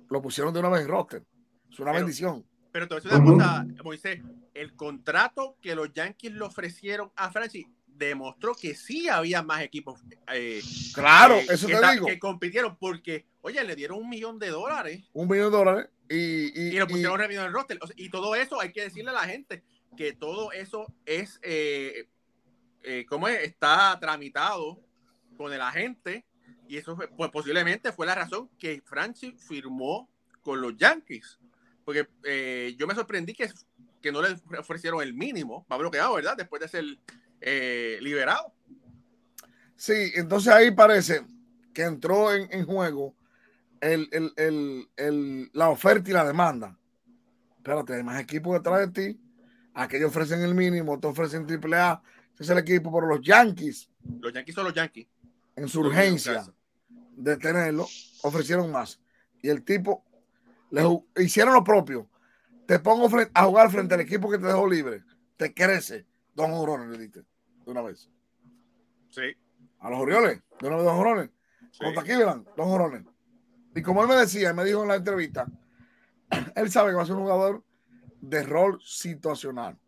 lo 0.08 0.22
pusieron 0.22 0.52
de 0.52 0.60
una 0.60 0.70
vez 0.70 0.82
en 0.82 0.88
roster. 0.88 1.24
Es 1.70 1.78
una 1.78 1.92
bendición. 1.92 2.44
Pero 2.72 2.88
te 2.88 2.94
voy 2.94 3.00
a 3.00 3.04
decir 3.04 3.20
una 3.20 3.66
cosa, 3.66 3.82
Moisés, 3.84 4.22
el 4.54 4.74
contrato 4.74 5.56
que 5.60 5.74
los 5.74 5.92
Yankees 5.92 6.32
le 6.32 6.42
ofrecieron 6.42 7.10
a 7.16 7.30
Franchi 7.30 7.66
demostró 7.98 8.54
que 8.54 8.74
sí 8.74 9.08
había 9.08 9.42
más 9.42 9.62
equipos. 9.62 10.00
Eh, 10.32 10.62
claro, 10.94 11.34
eh, 11.34 11.46
eso 11.50 11.66
te 11.66 11.92
digo. 11.92 12.06
Que 12.06 12.18
compitieron 12.18 12.76
porque, 12.76 13.26
oye, 13.40 13.62
le 13.64 13.74
dieron 13.74 13.98
un 13.98 14.08
millón 14.08 14.38
de 14.38 14.48
dólares. 14.48 15.04
Un 15.12 15.28
millón 15.28 15.50
de 15.50 15.58
dólares. 15.58 15.90
Y, 16.08 16.58
y, 16.58 16.68
y 16.68 16.78
lo 16.78 16.86
pusieron 16.86 17.20
en 17.20 17.32
el 17.32 17.52
roster. 17.52 17.78
y 17.96 18.08
todo 18.08 18.34
eso 18.34 18.60
hay 18.60 18.72
que 18.72 18.82
decirle 18.82 19.10
a 19.10 19.14
la 19.14 19.24
gente 19.24 19.64
que 19.96 20.12
todo 20.12 20.52
eso 20.52 20.86
es, 21.06 21.38
eh, 21.42 22.08
eh 22.82 23.06
¿cómo 23.08 23.28
es? 23.28 23.42
Está 23.42 23.98
tramitado 24.00 24.80
con 25.36 25.52
el 25.52 25.60
agente 25.60 26.24
y 26.68 26.76
eso 26.76 26.96
pues, 27.16 27.30
posiblemente 27.30 27.92
fue 27.92 28.06
la 28.06 28.14
razón 28.14 28.50
que 28.58 28.82
Franchi 28.84 29.32
firmó 29.32 30.08
con 30.42 30.60
los 30.60 30.76
Yankees. 30.76 31.38
Porque 31.84 32.06
eh, 32.24 32.74
yo 32.78 32.86
me 32.86 32.94
sorprendí 32.94 33.32
que, 33.32 33.50
que 34.02 34.12
no 34.12 34.20
le 34.20 34.36
ofrecieron 34.58 35.02
el 35.02 35.14
mínimo, 35.14 35.66
va 35.72 35.78
bloqueado, 35.78 36.14
¿verdad? 36.14 36.36
Después 36.36 36.60
de 36.60 36.68
ser 36.68 36.84
eh, 37.40 37.98
liberado. 38.02 38.52
Sí, 39.76 40.12
entonces 40.14 40.52
ahí 40.52 40.70
parece 40.70 41.24
que 41.72 41.82
entró 41.82 42.34
en, 42.34 42.66
juego 42.66 43.14
el, 43.80 44.08
el, 44.96 45.50
la 45.52 45.70
oferta 45.70 46.10
y 46.10 46.12
la 46.12 46.26
demanda. 46.26 46.76
espérate, 47.56 47.94
hay 47.94 48.02
más 48.02 48.20
equipos 48.20 48.54
detrás 48.54 48.92
de 48.92 49.12
ti. 49.12 49.20
Aquellos 49.74 50.10
ofrecen 50.10 50.42
el 50.42 50.54
mínimo, 50.54 50.98
te 50.98 51.06
ofrecen 51.06 51.46
triple 51.46 51.76
A. 51.76 52.02
Ese 52.34 52.44
es 52.44 52.50
el 52.50 52.58
equipo, 52.58 52.92
pero 52.92 53.06
los 53.06 53.20
Yankees. 53.20 53.90
Los 54.20 54.32
Yankees 54.32 54.54
son 54.54 54.64
los 54.64 54.74
Yankees. 54.74 55.08
En 55.56 55.68
su 55.68 55.80
urgencia 55.80 56.44
de 57.16 57.36
tenerlo, 57.36 57.86
ofrecieron 58.22 58.70
más. 58.70 59.00
Y 59.42 59.48
el 59.48 59.62
tipo 59.64 60.04
le 60.70 60.82
hicieron 61.16 61.54
lo 61.54 61.64
propio. 61.64 62.08
Te 62.66 62.78
pongo 62.78 63.08
a 63.34 63.44
jugar 63.44 63.70
frente 63.70 63.94
al 63.94 64.00
equipo 64.00 64.30
que 64.30 64.38
te 64.38 64.46
dejó 64.46 64.68
libre. 64.68 65.02
Te 65.36 65.54
crece. 65.54 66.06
Dos 66.34 66.48
jorrones 66.48 66.88
le 66.90 66.98
diste 66.98 67.20
de 67.20 67.70
una 67.70 67.82
vez. 67.82 68.10
Sí. 69.10 69.36
A 69.80 69.90
los 69.90 70.00
Orioles, 70.00 70.40
de 70.60 70.66
una 70.66 70.76
vez 70.76 70.84
dos 70.84 70.94
jorrones. 70.94 71.30
Sí. 71.72 71.84
Contra 71.84 72.02
Cleveland, 72.02 72.46
dos 72.56 72.66
jorrones. 72.66 73.04
Y 73.74 73.82
como 73.82 74.02
él 74.02 74.08
me 74.08 74.16
decía, 74.16 74.52
me 74.52 74.64
dijo 74.64 74.82
en 74.82 74.88
la 74.88 74.96
entrevista, 74.96 75.46
él 76.56 76.70
sabe 76.70 76.90
que 76.90 76.96
va 76.96 77.02
a 77.02 77.06
ser 77.06 77.16
un 77.16 77.22
jugador 77.22 77.64
de 78.20 78.42
rol 78.42 78.80
situacional. 78.84 79.78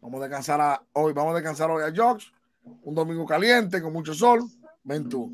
Vamos 0.00 0.20
a 0.20 0.24
descansar 0.24 0.60
a, 0.60 0.82
hoy, 0.92 1.12
vamos 1.12 1.32
a 1.32 1.36
descansar 1.36 1.70
hoy 1.70 1.82
a 1.82 1.92
Josh, 1.94 2.28
un 2.82 2.94
domingo 2.94 3.26
caliente 3.26 3.80
con 3.82 3.92
mucho 3.92 4.14
sol, 4.14 4.44
ven 4.84 5.08
tú. 5.08 5.24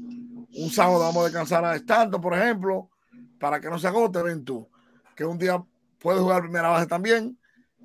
Un 0.55 0.71
sábado 0.71 1.01
vamos 1.01 1.23
a 1.23 1.25
descansar 1.25 1.65
a 1.65 1.77
Stanton, 1.77 2.21
por 2.21 2.35
ejemplo, 2.35 2.91
para 3.39 3.61
que 3.61 3.69
no 3.69 3.79
se 3.79 3.89
agote, 3.89 4.23
ven 4.23 4.45
tú. 4.45 4.69
Que 5.15 5.25
un 5.25 5.39
día 5.39 5.63
puede 5.99 6.21
jugar 6.21 6.43
primera 6.43 6.69
base 6.69 6.87
también, 6.87 7.39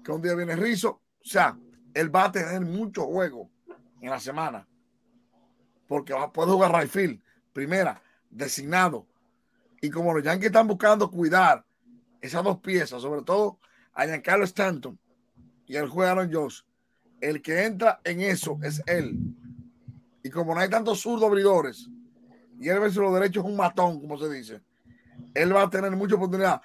que 0.04 0.12
un 0.12 0.22
día 0.22 0.36
viene 0.36 0.56
Rizo. 0.56 0.90
O 0.90 1.30
sea, 1.30 1.58
él 1.94 2.14
va 2.14 2.26
a 2.26 2.32
tener 2.32 2.62
mucho 2.62 3.06
juego 3.06 3.50
en 4.02 4.10
la 4.10 4.20
semana. 4.20 4.68
Porque 5.88 6.14
va, 6.14 6.32
puede 6.32 6.52
jugar 6.52 6.72
right 6.74 7.22
primera, 7.54 8.02
designado. 8.30 9.08
Y 9.82 9.90
como 9.90 10.14
los 10.14 10.24
Yankees 10.24 10.48
están 10.48 10.68
buscando 10.68 11.10
cuidar 11.10 11.66
esas 12.22 12.44
dos 12.44 12.60
piezas, 12.60 13.02
sobre 13.02 13.22
todo 13.24 13.60
a 13.98 14.06
Giancarlo 14.06 14.46
Stanton 14.46 14.98
y 15.66 15.76
el 15.76 15.90
juez 15.90 16.10
Aaron 16.10 16.32
Josh, 16.32 16.62
el 17.20 17.42
que 17.42 17.66
entra 17.66 18.00
en 18.04 18.22
eso 18.22 18.60
es 18.64 18.82
él. 18.86 19.18
Y 20.24 20.30
como 20.30 20.54
no 20.54 20.62
hay 20.62 20.70
tantos 20.70 21.02
zurdos 21.02 21.28
abridores, 21.28 21.90
y 22.60 22.70
él 22.70 22.80
versus 22.80 23.02
los 23.02 23.14
derechos 23.14 23.44
es 23.44 23.50
un 23.50 23.58
matón, 23.58 24.00
como 24.00 24.18
se 24.18 24.30
dice, 24.30 24.62
él 25.34 25.54
va 25.54 25.64
a 25.64 25.70
tener 25.70 25.92
mucha 25.92 26.16
oportunidad. 26.16 26.62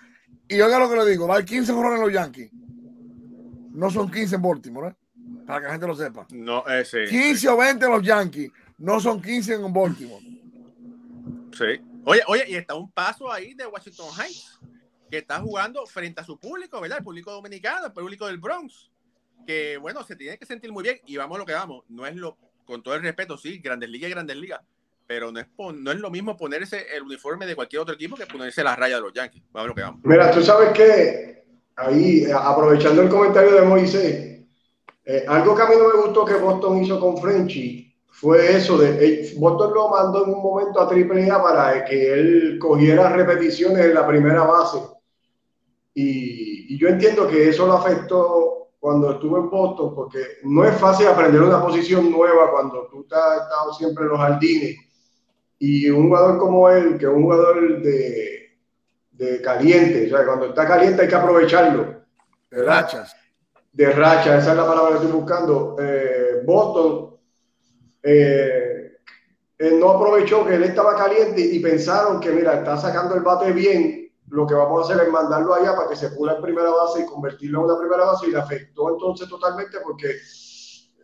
Y 0.47 0.61
oiga 0.61 0.79
lo 0.79 0.91
que 0.91 0.97
le 0.97 1.07
digo, 1.07 1.33
hay 1.33 1.45
15 1.45 1.73
jugadores 1.73 1.99
en 1.99 2.05
los 2.05 2.15
Yankees. 2.15 2.51
No 3.73 3.91
son 3.91 4.11
15 4.11 4.35
en 4.37 4.43
Baltimore, 4.43 4.89
¿eh? 4.89 4.95
para 5.47 5.61
que 5.61 5.67
la 5.67 5.73
gente 5.73 5.87
lo 5.87 5.95
sepa. 5.95 6.27
No, 6.31 6.67
ese. 6.67 7.07
15 7.07 7.49
o 7.49 7.57
20 7.57 7.85
en 7.87 7.93
los 7.93 8.03
Yankees, 8.03 8.51
no 8.77 9.01
son 9.01 9.23
15 9.23 9.55
en 9.55 9.73
Baltimore. 9.73 10.23
Sí. 11.53 11.81
Oye, 12.05 12.21
oye, 12.27 12.45
y 12.49 12.55
está 12.57 12.75
un 12.75 12.91
paso 12.91 13.33
ahí 13.33 13.55
de 13.55 13.67
Washington 13.67 14.09
Heights, 14.19 14.61
que 15.13 15.19
está 15.19 15.41
jugando 15.41 15.85
frente 15.85 16.23
a 16.23 16.25
su 16.25 16.39
público, 16.39 16.81
¿verdad? 16.81 16.97
El 16.97 17.05
público 17.05 17.31
dominicano, 17.33 17.85
el 17.85 17.93
público 17.93 18.27
del 18.27 18.39
Bronx, 18.39 18.91
que 19.47 19.77
bueno, 19.77 20.03
se 20.05 20.17
tiene 20.17 20.39
que 20.39 20.47
sentir 20.47 20.73
muy 20.73 20.83
bien 20.83 21.03
y 21.05 21.19
vamos 21.19 21.37
a 21.37 21.41
lo 21.41 21.45
que 21.45 21.53
vamos. 21.53 21.85
No 21.91 22.07
es 22.07 22.17
lo, 22.17 22.39
con 22.65 22.83
todo 22.83 22.95
el 22.95 23.03
respeto, 23.03 23.37
sí, 23.37 23.59
Grandes 23.59 23.91
Ligas 23.91 24.09
y 24.09 24.15
Grandes 24.15 24.39
Ligas, 24.39 24.63
pero 25.07 25.31
no 25.31 25.39
es, 25.39 25.47
no 25.75 25.93
es 25.93 25.99
lo 25.99 26.11
mismo 26.11 26.35
ponerse 26.35 26.87
el 26.97 27.03
uniforme 27.03 27.45
de 27.45 27.55
cualquier 27.55 27.83
otro 27.83 27.95
equipo 27.95 28.17
que 28.17 28.25
ponerse 28.25 28.65
la 28.65 28.75
raya 28.75 28.95
de 28.95 29.03
los 29.03 29.13
Yankees. 29.13 29.43
Vamos 29.53 29.67
a 29.67 29.69
lo 29.69 29.75
que 29.75 29.83
vamos. 29.83 30.01
Mira, 30.03 30.31
tú 30.31 30.43
sabes 30.43 30.71
que 30.71 31.45
ahí, 31.77 32.25
aprovechando 32.33 33.03
el 33.03 33.11
comentario 33.11 33.53
de 33.53 33.67
Moisés, 33.67 34.47
eh, 35.05 35.25
algo 35.29 35.55
que 35.55 35.61
a 35.61 35.67
mí 35.67 35.75
no 35.79 35.89
me 35.89 36.07
gustó 36.07 36.25
que 36.25 36.37
Boston 36.37 36.83
hizo 36.83 36.99
con 36.99 37.19
Frenchy 37.19 37.95
fue 38.07 38.57
eso 38.57 38.79
de 38.79 39.05
eh, 39.05 39.35
Boston 39.37 39.75
lo 39.75 39.91
mandó 39.91 40.25
en 40.25 40.31
un 40.31 40.43
momento 40.43 40.81
a 40.81 40.85
AAA 40.85 41.43
para 41.43 41.85
que 41.85 42.15
él 42.15 42.59
cogiera 42.59 43.11
repeticiones 43.11 43.85
en 43.85 43.93
la 43.93 44.07
primera 44.07 44.45
base. 44.45 44.79
Y, 45.95 46.75
y, 46.75 46.79
yo 46.79 46.89
entiendo 46.89 47.29
que 47.29 47.49
eso 47.51 47.67
lo 47.67 47.75
afectó 47.75 48.69
cuando 48.81 49.13
estuvo 49.13 49.39
en 49.39 49.51
Boston, 49.51 49.95
porque 49.95 50.19
no 50.45 50.65
es 50.65 50.75
fácil 50.77 51.07
aprender 51.07 51.41
una 51.43 51.63
posición 51.63 52.11
nueva 52.11 52.51
cuando 52.51 52.89
tú 52.91 53.07
has 53.11 53.43
estado 53.43 53.75
siempre 53.75 54.05
en 54.05 54.11
los 54.11 54.19
jardines. 54.19 54.77
Y 55.59 55.89
un 55.91 56.09
jugador 56.09 56.39
como 56.39 56.69
él, 56.71 56.99
que 56.99 57.05
es 57.05 57.13
un 57.13 57.23
jugador 57.23 57.83
de, 57.83 58.59
de 59.13 59.41
caliente, 59.43 60.07
o 60.07 60.17
sea, 60.17 60.27
cuando 60.27 60.47
está 60.47 60.67
caliente 60.67 61.03
hay 61.03 61.09
que 61.09 61.15
aprovecharlo. 61.15 62.03
De 62.51 62.63
rachas. 62.63 63.15
De 63.73 63.93
racha, 63.93 64.39
esa 64.39 64.51
es 64.51 64.57
la 64.57 64.67
palabra 64.67 64.91
que 64.91 65.05
estoy 65.05 65.13
buscando. 65.13 65.77
Eh, 65.79 66.43
Boston 66.45 67.13
eh, 68.03 68.97
él 69.59 69.79
no 69.79 69.91
aprovechó 69.91 70.45
que 70.45 70.55
él 70.57 70.65
estaba 70.65 70.97
caliente 70.97 71.41
y 71.41 71.61
pensaron 71.61 72.19
que, 72.19 72.31
mira, 72.31 72.55
está 72.55 72.77
sacando 72.77 73.15
el 73.15 73.23
bate 73.23 73.53
bien, 73.53 74.02
lo 74.33 74.47
que 74.47 74.55
vamos 74.55 74.81
a 74.81 74.93
hacer 74.95 75.07
es 75.07 75.13
mandarlo 75.13 75.55
allá 75.55 75.77
para 75.77 75.91
que 75.91 75.97
se 75.97 76.09
pula 76.11 76.35
en 76.35 76.43
primera 76.43 76.71
base 76.71 77.03
y 77.03 77.07
convertirlo 77.07 77.61
en 77.61 77.65
una 77.67 77.79
primera 77.79 78.05
base 78.05 78.27
y 78.27 78.31
le 78.31 78.39
afectó 78.39 78.89
entonces 78.89 79.29
totalmente 79.29 79.77
porque 79.85 80.09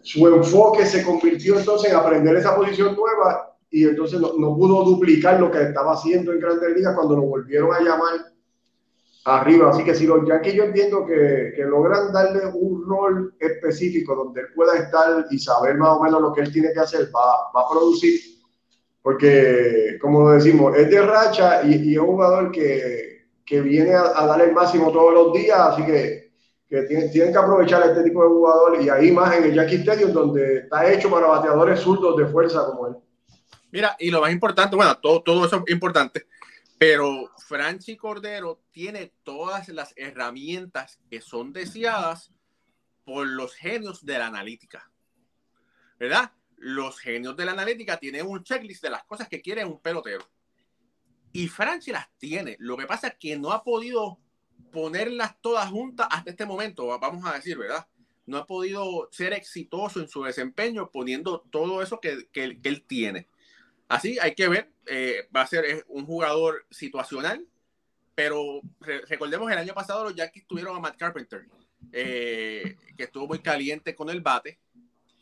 su 0.00 0.26
enfoque 0.26 0.86
se 0.86 1.04
convirtió 1.04 1.58
entonces 1.58 1.90
en 1.90 1.96
aprender 1.96 2.34
esa 2.36 2.56
posición 2.56 2.96
nueva 2.96 3.54
y 3.70 3.84
entonces 3.84 4.18
no, 4.18 4.32
no 4.38 4.56
pudo 4.56 4.82
duplicar 4.82 5.38
lo 5.38 5.50
que 5.50 5.60
estaba 5.60 5.92
haciendo 5.92 6.32
en 6.32 6.40
Grandes 6.40 6.74
Ligas 6.74 6.94
cuando 6.94 7.16
lo 7.16 7.22
volvieron 7.22 7.74
a 7.74 7.80
llamar 7.80 8.14
arriba. 9.26 9.68
Así 9.68 9.84
que 9.84 9.94
si 9.94 10.06
los 10.06 10.26
Yankees 10.26 10.54
yo 10.54 10.64
entiendo 10.64 11.04
que, 11.04 11.52
que, 11.54 11.64
logran 11.64 12.10
darle 12.10 12.46
un 12.46 12.82
rol 12.88 13.34
específico 13.38 14.14
donde 14.14 14.40
él 14.40 14.46
pueda 14.54 14.74
estar 14.74 15.26
y 15.30 15.38
saber 15.38 15.76
más 15.76 15.90
o 15.98 16.02
menos 16.02 16.22
lo 16.22 16.32
que 16.32 16.40
él 16.40 16.50
tiene 16.50 16.72
que 16.72 16.80
hacer, 16.80 17.10
va, 17.14 17.52
va 17.54 17.66
a 17.66 17.70
producir. 17.70 18.18
Porque, 19.02 19.98
como 20.00 20.30
decimos, 20.30 20.74
es 20.78 20.88
de 20.88 21.02
racha 21.02 21.62
y, 21.62 21.90
y 21.90 21.92
es 21.92 21.98
un 21.98 22.06
jugador 22.06 22.50
que, 22.50 23.17
que 23.48 23.60
viene 23.60 23.94
a, 23.94 24.12
a, 24.14 24.26
dar 24.26 24.40
el 24.42 24.52
máximo 24.52 24.92
todos 24.92 25.14
los 25.14 25.32
días. 25.32 25.58
Así 25.58 25.84
que, 25.84 26.32
que 26.68 26.82
tienen, 26.82 27.10
tienen, 27.10 27.32
que 27.32 27.38
aprovechar 27.38 27.82
este 27.88 28.04
tipo 28.04 28.22
de 28.22 28.28
jugador. 28.28 28.82
Y 28.82 28.88
ahí 28.88 29.10
más 29.10 29.34
en 29.36 29.44
el 29.44 29.54
Yankee 29.54 29.76
Stadium, 29.76 30.12
donde 30.12 30.58
está 30.58 30.90
hecho 30.92 31.10
para 31.10 31.26
bateadores 31.26 31.80
zurdos 31.80 32.16
de 32.16 32.26
fuerza 32.26 32.66
como 32.66 32.88
él. 32.88 32.96
Mira, 33.70 33.96
y 33.98 34.10
lo 34.10 34.20
más 34.20 34.32
importante, 34.32 34.76
bueno, 34.76 34.96
todo, 34.98 35.22
todo 35.22 35.44
eso 35.46 35.62
es 35.66 35.72
importante 35.72 36.26
pero 36.78 37.32
Franchi 37.38 37.96
Cordero 37.96 38.62
tiene 38.70 39.12
todas 39.24 39.68
las 39.68 39.92
herramientas 39.96 41.00
que 41.10 41.20
son 41.20 41.52
deseadas 41.52 42.32
por 43.04 43.26
los 43.26 43.54
genios 43.54 44.06
de 44.06 44.18
la 44.18 44.28
analítica. 44.28 44.88
¿Verdad? 45.98 46.30
Los 46.56 47.00
genios 47.00 47.36
de 47.36 47.44
la 47.44 47.52
analítica 47.52 47.98
tienen 47.98 48.26
un 48.26 48.44
checklist 48.44 48.82
de 48.82 48.90
las 48.90 49.02
cosas 49.04 49.28
que 49.28 49.42
quiere 49.42 49.64
un 49.64 49.80
pelotero. 49.80 50.24
Y 51.32 51.48
Franchi 51.48 51.92
las 51.92 52.08
tiene. 52.18 52.56
Lo 52.58 52.76
que 52.76 52.86
pasa 52.86 53.08
es 53.08 53.14
que 53.18 53.38
no 53.38 53.52
ha 53.52 53.62
podido 53.62 54.18
ponerlas 54.72 55.40
todas 55.40 55.70
juntas 55.70 56.08
hasta 56.10 56.30
este 56.30 56.46
momento, 56.46 56.86
vamos 56.98 57.24
a 57.24 57.34
decir, 57.34 57.56
¿verdad? 57.56 57.86
No 58.26 58.38
ha 58.38 58.46
podido 58.46 59.08
ser 59.10 59.32
exitoso 59.32 60.00
en 60.00 60.08
su 60.08 60.22
desempeño 60.22 60.90
poniendo 60.90 61.40
todo 61.50 61.82
eso 61.82 62.00
que, 62.00 62.28
que, 62.32 62.60
que 62.60 62.68
él 62.68 62.84
tiene. 62.86 63.26
Así 63.88 64.18
hay 64.18 64.34
que 64.34 64.48
ver, 64.48 64.70
eh, 64.86 65.28
va 65.34 65.42
a 65.42 65.46
ser 65.46 65.84
un 65.88 66.04
jugador 66.04 66.66
situacional, 66.70 67.46
pero 68.14 68.60
re 68.80 69.00
recordemos 69.06 69.50
el 69.50 69.58
año 69.58 69.72
pasado 69.72 70.04
los 70.04 70.14
Yankees 70.14 70.46
tuvieron 70.46 70.76
a 70.76 70.80
Matt 70.80 70.98
Carpenter, 70.98 71.46
eh, 71.92 72.76
que 72.96 73.04
estuvo 73.04 73.26
muy 73.26 73.38
caliente 73.38 73.94
con 73.94 74.10
el 74.10 74.20
bate. 74.20 74.58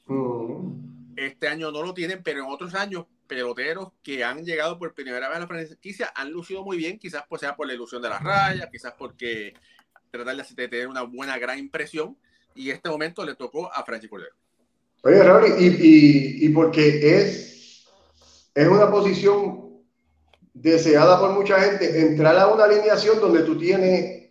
Mm. 0.07 1.15
Este 1.17 1.47
año 1.47 1.71
no 1.71 1.83
lo 1.83 1.95
tienen, 1.95 2.23
pero 2.25 2.41
en 2.41 2.51
otros 2.51 2.75
años 2.75 3.07
peloteros 3.27 3.93
que 4.03 4.25
han 4.25 4.45
llegado 4.45 4.79
por 4.79 4.95
primera 4.95 5.29
vez 5.29 5.37
a 5.37 5.41
la 5.41 5.47
franquicia 5.47 6.13
han 6.15 6.31
lucido 6.31 6.65
muy 6.65 6.77
bien, 6.77 6.99
quizás 6.99 7.25
pues 7.29 7.41
sea 7.41 7.55
por 7.57 7.67
la 7.67 7.75
ilusión 7.75 8.01
de 8.03 8.09
la 8.09 8.19
raya, 8.19 8.69
quizás 8.71 8.95
porque 8.99 9.55
tratar 10.11 10.37
de 10.37 10.69
tener 10.69 10.89
una 10.89 11.03
buena, 11.03 11.39
gran 11.39 11.59
impresión, 11.59 12.17
y 12.55 12.71
este 12.71 12.89
momento 12.89 13.25
le 13.25 13.35
tocó 13.35 13.71
a 13.73 13.85
Francis 13.85 14.09
Cordero. 14.09 14.35
Oye, 15.03 15.23
Raúl, 15.23 15.47
y, 15.59 15.67
y, 15.67 16.47
y 16.47 16.49
porque 16.51 17.01
es 17.03 17.47
es 18.57 18.67
una 18.67 18.91
posición 18.91 19.85
deseada 20.55 21.21
por 21.21 21.33
mucha 21.33 21.61
gente, 21.61 22.01
entrar 22.01 22.39
a 22.39 22.49
una 22.49 22.65
alineación 22.65 23.21
donde 23.21 23.43
tú 23.43 23.59
tienes, 23.59 24.31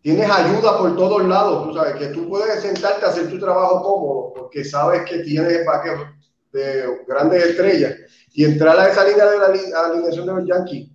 tienes 0.00 0.30
ayuda 0.30 0.78
por 0.78 0.96
todos 0.96 1.26
lados, 1.26 1.66
tú 1.66 1.74
sabes, 1.74 1.96
que 1.96 2.06
tú 2.14 2.28
puedes 2.28 2.62
sentarte 2.62 3.04
a 3.04 3.08
hacer 3.08 3.28
tu 3.28 3.40
trabajo 3.40 3.82
cómodo, 3.82 4.32
porque 4.34 4.64
sabes 4.64 5.02
que 5.10 5.18
tienes 5.18 5.66
vaqueros 5.66 6.10
de 6.56 7.04
grandes 7.06 7.44
estrellas, 7.44 7.94
y 8.32 8.44
entrar 8.44 8.78
a 8.78 8.88
esa 8.88 9.06
línea 9.06 9.26
de 9.26 9.38
la 9.38 9.46
alineación 9.86 10.26
de 10.26 10.32
los 10.32 10.46
Yankees 10.46 10.90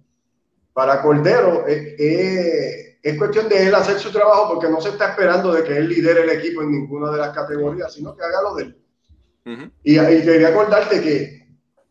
para 0.73 1.01
Cordero 1.01 1.65
es, 1.67 1.95
es, 1.97 2.97
es, 3.01 3.17
cuestión 3.17 3.49
de 3.49 3.67
él 3.67 3.75
hacer 3.75 3.99
su 3.99 4.11
trabajo, 4.11 4.53
porque 4.53 4.69
no 4.69 4.79
se 4.79 4.89
está 4.89 5.09
esperando 5.09 5.51
de 5.53 5.63
que 5.63 5.77
él 5.77 5.89
lidere 5.89 6.23
el 6.23 6.29
equipo 6.29 6.61
en 6.61 6.71
ninguna 6.71 7.11
de 7.11 7.17
las 7.17 7.29
categorías, 7.35 7.93
sino 7.93 8.15
que 8.15 8.23
haga 8.23 8.41
lo 8.41 8.55
de 8.55 8.63
él. 8.63 8.77
Uh 9.43 9.49
-huh. 9.49 9.71
y, 9.83 9.99
y 9.99 10.23
quería 10.23 10.49
acordarte 10.49 11.01
que 11.01 11.47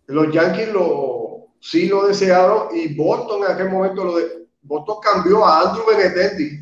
los 0.07 0.33
Yankees 0.33 0.73
lo, 0.73 1.49
sí 1.61 1.89
lo 1.89 2.07
desearon 2.07 2.69
y 2.75 2.95
Boston 2.95 3.45
en 3.45 3.53
aquel 3.53 3.71
momento 3.71 4.05
lo 4.05 4.17
de, 4.17 4.47
Boston 4.63 4.97
cambió 5.03 5.45
a 5.45 5.63
Andrew 5.63 5.87
Benintendi 5.87 6.61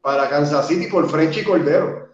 para 0.00 0.28
Kansas 0.28 0.68
City 0.68 0.86
por 0.88 1.08
Frenchy 1.08 1.42
Cordero. 1.44 2.08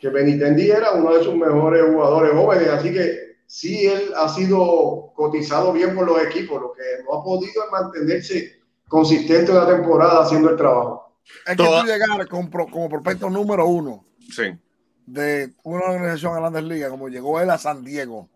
Que 0.00 0.08
Benintendi 0.08 0.70
era 0.70 0.92
uno 0.92 1.14
de 1.14 1.24
sus 1.24 1.34
mejores 1.34 1.84
jugadores 1.84 2.32
jóvenes, 2.32 2.68
así 2.68 2.92
que 2.92 3.29
sí 3.50 3.84
él 3.84 4.12
ha 4.16 4.28
sido 4.28 5.12
cotizado 5.16 5.72
bien 5.72 5.92
por 5.96 6.06
los 6.06 6.22
equipos, 6.22 6.62
lo 6.62 6.72
que 6.72 6.82
no 7.04 7.18
ha 7.18 7.24
podido 7.24 7.64
es 7.64 7.72
mantenerse 7.72 8.60
consistente 8.86 9.50
en 9.50 9.58
la 9.58 9.66
temporada 9.66 10.22
haciendo 10.22 10.50
el 10.50 10.56
trabajo. 10.56 11.16
es 11.44 11.56
que 11.56 11.64
tú 11.64 11.84
llegar 11.84 12.28
como, 12.28 12.48
como 12.70 12.88
prospecto 12.88 13.28
número 13.28 13.66
uno 13.66 14.04
sí. 14.32 14.56
de 15.04 15.52
una 15.64 15.84
organización 15.86 16.32
a 16.32 16.38
Grandes 16.38 16.62
Ligas, 16.62 16.90
como 16.90 17.08
llegó 17.08 17.40
él 17.40 17.50
a 17.50 17.58
San 17.58 17.82
Diego, 17.82 18.30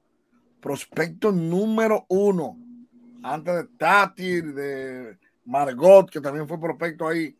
prospecto 0.60 1.30
número 1.30 2.06
uno, 2.08 2.58
antes 3.22 3.54
de 3.54 3.64
Tati, 3.78 4.40
de 4.40 5.16
Margot, 5.44 6.10
que 6.10 6.20
también 6.20 6.48
fue 6.48 6.58
prospecto 6.58 7.06
ahí, 7.06 7.36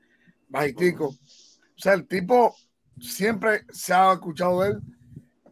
bajitico. 0.49 1.07
O 1.07 1.17
sea, 1.77 1.95
el 1.95 2.07
tipo 2.07 2.55
siempre 3.01 3.65
se 3.73 3.93
ha 3.93 4.13
escuchado 4.13 4.63
de 4.63 4.71
él 4.71 4.81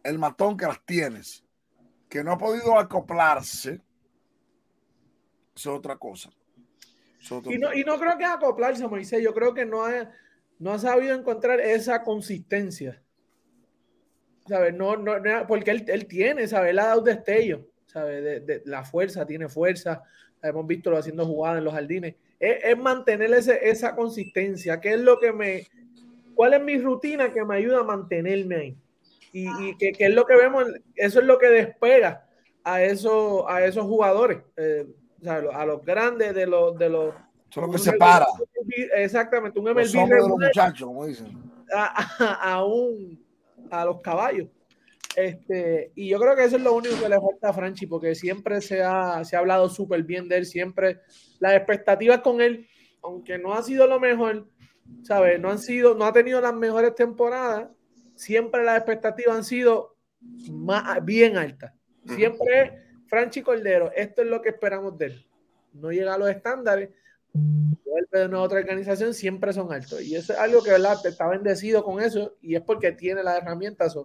el 0.05 0.19
matón 0.19 0.55
que 0.55 0.65
las 0.65 0.79
tienes, 0.85 1.43
que 2.13 2.23
no 2.23 2.33
ha 2.33 2.37
podido 2.37 2.77
acoplarse, 2.77 3.81
es 5.55 5.65
otra 5.65 5.95
cosa. 5.95 6.29
y, 7.45 7.57
no, 7.57 7.73
y 7.73 7.83
no 7.83 7.97
creo 7.97 8.19
que 8.19 8.25
acoplarse, 8.25 8.87
Moisés, 8.87 9.23
yo 9.23 9.33
creo 9.33 9.55
que 9.55 9.65
no 9.65 9.83
ha, 9.83 10.11
no 10.59 10.73
ha 10.73 10.77
sabido 10.77 11.15
encontrar 11.15 11.59
esa 11.59 12.03
consistencia. 12.03 13.01
¿Sabes? 14.47 14.75
No, 14.75 14.95
no, 14.95 15.11
porque 15.47 15.71
él, 15.71 15.85
él 15.87 16.05
tiene, 16.05 16.47
¿sabes? 16.47 16.69
Él 16.69 16.79
ha 16.79 16.85
dado 16.85 17.01
destello, 17.01 17.67
¿sabes? 17.87 18.45
De, 18.45 18.61
la 18.65 18.83
fuerza, 18.83 19.25
tiene 19.25 19.49
fuerza. 19.49 20.03
Hemos 20.43 20.67
visto 20.67 20.91
lo 20.91 20.99
haciendo 20.99 21.25
jugadas 21.25 21.57
en 21.57 21.63
los 21.63 21.73
jardines. 21.73 22.13
Es, 22.39 22.77
mantener 22.77 23.33
ese, 23.33 23.57
esa 23.67 23.95
consistencia. 23.95 24.79
¿Qué 24.79 24.93
es 24.93 24.99
lo 24.99 25.19
que 25.19 25.33
me. 25.33 25.65
¿Cuál 26.35 26.53
es 26.53 26.61
mi 26.61 26.77
rutina 26.77 27.33
que 27.33 27.43
me 27.43 27.55
ayuda 27.55 27.79
a 27.79 27.83
mantenerme 27.83 28.55
ahí? 28.55 28.77
Y, 29.33 29.47
y 29.65 29.77
que, 29.77 29.93
es 29.97 30.13
lo 30.13 30.25
que 30.25 30.35
vemos, 30.35 30.65
eso 30.95 31.19
es 31.19 31.25
lo 31.25 31.39
que 31.39 31.47
despega 31.47 32.27
a, 32.63 32.83
eso, 32.83 33.49
a 33.49 33.65
esos 33.65 33.83
jugadores. 33.83 34.43
Eh, 34.55 34.85
o 35.19 35.23
sea, 35.23 35.35
a 35.53 35.65
los 35.65 35.83
grandes 35.83 36.33
de 36.35 36.45
los. 36.45 36.77
De 36.77 36.87
los 36.87 37.13
Eso 37.49 37.61
es 37.61 37.67
lo 37.67 37.71
que 37.71 37.79
separa. 37.79 38.27
Exactamente, 38.95 39.59
un 39.59 39.65
MLB. 39.65 39.77
Los 39.77 39.91
de 39.91 40.17
los 40.17 40.29
muchachos, 40.29 40.87
como 40.87 41.05
dicen. 41.05 41.35
A, 41.73 42.53
a, 42.53 42.63
un, 42.63 43.19
a 43.71 43.83
los 43.85 44.01
caballos. 44.01 44.47
Este, 45.15 45.91
y 45.95 46.09
yo 46.09 46.19
creo 46.19 46.35
que 46.35 46.43
eso 46.43 46.57
es 46.57 46.61
lo 46.61 46.73
único 46.73 46.99
que 46.99 47.09
le 47.09 47.19
falta 47.19 47.49
a 47.49 47.53
Franchi, 47.53 47.87
porque 47.87 48.15
siempre 48.15 48.61
se 48.61 48.81
ha, 48.81 49.23
se 49.23 49.35
ha 49.35 49.39
hablado 49.39 49.69
súper 49.69 50.03
bien 50.03 50.27
de 50.27 50.37
él, 50.37 50.45
siempre 50.45 51.01
las 51.39 51.53
expectativas 51.53 52.21
con 52.21 52.41
él, 52.41 52.67
aunque 53.01 53.37
no 53.37 53.53
ha 53.53 53.61
sido 53.61 53.85
lo 53.87 53.99
mejor, 53.99 54.47
¿sabes? 55.03 55.39
No 55.39 55.49
han 55.49 55.59
sido, 55.59 55.95
no 55.95 56.05
ha 56.05 56.13
tenido 56.13 56.41
las 56.41 56.53
mejores 56.53 56.95
temporadas, 56.95 57.67
siempre 58.23 58.63
las 58.63 58.77
expectativas 58.77 59.35
han 59.35 59.43
sido 59.43 59.97
más, 60.49 61.03
bien 61.03 61.37
altas. 61.37 61.73
Siempre 62.05 62.81
Franchi 63.07 63.41
Cordero, 63.41 63.91
esto 63.95 64.21
es 64.21 64.27
lo 64.27 64.41
que 64.41 64.49
esperamos 64.49 64.97
de 64.97 65.07
él. 65.07 65.25
No 65.73 65.91
llega 65.91 66.13
a 66.13 66.17
los 66.17 66.29
estándares, 66.29 66.89
vuelve 67.33 68.19
de 68.19 68.25
una 68.25 68.41
otra 68.41 68.59
organización, 68.59 69.13
siempre 69.13 69.53
son 69.53 69.71
altos. 69.71 70.01
Y 70.01 70.15
eso 70.15 70.33
es 70.33 70.39
algo 70.39 70.63
que, 70.63 70.71
¿verdad? 70.71 71.05
Está 71.05 71.27
bendecido 71.27 71.83
con 71.83 72.01
eso 72.01 72.35
y 72.41 72.55
es 72.55 72.61
porque 72.61 72.91
tiene 72.91 73.23
las 73.23 73.37
herramientas. 73.37 73.95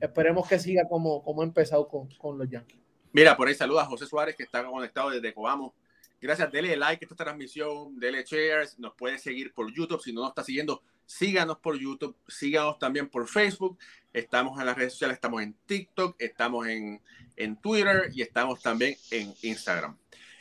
esperemos 0.00 0.48
que 0.48 0.58
siga 0.58 0.86
como, 0.88 1.22
como 1.22 1.42
ha 1.42 1.44
empezado 1.44 1.88
con, 1.88 2.08
con 2.16 2.38
los 2.38 2.48
Yankees. 2.48 2.80
Mira, 3.12 3.36
por 3.36 3.48
ahí 3.48 3.54
saluda 3.54 3.82
a 3.82 3.86
José 3.86 4.06
Suárez 4.06 4.36
que 4.36 4.42
está 4.42 4.64
conectado 4.64 5.10
desde 5.10 5.32
Coamo. 5.32 5.74
Gracias, 6.20 6.52
dele 6.52 6.76
like 6.76 7.04
a 7.04 7.06
esta 7.06 7.24
transmisión, 7.24 7.98
dele 7.98 8.24
shares, 8.24 8.78
nos 8.78 8.94
puede 8.94 9.18
seguir 9.18 9.52
por 9.52 9.72
YouTube. 9.72 10.00
Si 10.00 10.12
no 10.12 10.20
nos 10.20 10.30
está 10.30 10.44
siguiendo, 10.44 10.82
síganos 11.12 11.58
por 11.58 11.78
YouTube, 11.78 12.16
síganos 12.26 12.78
también 12.78 13.08
por 13.08 13.28
Facebook. 13.28 13.78
Estamos 14.12 14.58
en 14.58 14.66
las 14.66 14.76
redes 14.76 14.92
sociales, 14.94 15.16
estamos 15.16 15.42
en 15.42 15.54
TikTok, 15.66 16.16
estamos 16.18 16.66
en, 16.66 17.02
en 17.36 17.56
Twitter 17.56 18.10
y 18.14 18.22
estamos 18.22 18.62
también 18.62 18.96
en 19.10 19.34
Instagram. 19.42 19.96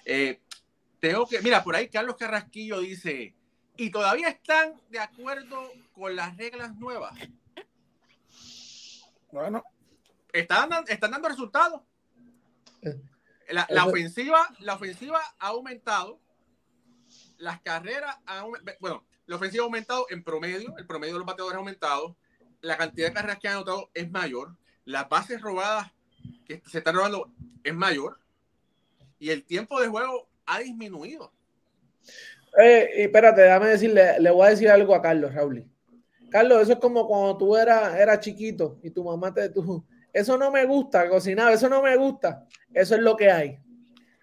Eh, 0.06 0.42
tengo 1.00 1.28
que, 1.28 1.42
mira, 1.42 1.64
por 1.64 1.76
ahí 1.76 1.90
Carlos 1.90 2.16
Carrasquillo 2.18 2.80
dice, 2.80 3.36
¿y 3.76 3.90
todavía 3.90 4.30
están 4.30 4.80
de 4.90 5.00
acuerdo 5.00 5.72
con 5.94 6.16
las 6.16 6.38
reglas 6.38 6.76
nuevas? 6.76 7.18
Bueno. 9.32 9.64
Están, 10.32 10.70
están 10.88 11.12
dando 11.12 11.28
resultados. 11.28 11.82
Eh, 12.82 12.98
la, 13.50 13.68
la, 13.70 13.86
ofensiva, 13.86 14.48
la 14.60 14.76
ofensiva 14.76 15.20
ha 15.40 15.48
aumentado. 15.48 16.22
Las 17.38 17.60
carreras 17.62 18.18
han, 18.26 18.46
bueno, 18.80 19.06
la 19.32 19.38
ofensiva 19.38 19.64
ha 19.64 19.66
aumentado 19.66 20.08
en 20.10 20.26
promedio, 20.26 20.76
el 20.78 20.86
promedio 20.86 21.14
de 21.14 21.20
los 21.20 21.26
bateadores 21.26 21.56
ha 21.56 21.60
aumentado. 21.60 22.18
La 22.60 22.76
cantidad 22.76 23.08
de 23.08 23.14
carreras 23.14 23.40
que 23.40 23.48
han 23.48 23.56
anotado 23.56 23.90
es 23.94 24.12
mayor. 24.12 24.58
Las 24.84 25.08
bases 25.08 25.42
robadas 25.42 25.90
que 26.46 26.62
se 26.70 26.80
están 26.80 26.96
robando 26.96 27.32
es 27.64 27.74
mayor. 27.74 28.20
Y 29.20 29.30
el 29.30 29.46
tiempo 29.46 29.80
de 29.80 29.88
juego 29.88 30.28
ha 30.46 30.60
disminuido. 30.60 31.32
Eh, 32.62 32.90
espérate, 33.04 33.44
déjame 33.44 33.68
decirle, 33.68 34.20
le 34.20 34.32
voy 34.32 34.48
a 34.48 34.50
decir 34.50 34.70
algo 34.70 34.94
a 34.94 35.02
Carlos, 35.02 35.34
Raúl. 35.34 35.66
Carlos, 36.30 36.64
eso 36.64 36.74
es 36.74 36.80
como 36.80 37.08
cuando 37.08 37.38
tú 37.38 37.56
eras, 37.56 37.96
eras 37.96 38.20
chiquito 38.20 38.80
y 38.84 38.90
tu 38.90 39.06
mamá 39.06 39.34
te, 39.34 39.48
tú, 39.48 39.86
eso 40.12 40.38
no 40.38 40.52
me 40.52 40.66
gusta, 40.66 41.08
cocinar, 41.08 41.54
eso 41.54 41.70
no 41.70 41.82
me 41.82 41.96
gusta. 41.96 42.46
Eso 42.74 42.96
es 42.96 43.02
lo 43.02 43.16
que 43.16 43.32
hay. 43.32 43.60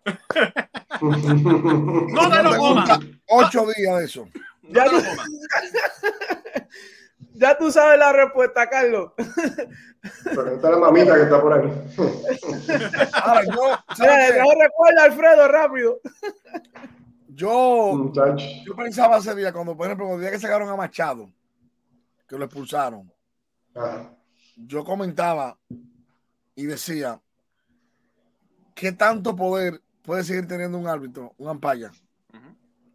no 1.00 2.30
te 2.30 2.42
lo 2.42 2.56
comas. 2.58 3.00
Ocho 3.26 3.66
días 3.74 3.98
de 4.00 4.04
eso. 4.04 4.28
Ya, 4.68 4.84
tú, 4.84 4.96
ya 7.34 7.58
tú 7.58 7.70
sabes 7.70 7.98
la 7.98 8.12
respuesta, 8.12 8.68
Carlos. 8.68 9.12
Pero 10.24 10.54
está 10.54 10.70
la 10.70 10.78
mamita 10.78 11.14
que 11.14 11.22
está 11.22 11.40
por 11.40 11.52
ahí. 11.52 11.70
Ahora, 13.12 13.44
yo, 13.44 13.76
recuerda, 14.60 15.04
Alfredo, 15.04 15.48
rápido. 15.48 16.00
Yo, 17.28 18.12
yo 18.64 18.76
pensaba 18.76 19.18
ese 19.18 19.34
día, 19.34 19.52
cuando 19.52 19.76
por 19.76 19.86
ejemplo, 19.86 20.14
el 20.14 20.20
día 20.20 20.30
que 20.30 20.40
sacaron 20.40 20.68
a 20.68 20.76
Machado, 20.76 21.30
que 22.26 22.36
lo 22.36 22.44
expulsaron, 22.44 23.12
yo 24.56 24.84
comentaba 24.84 25.56
y 26.56 26.66
decía, 26.66 27.20
¿qué 28.74 28.90
tanto 28.90 29.36
poder 29.36 29.80
puede 30.02 30.24
seguir 30.24 30.48
teniendo 30.48 30.78
un 30.78 30.88
árbitro, 30.88 31.32
un 31.38 31.48
ampaya, 31.48 31.92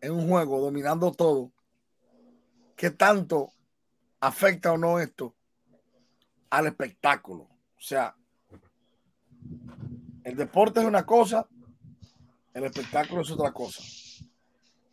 en 0.01 0.11
un 0.11 0.27
juego, 0.27 0.59
dominando 0.59 1.11
todo? 1.13 1.52
¿Qué 2.75 2.89
tanto 2.91 3.53
afecta 4.19 4.71
o 4.71 4.77
no 4.77 4.99
esto 4.99 5.35
al 6.49 6.67
espectáculo? 6.67 7.43
O 7.43 7.81
sea, 7.81 8.15
el 10.23 10.35
deporte 10.35 10.79
es 10.79 10.85
una 10.85 11.05
cosa, 11.05 11.47
el 12.53 12.63
espectáculo 12.63 13.21
es 13.21 13.31
otra 13.31 13.51
cosa. 13.51 13.83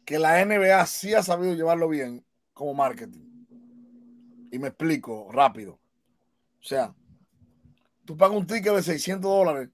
Que 0.05 0.19
la 0.19 0.45
NBA 0.45 0.85
sí 0.87 1.15
ha 1.15 1.23
sabido 1.23 1.55
llevarlo 1.55 1.89
bien 1.89 2.25
como 2.53 2.75
marketing. 2.75 3.47
Y 4.51 4.59
me 4.59 4.69
explico 4.69 5.31
rápido. 5.31 5.75
O 6.61 6.63
sea, 6.63 6.95
tú 8.05 8.17
pagas 8.17 8.37
un 8.37 8.47
ticket 8.47 8.75
de 8.75 8.83
600 8.83 9.31
dólares 9.31 9.71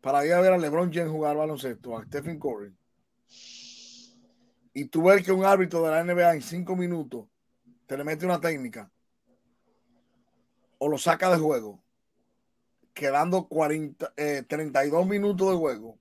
para 0.00 0.26
ir 0.26 0.32
a 0.32 0.40
ver 0.40 0.52
a 0.52 0.58
LeBron 0.58 0.92
James 0.92 1.10
jugar 1.10 1.36
baloncesto, 1.36 1.96
a 1.96 2.04
Stephen 2.04 2.40
Curry, 2.40 2.74
y 4.74 4.86
tú 4.86 5.04
ves 5.04 5.24
que 5.24 5.32
un 5.32 5.44
árbitro 5.44 5.82
de 5.82 5.90
la 5.90 6.04
NBA 6.04 6.34
en 6.34 6.42
cinco 6.42 6.76
minutos 6.76 7.26
te 7.86 7.96
le 7.96 8.04
mete 8.04 8.24
una 8.24 8.40
técnica 8.40 8.90
o 10.78 10.88
lo 10.88 10.98
saca 10.98 11.30
de 11.30 11.38
juego, 11.38 11.80
quedando 12.92 13.46
40, 13.46 14.14
32 14.48 15.02
eh, 15.04 15.08
minutos 15.08 15.50
de 15.50 15.56
juego, 15.56 15.98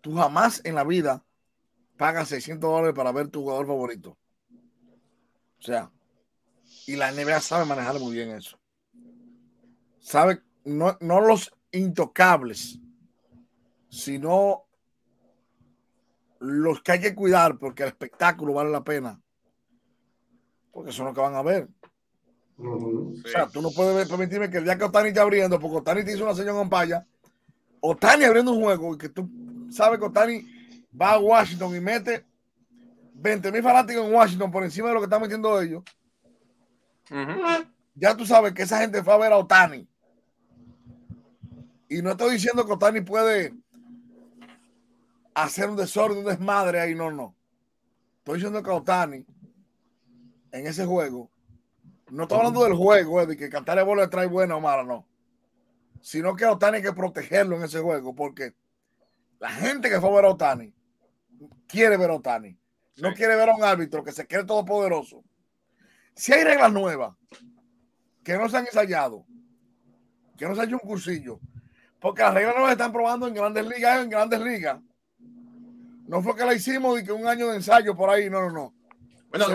tú 0.00 0.14
jamás 0.14 0.62
en 0.64 0.74
la 0.74 0.84
vida 0.84 1.22
pagas 1.96 2.28
600 2.28 2.70
dólares 2.70 2.94
para 2.94 3.12
ver 3.12 3.28
tu 3.28 3.42
jugador 3.42 3.66
favorito. 3.66 4.16
O 5.58 5.62
sea, 5.62 5.90
y 6.86 6.96
la 6.96 7.12
NBA 7.12 7.40
sabe 7.40 7.64
manejar 7.64 7.98
muy 7.98 8.14
bien 8.14 8.30
eso. 8.30 8.58
Sabe, 10.00 10.42
no, 10.64 10.96
no 11.00 11.20
los 11.20 11.54
intocables, 11.70 12.78
sino 13.88 14.63
los 16.44 16.82
que 16.82 16.92
hay 16.92 17.00
que 17.00 17.14
cuidar 17.14 17.58
porque 17.58 17.82
el 17.82 17.88
espectáculo 17.88 18.54
vale 18.54 18.70
la 18.70 18.84
pena. 18.84 19.20
Porque 20.70 20.92
son 20.92 21.06
los 21.06 21.14
que 21.14 21.20
van 21.20 21.34
a 21.34 21.42
ver. 21.42 21.68
O 22.58 23.12
sea, 23.26 23.48
tú 23.48 23.62
no 23.62 23.70
puedes 23.70 24.08
permitirme 24.08 24.50
que 24.50 24.58
el 24.58 24.64
día 24.64 24.78
que 24.78 24.84
Otani 24.84 25.08
esté 25.08 25.20
abriendo, 25.20 25.58
porque 25.58 25.78
Otani 25.78 26.04
te 26.04 26.12
hizo 26.12 26.24
una 26.24 26.34
señal 26.34 26.56
en 26.56 26.68
paya, 26.68 27.04
Otani 27.80 28.24
abriendo 28.24 28.52
un 28.52 28.62
juego 28.62 28.94
y 28.94 28.98
que 28.98 29.08
tú 29.08 29.28
sabes 29.70 29.98
que 29.98 30.04
Otani 30.04 30.46
va 31.00 31.12
a 31.12 31.18
Washington 31.18 31.74
y 31.74 31.80
mete 31.80 32.24
20 33.14 33.50
mil 33.50 33.62
fanáticos 33.62 34.04
en 34.04 34.14
Washington 34.14 34.50
por 34.50 34.62
encima 34.62 34.88
de 34.88 34.94
lo 34.94 35.00
que 35.00 35.04
están 35.04 35.22
metiendo 35.22 35.60
ellos. 35.60 35.82
Ya 37.94 38.16
tú 38.16 38.26
sabes 38.26 38.52
que 38.52 38.62
esa 38.62 38.80
gente 38.80 39.02
fue 39.02 39.14
a 39.14 39.18
ver 39.18 39.32
a 39.32 39.38
Otani. 39.38 39.88
Y 41.88 42.02
no 42.02 42.10
estoy 42.10 42.32
diciendo 42.32 42.64
que 42.66 42.72
Otani 42.72 43.00
puede 43.00 43.54
hacer 45.34 45.68
un 45.68 45.76
desorden, 45.76 46.18
un 46.18 46.24
desmadre 46.24 46.80
ahí, 46.80 46.94
no, 46.94 47.10
no. 47.10 47.34
Estoy 48.18 48.36
diciendo 48.36 48.62
que 48.62 48.70
Otani 48.70 49.26
en 50.52 50.66
ese 50.66 50.86
juego, 50.86 51.30
no 52.10 52.22
estoy 52.22 52.38
hablando 52.38 52.62
del 52.62 52.74
juego, 52.74 53.20
eh, 53.20 53.26
de 53.26 53.36
que 53.36 53.50
cantar 53.50 53.78
el 53.78 53.84
bola 53.84 54.08
trae 54.08 54.26
buena 54.26 54.56
o 54.56 54.60
mala, 54.60 54.84
no. 54.84 55.06
Sino 56.00 56.36
que 56.36 56.44
a 56.44 56.52
Otani 56.52 56.76
hay 56.76 56.82
que 56.82 56.92
protegerlo 56.92 57.56
en 57.56 57.64
ese 57.64 57.80
juego, 57.80 58.14
porque 58.14 58.54
la 59.40 59.50
gente 59.50 59.90
que 59.90 60.00
fue 60.00 60.10
a 60.10 60.14
ver 60.14 60.24
a 60.26 60.30
Otani 60.30 60.72
quiere 61.66 61.96
ver 61.96 62.10
a 62.10 62.14
Otani. 62.14 62.56
no 62.98 63.12
quiere 63.14 63.34
ver 63.34 63.50
a 63.50 63.56
un 63.56 63.64
árbitro 63.64 64.04
que 64.04 64.12
se 64.12 64.26
cree 64.26 64.44
todopoderoso. 64.44 65.24
Si 66.14 66.32
hay 66.32 66.44
reglas 66.44 66.72
nuevas 66.72 67.16
que 68.22 68.38
no 68.38 68.48
se 68.48 68.56
han 68.58 68.66
ensayado, 68.66 69.26
que 70.38 70.46
no 70.46 70.54
se 70.54 70.60
ha 70.60 70.64
hecho 70.64 70.78
un 70.80 70.88
cursillo, 70.88 71.40
porque 71.98 72.22
las 72.22 72.34
reglas 72.34 72.54
no 72.56 72.62
las 72.62 72.72
están 72.72 72.92
probando 72.92 73.26
en 73.26 73.34
grandes 73.34 73.66
ligas, 73.66 74.02
en 74.02 74.10
grandes 74.10 74.40
ligas. 74.40 74.80
No 76.06 76.22
fue 76.22 76.36
que 76.36 76.44
la 76.44 76.54
hicimos 76.54 77.00
y 77.00 77.04
que 77.04 77.12
un 77.12 77.26
año 77.26 77.48
de 77.48 77.56
ensayo 77.56 77.96
por 77.96 78.10
ahí, 78.10 78.28
no, 78.28 78.40
no, 78.42 78.50
no. 78.50 78.74
Bueno, 79.30 79.46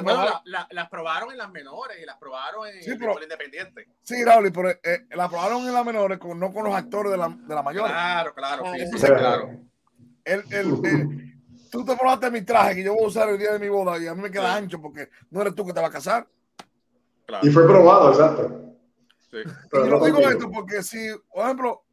las 0.72 0.90
probaron 0.90 1.32
en 1.32 1.38
las 1.38 1.50
menores 1.52 1.98
y 2.02 2.06
las 2.06 2.18
probaron 2.18 2.68
en 2.68 2.80
el 2.80 3.24
independiente. 3.24 3.88
Sí, 4.02 4.24
Raúl, 4.26 4.52
pero 4.52 4.72
eh, 4.72 5.06
las 5.12 5.30
probaron 5.30 5.66
en 5.66 5.74
las 5.74 5.86
menores, 5.86 6.20
no 6.36 6.54
con 6.54 6.66
los 6.66 6.76
actores 6.76 7.12
de 7.14 7.18
la, 7.18 7.30
de 7.30 7.56
la 7.56 7.64
mayor. 7.64 7.88
Claro, 7.88 8.34
claro, 8.34 8.64
sí, 8.92 9.06
claro. 9.06 9.52
El, 10.26 10.44
el, 10.52 11.40
tú 11.72 11.86
te 11.86 11.96
probaste 11.96 12.30
mi 12.30 12.42
traje 12.42 12.76
que 12.76 12.84
yo 12.84 12.94
voy 12.94 13.06
a 13.06 13.08
usar 13.08 13.30
el 13.30 13.38
día 13.38 13.54
de 13.54 13.60
mi 13.60 13.70
boda 13.70 13.98
y 13.98 14.08
a 14.08 14.14
mí 14.14 14.22
me 14.22 14.30
queda 14.30 14.54
ancho 14.54 14.82
porque 14.82 15.10
no 15.30 15.42
eres 15.42 15.56
tú 15.56 15.66
que 15.66 15.72
te 15.72 15.80
vas 15.80 15.90
a 15.90 15.94
casar. 15.94 16.28
Y 17.42 17.50
fue 17.50 17.66
probado, 17.66 18.12
exacto. 18.12 18.76
Sí. 19.32 19.38
Y 19.72 19.88
lo 19.88 20.04
digo 20.04 20.20
esto 20.20 20.52
porque 20.52 20.84
si, 20.84 21.10
por 21.32 21.46
ejemplo, 21.46 21.86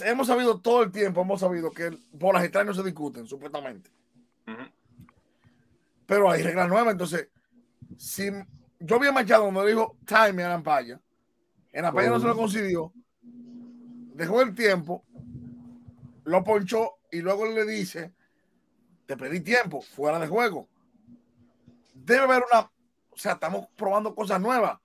hemos 0.00 0.26
sabido 0.26 0.60
todo 0.60 0.82
el 0.82 0.92
tiempo, 0.92 1.22
hemos 1.22 1.40
sabido 1.40 1.70
que 1.70 1.96
bolas 2.12 2.44
extrañas 2.44 2.76
no 2.76 2.82
se 2.82 2.88
discuten, 2.88 3.26
supuestamente. 3.26 3.90
Pero 6.06 6.30
hay 6.30 6.42
reglas 6.42 6.68
nuevas, 6.68 6.92
entonces, 6.92 7.28
si 7.96 8.30
yo 8.78 8.96
había 8.96 9.12
marchado 9.12 9.44
donde 9.44 9.66
dijo 9.66 9.96
time 10.04 10.42
en 10.42 10.50
Ampaya, 10.50 11.00
en 11.72 11.84
Ampaya 11.84 12.10
no 12.10 12.20
se 12.20 12.26
lo 12.26 12.36
concedió, 12.36 12.92
dejó 14.14 14.42
el 14.42 14.54
tiempo, 14.54 15.04
lo 16.24 16.42
ponchó 16.44 16.98
y 17.10 17.20
luego 17.20 17.46
le 17.46 17.64
dice, 17.64 18.12
te 19.06 19.16
pedí 19.16 19.40
tiempo, 19.40 19.80
fuera 19.80 20.18
de 20.18 20.26
juego. 20.26 20.68
Debe 21.94 22.22
haber 22.22 22.44
una, 22.50 22.70
o 23.10 23.16
sea, 23.16 23.32
estamos 23.32 23.68
probando 23.76 24.14
cosas 24.14 24.40
nuevas. 24.40 24.78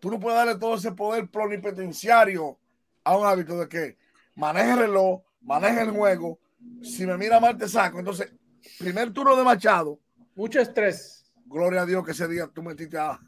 Tú 0.00 0.10
no 0.10 0.20
puedes 0.20 0.36
darle 0.36 0.56
todo 0.56 0.74
ese 0.74 0.92
poder 0.92 1.28
plenipotenciario 1.28 2.58
a 3.04 3.16
un 3.16 3.26
hábito 3.26 3.58
de 3.58 3.68
que 3.68 4.03
maneje 4.34 4.72
el 4.72 4.78
reloj, 4.78 5.22
maneje 5.42 5.82
el 5.82 5.90
juego. 5.90 6.38
Si 6.82 7.06
me 7.06 7.16
mira 7.16 7.40
mal, 7.40 7.56
te 7.56 7.68
saco. 7.68 7.98
Entonces, 7.98 8.32
primer 8.78 9.12
turno 9.12 9.36
de 9.36 9.44
Machado. 9.44 9.98
Mucho 10.34 10.60
estrés. 10.60 11.32
Gloria 11.46 11.82
a 11.82 11.86
Dios 11.86 12.04
que 12.04 12.12
ese 12.12 12.26
día 12.26 12.48
tú 12.52 12.62
metiste 12.62 12.98
a, 12.98 13.20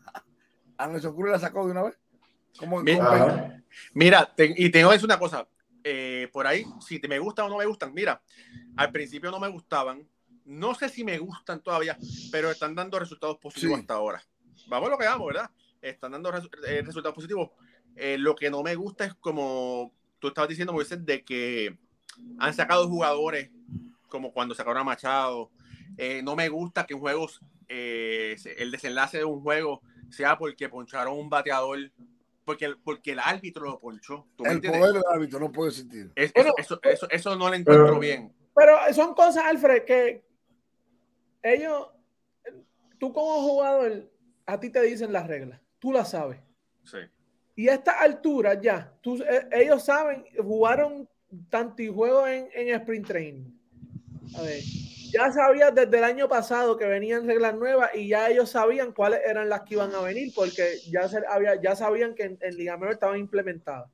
a 0.79 0.87
Nelson 0.87 1.15
Cruz 1.15 1.29
y 1.29 1.33
la 1.33 1.39
sacó 1.39 1.65
de 1.65 1.73
una 1.73 1.85
vez. 1.85 1.99
Como, 2.59 2.81
mira, 2.81 3.63
mira 3.93 4.35
y 4.39 4.71
tengo 4.71 4.89
que 4.89 4.95
decir 4.95 5.07
una 5.07 5.19
cosa. 5.19 5.47
Eh, 5.85 6.29
por 6.33 6.47
ahí, 6.47 6.65
si 6.81 6.99
te 6.99 7.07
me 7.07 7.19
gustan 7.19 7.47
o 7.47 7.49
no 7.49 7.59
me 7.59 7.67
gustan, 7.67 7.93
mira, 7.95 8.21
al 8.77 8.91
principio 8.91 9.31
no 9.31 9.39
me 9.39 9.49
gustaban. 9.49 10.09
No 10.45 10.75
sé 10.75 10.89
si 10.89 11.05
me 11.05 11.19
gustan 11.19 11.61
todavía, 11.63 11.97
pero 12.33 12.51
están 12.51 12.75
dando 12.75 12.99
resultados 12.99 13.39
positivos 13.39 13.81
hasta 13.81 13.95
ahora. 13.95 14.23
Vamos 14.69 14.89
a 14.89 14.93
lo 14.93 14.99
que 14.99 15.07
vamos, 15.07 15.27
¿verdad? 15.27 15.51
Están 15.81 16.13
dando 16.13 16.31
eh, 16.31 16.83
resultados 16.83 17.15
positivos. 17.15 17.51
Eh, 17.95 18.17
lo 18.19 18.35
que 18.35 18.51
no 18.51 18.63
me 18.63 18.75
gusta 18.75 19.05
es 19.05 19.15
como 19.15 19.93
tú 20.19 20.29
estabas 20.29 20.49
diciendo, 20.49 20.73
Moisés, 20.73 21.05
de 21.05 21.25
que 21.25 21.79
han 22.39 22.55
sacado 22.55 22.89
jugadores 22.89 23.51
como 24.09 24.33
cuando 24.33 24.55
sacaron 24.55 24.79
a 24.79 24.85
Machado. 24.85 25.51
Eh, 25.99 26.23
no 26.23 26.37
me 26.37 26.49
gusta 26.49 26.87
que 26.87 26.95
en 26.95 27.01
juegos 27.01 27.41
eh, 27.69 28.37
el 28.59 28.71
desenlace 28.71 29.19
de 29.19 29.25
un 29.25 29.43
juego 29.43 29.83
sea 30.11 30.39
porque 30.39 30.69
poncharon 30.69 31.19
un 31.19 31.29
bateador, 31.29 31.91
porque 32.45 32.67
el, 32.67 32.79
porque 32.79 33.13
el 33.13 33.19
árbitro 33.19 33.65
lo 33.65 33.79
ponchó. 33.79 34.27
el 34.45 34.61
poder 34.61 34.93
del 34.93 35.03
árbitro 35.11 35.41
no 35.41 35.53
puede 35.53 35.73
sentir. 35.73 36.13
eso, 36.15 36.81
eso, 36.83 37.09
eso, 37.11 37.37
no 37.37 37.49
lo 37.49 37.55
encuentro 37.55 37.99
bien. 37.99 38.33
Pero 38.55 38.79
son 38.95 39.15
cosas, 39.15 39.45
Alfred, 39.45 39.85
que 39.85 40.25
ellos, 41.43 41.89
tú 42.99 43.13
como 43.13 43.43
jugador, 43.43 44.11
a 44.47 44.59
ti 44.59 44.71
te 44.71 44.81
dicen 44.83 45.13
las 45.13 45.27
reglas, 45.27 45.61
tú 45.79 45.93
las 45.93 46.11
sabes. 46.11 46.41
Sí. 46.85 46.99
Y 47.57 47.69
a 47.69 47.75
esta 47.75 48.01
altura 48.01 48.61
ya, 48.61 48.93
tú, 49.01 49.17
eh, 49.23 49.49
ellos 49.51 49.83
saben, 49.83 50.27
jugaron 50.37 51.09
tanto 51.49 51.83
juego 51.93 52.27
en, 52.27 52.49
en 52.55 52.69
sprint 52.75 53.07
training. 53.07 53.51
A 54.37 54.43
ver, 54.43 54.61
ya 55.11 55.33
sabías 55.33 55.75
desde 55.75 55.97
el 55.97 56.05
año 56.05 56.29
pasado 56.29 56.77
que 56.77 56.85
venían 56.85 57.27
reglas 57.27 57.55
nuevas 57.55 57.91
y 57.95 58.09
ya 58.09 58.29
ellos 58.29 58.51
sabían 58.51 58.93
cuáles 58.93 59.21
eran 59.25 59.49
las 59.49 59.63
que 59.63 59.75
iban 59.75 59.95
a 59.95 60.03
venir 60.03 60.33
porque 60.35 60.79
ya, 60.91 61.09
se, 61.09 61.23
había, 61.27 61.61
ya 61.61 61.75
sabían 61.75 62.15
que 62.15 62.25
en, 62.25 62.39
en 62.43 62.57
Liga 62.57 62.77
Menor 62.77 62.95
estaban 62.95 63.19
implementadas. 63.19 63.89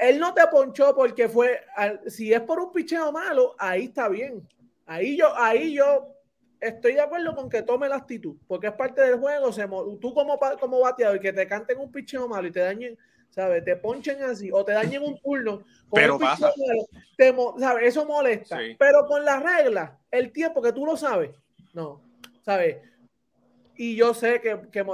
él, 0.00 0.20
no 0.20 0.32
te 0.34 0.46
ponchó 0.46 0.94
porque 0.94 1.28
fue, 1.28 1.60
si 2.06 2.32
es 2.32 2.40
por 2.42 2.60
un 2.60 2.72
picheo 2.72 3.10
malo, 3.10 3.56
ahí 3.58 3.86
está 3.86 4.08
bien. 4.08 4.46
Ahí 4.86 5.16
yo, 5.16 5.36
ahí 5.36 5.74
yo 5.74 6.14
estoy 6.60 6.94
de 6.94 7.00
acuerdo 7.00 7.34
con 7.34 7.48
que 7.48 7.62
tome 7.62 7.88
la 7.88 7.96
actitud, 7.96 8.36
porque 8.46 8.68
es 8.68 8.72
parte 8.72 9.02
del 9.02 9.18
juego. 9.18 9.52
Se, 9.52 9.66
tú 10.00 10.14
como, 10.14 10.38
como 10.60 10.80
bateador, 10.80 11.20
que 11.20 11.32
te 11.32 11.46
canten 11.46 11.78
un 11.78 11.90
picheo 11.90 12.28
malo 12.28 12.48
y 12.48 12.52
te 12.52 12.60
dañen, 12.60 12.98
¿sabes? 13.30 13.64
Te 13.64 13.76
ponchen 13.76 14.22
así 14.22 14.50
o 14.52 14.64
te 14.64 14.72
dañen 14.72 15.02
un 15.02 15.18
turno. 15.20 15.62
Pero 15.92 16.18
pasa. 16.18 16.52
¿sabes? 17.58 17.82
Eso 17.82 18.04
molesta. 18.04 18.58
Pero 18.78 19.06
con 19.06 19.24
las 19.24 19.42
reglas, 19.42 19.92
el 20.10 20.32
tiempo 20.32 20.62
que 20.62 20.72
tú 20.72 20.84
lo 20.84 20.96
sabes, 20.96 21.30
no, 21.72 22.00
¿sabes? 22.42 22.78
Y 23.76 23.94
yo 23.94 24.12
sé 24.12 24.40
que, 24.40 24.58
que 24.72 24.84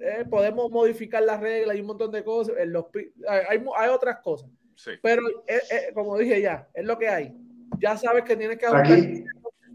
eh, 0.00 0.24
podemos 0.28 0.70
modificar 0.70 1.22
las 1.22 1.40
reglas 1.40 1.76
y 1.76 1.80
un 1.80 1.86
montón 1.86 2.10
de 2.10 2.22
cosas. 2.22 2.56
En 2.58 2.72
los, 2.72 2.86
hay, 3.26 3.64
hay 3.76 3.88
otras 3.88 4.18
cosas. 4.18 4.50
Pero 5.02 5.22
eh, 5.46 5.60
eh, 5.70 5.90
como 5.94 6.18
dije 6.18 6.42
ya, 6.42 6.68
es 6.74 6.84
lo 6.84 6.98
que 6.98 7.08
hay. 7.08 7.34
Ya 7.78 7.96
sabes 7.96 8.24
que 8.24 8.36
tienes 8.36 8.58
que 8.58 8.66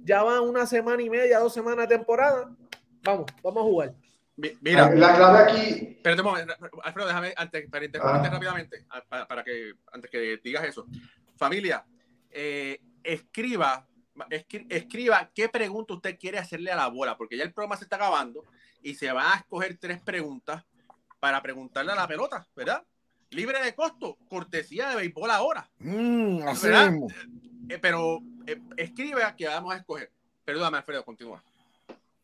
ya 0.04 0.24
van 0.24 0.42
una 0.42 0.66
semana 0.66 1.02
y 1.02 1.10
media, 1.10 1.40
dos 1.40 1.54
semanas 1.54 1.88
de 1.88 1.98
temporada. 1.98 2.50
Vamos, 3.04 3.26
vamos 3.44 3.62
a 3.62 3.64
jugar. 3.64 3.96
Mira, 4.62 4.90
la 4.92 5.16
clave 5.16 5.40
aquí. 5.40 6.00
Perdón, 6.02 6.48
Alfredo, 6.84 7.08
déjame 7.08 7.34
antes, 7.36 7.70
para 7.70 7.86
interrumpirte 7.86 8.28
ah. 8.28 8.32
rápidamente, 8.32 8.86
para, 9.10 9.44
que 9.44 9.74
antes 9.92 10.10
que 10.10 10.40
digas 10.44 10.64
eso. 10.66 10.86
Familia, 11.36 11.86
eh, 12.32 12.82
escriba, 13.04 13.86
escriba 14.70 15.30
qué 15.34 15.50
pregunta 15.50 15.94
usted 15.94 16.18
quiere 16.18 16.38
hacerle 16.38 16.72
a 16.72 16.76
la 16.76 16.88
bola, 16.88 17.18
porque 17.18 17.38
ya 17.38 17.44
el 17.44 17.54
programa 17.54 17.76
se 17.76 17.84
está 17.84 17.98
acabando 17.98 18.46
y 18.82 18.96
se 18.96 19.12
van 19.12 19.34
a 19.34 19.36
escoger 19.38 19.78
tres 19.78 20.02
preguntas 20.02 20.64
para 21.20 21.42
preguntarle 21.42 21.92
a 21.92 21.96
la 21.96 22.08
pelota, 22.08 22.48
¿verdad? 22.56 22.84
Libre 23.32 23.64
de 23.64 23.76
costo, 23.76 24.18
cortesía 24.28 24.90
de 24.90 24.96
béisbol 24.96 25.30
ahora. 25.32 25.70
Mm, 25.80 26.48
así 26.48 26.68
eh, 27.70 27.78
pero 27.80 28.20
eh, 28.48 28.60
escribe 28.78 29.22
que 29.38 29.48
vamos 29.48 29.74
a 29.74 29.78
escoger. 29.78 30.12
Perdóname, 30.44 30.78
Alfredo, 30.78 31.06
continúa. 31.06 31.44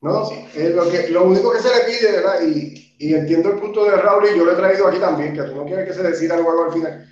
No, 0.02 0.26
sí, 0.26 0.36
eh, 0.56 0.72
lo, 0.76 0.90
que, 0.90 1.10
lo 1.10 1.26
único 1.26 1.52
que 1.52 1.60
se 1.60 1.70
le 1.70 1.84
pide, 1.86 2.12
¿verdad? 2.12 2.42
Y, 2.42 2.96
y, 2.98 3.14
entiendo 3.14 3.50
el 3.50 3.60
punto 3.60 3.86
de 3.86 3.96
Raúl 3.96 4.26
y 4.26 4.38
yo 4.38 4.46
lo 4.46 4.54
he 4.54 4.56
traído 4.56 4.88
aquí 4.88 5.00
también, 5.00 5.34
que 5.34 5.44
tú 5.44 5.56
no 5.56 5.66
quieres 5.66 5.88
que 5.88 5.94
se 5.94 6.04
decida 6.04 6.36
el 6.36 6.44
juego 6.44 6.66
al 6.66 6.74
final 6.74 7.08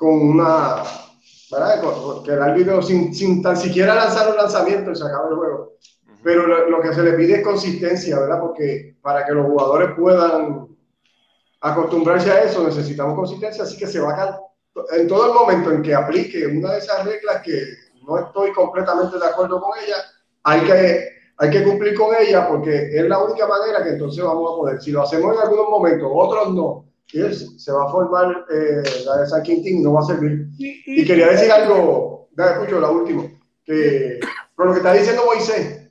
con 0.00 0.14
una, 0.14 0.82
¿verdad? 1.52 1.82
que 2.24 2.32
el 2.32 2.42
árbitro 2.42 2.80
sin, 2.80 3.14
sin 3.14 3.42
tan 3.42 3.54
siquiera 3.54 3.94
lanzar 3.94 4.30
un 4.30 4.36
lanzamiento 4.36 4.92
y 4.92 4.96
se 4.96 5.04
acaba 5.04 5.28
el 5.28 5.36
juego. 5.36 5.74
Pero 6.22 6.46
lo, 6.46 6.70
lo, 6.70 6.80
que 6.80 6.94
se 6.94 7.02
le 7.02 7.12
pide 7.12 7.34
es 7.34 7.44
consistencia, 7.44 8.18
¿verdad? 8.18 8.40
Porque 8.40 8.96
para 9.02 9.26
que 9.26 9.32
los 9.32 9.44
jugadores 9.44 9.90
puedan 9.94 10.69
acostumbrarse 11.60 12.30
a 12.30 12.42
eso 12.42 12.64
necesitamos 12.64 13.14
consistencia, 13.14 13.64
así 13.64 13.76
que 13.76 13.86
se 13.86 14.00
va 14.00 14.12
a 14.14 14.40
en 14.92 15.08
todo 15.08 15.26
el 15.26 15.34
momento 15.34 15.72
en 15.72 15.82
que 15.82 15.94
aplique 15.94 16.46
una 16.46 16.72
de 16.72 16.78
esas 16.78 17.04
reglas 17.04 17.42
que 17.42 17.60
no 18.06 18.18
estoy 18.18 18.52
completamente 18.52 19.18
de 19.18 19.26
acuerdo 19.26 19.60
con 19.60 19.72
ella, 19.84 19.96
hay 20.44 20.60
que, 20.62 21.08
hay 21.36 21.50
que 21.50 21.64
cumplir 21.64 21.94
con 21.94 22.14
ella 22.18 22.48
porque 22.48 22.90
es 22.92 23.04
la 23.06 23.22
única 23.22 23.46
manera 23.46 23.82
que 23.82 23.90
entonces 23.90 24.24
vamos 24.24 24.52
a 24.52 24.56
poder. 24.56 24.80
Si 24.80 24.90
lo 24.90 25.02
hacemos 25.02 25.34
en 25.34 25.42
algunos 25.42 25.68
momentos, 25.68 26.08
otros 26.12 26.54
no, 26.54 26.86
se 27.06 27.72
va 27.72 27.84
a 27.84 27.90
formar 27.90 28.46
eh, 28.50 28.82
la 29.04 29.18
de 29.18 29.26
San 29.26 29.42
Quintín, 29.42 29.82
no 29.82 29.94
va 29.94 30.00
a 30.00 30.04
servir. 30.04 30.48
Y, 30.58 31.04
quería 31.04 31.28
decir 31.28 31.50
algo, 31.50 32.28
ya 32.36 32.52
escucho 32.52 32.80
la 32.80 32.90
última, 32.90 33.24
que 33.64 34.20
con 34.54 34.68
lo 34.68 34.72
que 34.72 34.78
está 34.78 34.92
diciendo 34.92 35.24
Moisés 35.26 35.90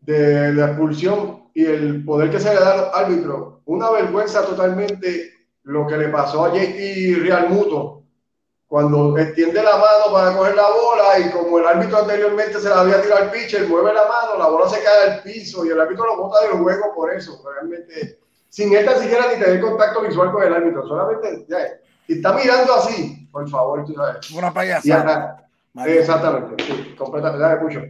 de 0.00 0.52
la 0.54 0.66
expulsión 0.68 1.37
y 1.54 1.64
el 1.64 2.04
poder 2.04 2.30
que 2.30 2.40
se 2.40 2.52
le 2.52 2.60
da 2.60 2.72
al 2.72 3.04
árbitro, 3.04 3.60
una 3.66 3.90
vergüenza 3.90 4.44
totalmente 4.44 5.32
lo 5.64 5.86
que 5.86 5.96
le 5.96 6.08
pasó 6.08 6.44
a 6.44 6.52
JT 6.52 7.22
Real 7.22 7.50
Muto 7.50 8.02
cuando 8.66 9.16
extiende 9.16 9.62
la 9.62 9.78
mano 9.78 10.12
para 10.12 10.36
coger 10.36 10.54
la 10.54 10.68
bola 10.68 11.18
y 11.18 11.30
como 11.30 11.58
el 11.58 11.66
árbitro 11.66 11.98
anteriormente 11.98 12.60
se 12.60 12.68
la 12.68 12.80
había 12.80 13.00
tirado 13.00 13.24
al 13.24 13.30
pitcher, 13.30 13.66
mueve 13.66 13.94
la 13.94 14.02
mano, 14.02 14.38
la 14.38 14.48
bola 14.48 14.68
se 14.68 14.82
cae 14.82 15.10
al 15.10 15.22
piso 15.22 15.64
y 15.64 15.70
el 15.70 15.80
árbitro 15.80 16.04
lo 16.04 16.18
bota 16.18 16.42
del 16.42 16.58
juego 16.58 16.94
por 16.94 17.12
eso, 17.12 17.42
realmente 17.50 18.18
sin 18.50 18.74
él 18.74 18.84
tan 18.84 18.98
siquiera 18.98 19.26
ni 19.32 19.40
tener 19.40 19.60
contacto 19.60 20.02
visual 20.02 20.32
con 20.32 20.42
el 20.42 20.52
árbitro, 20.52 20.86
solamente 20.86 21.46
ya, 21.48 21.58
y 22.06 22.14
está 22.14 22.32
mirando 22.32 22.74
así, 22.74 23.26
por 23.30 23.48
favor, 23.48 23.84
tú 23.84 23.94
sabes. 23.94 24.30
Una 24.30 24.52
payasada. 24.52 25.44
Exactamente, 25.86 26.64
sí, 26.64 26.94
completamente, 26.96 27.46
ya 27.46 27.52
escucho. 27.54 27.80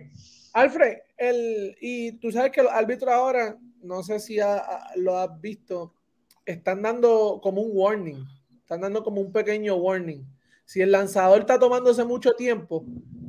Alfred, 0.53 0.99
el, 1.19 1.77
y 1.81 2.13
tú 2.13 2.31
sabes 2.33 2.53
que 2.53 2.63
los 2.63 2.73
árbitros 2.73 3.13
ahora, 3.13 3.59
no 3.83 4.03
sé 4.03 4.21
si 4.21 4.39
lo 4.97 5.19
has 5.19 5.41
visto, 5.41 5.93
están 6.47 6.83
dando 6.83 7.41
como 7.43 7.61
un 7.61 7.71
warning, 7.75 8.25
están 8.61 8.81
dando 8.81 9.03
como 9.03 9.21
un 9.21 9.33
pequeño 9.33 9.77
warning. 9.77 10.25
Si 10.65 10.81
el 10.81 10.93
lanzador 10.93 11.41
está 11.41 11.59
tomándose 11.59 12.05
mucho 12.05 12.33
tiempo, 12.33 12.85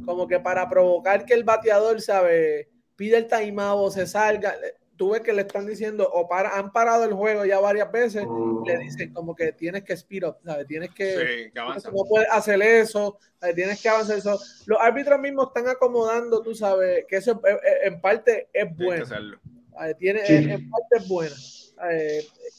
como 0.06 0.28
que 0.28 0.40
para 0.40 0.70
provocar 0.70 1.26
que 1.26 1.34
el 1.34 1.44
bateador, 1.44 2.02
sabe, 2.02 2.70
pide 2.96 3.18
el 3.18 3.28
timeout 3.28 3.88
o 3.88 3.92
se 3.92 4.08
salga, 4.08 4.56
tú 5.00 5.12
ves 5.12 5.22
que 5.22 5.32
le 5.32 5.44
están 5.44 5.66
diciendo, 5.66 6.08
o 6.12 6.28
para, 6.28 6.58
han 6.58 6.74
parado 6.74 7.06
el 7.06 7.14
juego 7.14 7.46
ya 7.46 7.58
varias 7.62 7.90
veces, 7.90 8.26
le 8.66 8.78
mm. 8.78 8.80
dicen 8.82 9.14
como 9.14 9.34
que 9.34 9.54
tienes 9.54 9.86
que 9.86 9.94
speed 9.94 10.26
up, 10.26 10.36
¿sabes? 10.44 10.68
Tienes 10.68 10.94
que, 10.94 11.54
no 11.56 12.04
puedes 12.04 12.28
hacer 12.30 12.62
eso, 12.62 13.18
tienes 13.56 13.82
que 13.82 13.88
avanzar 13.88 14.18
eso. 14.18 14.38
Los 14.66 14.78
árbitros 14.82 15.18
mismos 15.22 15.48
están 15.48 15.70
acomodando, 15.70 16.42
tú 16.42 16.54
sabes, 16.54 17.06
que 17.08 17.16
eso 17.16 17.42
eh, 17.48 17.54
eh, 17.54 17.78
en 17.84 18.02
parte 18.02 18.50
es 18.52 18.76
bueno. 18.76 19.06
Tiene, 19.98 20.22
en 20.28 20.70
parte 20.70 20.98
es 20.98 21.08
bueno. 21.08 21.36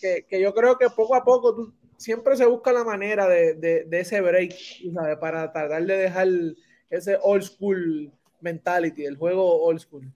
Que, 0.01 0.25
que, 0.27 0.41
yo 0.41 0.55
creo 0.55 0.79
que 0.79 0.89
poco 0.89 1.15
a 1.15 1.23
poco 1.23 1.55
tú, 1.55 1.75
siempre 1.99 2.39
se 2.39 2.47
busca 2.47 2.73
la 2.73 2.85
manera 2.85 3.29
de, 3.29 3.53
de, 3.53 3.85
de 3.85 4.01
ese 4.01 4.23
break, 4.23 4.55
¿sabes? 4.95 5.19
Para 5.19 5.53
tratar 5.53 5.85
de 5.85 5.97
dejar 5.99 6.29
ese 6.89 7.19
old 7.21 7.43
school 7.43 8.11
mentality, 8.41 9.05
el 9.05 9.19
juego 9.19 9.63
old 9.63 9.81
school 9.81 10.11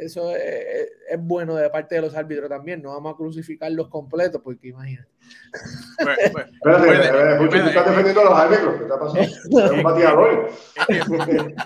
eso 0.00 0.34
es, 0.34 0.88
bueno 1.18 1.54
de 1.54 1.68
parte 1.68 1.96
de 1.96 2.00
los 2.00 2.14
árbitros 2.14 2.48
también. 2.48 2.82
No 2.82 2.90
vamos 2.90 3.14
a 3.14 3.16
crucificarlos 3.16 3.88
completos, 3.88 4.40
porque 4.42 4.68
imagínate. 4.68 5.10
Pues, 6.02 6.30
pues, 6.32 6.46
espérate, 6.52 7.36
Pucho, 7.38 7.62
tú 7.62 7.68
estás 7.68 7.86
defendiendo 7.86 8.20
a 8.20 8.24
los 8.24 8.38
árbitros. 8.38 8.74
¿Qué 8.76 8.82
está 8.82 8.98
pasando? 8.98 9.20
Es 9.20 9.70
un 9.70 9.82
bateador. 9.82 10.50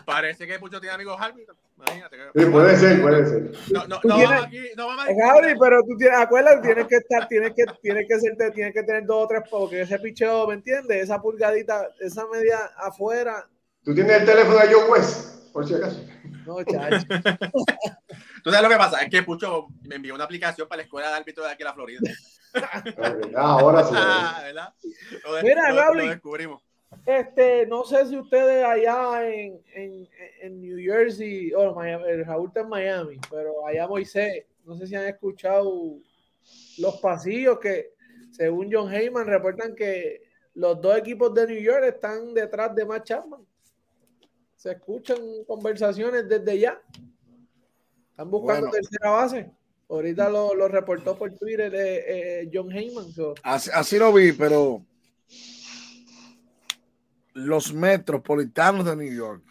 Parece 0.04 0.46
que 0.46 0.58
Pucho 0.58 0.80
tiene 0.80 0.94
amigos 0.94 1.16
árbitros. 1.20 1.56
Imagínate. 1.76 2.16
Sí, 2.34 2.46
puede 2.46 2.76
ser, 2.76 3.02
puede 3.02 3.26
ser. 3.26 3.52
No, 3.72 3.86
no, 3.86 4.00
no, 4.02 4.18
vamos 4.18 4.44
aquí, 4.44 4.60
no 4.76 4.86
vamos 4.86 5.04
aquí. 5.04 5.14
Gabriel, 5.16 5.56
pero 5.60 5.82
tú 5.82 5.96
tienes, 5.96 6.18
acuérdate, 6.18 6.60
tienes 6.62 6.86
que 6.86 6.96
estar, 6.96 7.28
tienes 7.28 7.52
que, 7.54 7.64
tienes 7.82 8.06
que, 8.08 8.20
ser, 8.20 8.52
tienes 8.52 8.74
que 8.74 8.82
tener 8.82 9.06
dos 9.06 9.24
o 9.24 9.28
tres, 9.28 9.42
porque 9.50 9.82
ese 9.82 9.98
picheo, 9.98 10.46
¿me 10.48 10.54
entiendes? 10.54 11.04
Esa 11.04 11.20
pulgadita, 11.20 11.88
esa 12.00 12.26
media 12.32 12.58
afuera. 12.78 13.48
Tú 13.84 13.94
tienes 13.94 14.20
el 14.20 14.26
teléfono 14.26 14.58
de 14.58 14.72
John 14.72 14.90
West, 14.90 15.52
por 15.52 15.66
si 15.66 15.74
acaso. 15.74 16.00
No, 16.46 16.62
chacho. 16.64 17.06
¿Tú 18.44 18.50
sabes 18.50 18.62
lo 18.62 18.68
que 18.68 18.76
pasa? 18.76 19.02
Es 19.02 19.10
que 19.10 19.22
Pucho 19.22 19.68
me 19.82 19.96
envió 19.96 20.14
una 20.14 20.24
aplicación 20.24 20.68
para 20.68 20.78
la 20.78 20.82
escuela 20.84 21.08
de 21.08 21.14
árbitro 21.14 21.44
de 21.44 21.50
aquí 21.50 21.62
a 21.62 21.66
la 21.66 21.74
Florida. 21.74 22.00
ah, 23.36 23.58
ahora 23.58 23.84
sí. 23.84 23.94
Ah, 23.96 24.40
¿verdad? 24.44 24.74
Lo, 25.24 25.42
Mira, 25.42 25.92
lo, 25.92 26.08
descubrimos. 26.08 26.62
Este, 27.06 27.66
no 27.66 27.84
sé 27.84 28.06
si 28.06 28.16
ustedes 28.16 28.64
allá 28.64 29.28
en, 29.28 29.60
en, 29.74 30.08
en 30.42 30.60
New 30.60 30.78
Jersey, 30.78 31.52
o 31.52 31.70
oh, 31.70 31.74
Miami, 31.74 32.22
Raúl 32.22 32.48
está 32.48 32.60
en 32.60 32.68
Miami, 32.68 33.18
pero 33.30 33.66
allá 33.66 33.88
Moisés, 33.88 34.44
no 34.64 34.76
sé 34.76 34.86
si 34.86 34.94
han 34.94 35.06
escuchado 35.06 35.98
los 36.78 36.96
pasillos 37.00 37.58
que, 37.58 37.94
según 38.30 38.70
John 38.72 38.92
Heyman, 38.92 39.26
reportan 39.26 39.74
que 39.74 40.22
los 40.54 40.80
dos 40.80 40.96
equipos 40.96 41.34
de 41.34 41.46
New 41.46 41.60
York 41.60 41.84
están 41.84 42.32
detrás 42.32 42.74
de 42.74 42.84
Matt 42.84 43.04
Chapman. 43.04 43.44
Se 44.64 44.72
escuchan 44.72 45.18
conversaciones 45.46 46.26
desde 46.26 46.58
ya. 46.58 46.80
Están 48.12 48.30
buscando 48.30 48.70
tercera 48.70 49.10
base. 49.10 49.50
Ahorita 49.90 50.30
lo, 50.30 50.54
lo, 50.54 50.68
reportó 50.68 51.18
por 51.18 51.36
Twitter 51.36 51.70
eh, 51.74 52.04
eh, 52.40 52.50
John 52.50 52.72
Heyman. 52.72 53.04
Así, 53.42 53.98
lo 53.98 54.10
vi, 54.10 54.32
pero 54.32 54.82
los 57.34 57.74
metropolitanos 57.74 58.86
de 58.86 58.96
New 58.96 59.12
York 59.12 59.44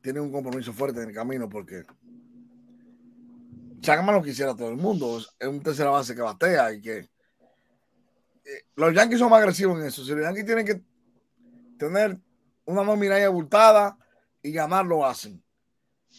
tienen 0.00 0.22
un 0.22 0.32
compromiso 0.32 0.72
fuerte 0.72 1.02
en 1.02 1.10
el 1.10 1.14
camino 1.14 1.46
porque 1.46 1.84
Chapman 3.80 4.14
lo 4.14 4.22
quisiera 4.22 4.56
todo 4.56 4.70
el 4.70 4.78
mundo. 4.78 5.18
Es 5.38 5.46
un 5.46 5.62
tercera 5.62 5.90
base 5.90 6.14
que 6.14 6.22
batea 6.22 6.72
y 6.72 6.80
que 6.80 6.98
eh, 7.00 8.64
los 8.76 8.94
Yankees 8.94 9.18
son 9.18 9.28
más 9.28 9.40
agresivos 9.40 9.78
en 9.78 9.88
eso. 9.88 10.02
Si 10.02 10.12
los 10.12 10.22
Yankees 10.22 10.46
tienen 10.46 10.64
que 10.64 10.80
tener 11.76 12.18
una 12.64 12.82
nómina 12.82 13.16
abultada 13.24 13.96
y 14.42 14.52
ganar 14.52 14.84
lo 14.86 15.04
hacen. 15.04 15.42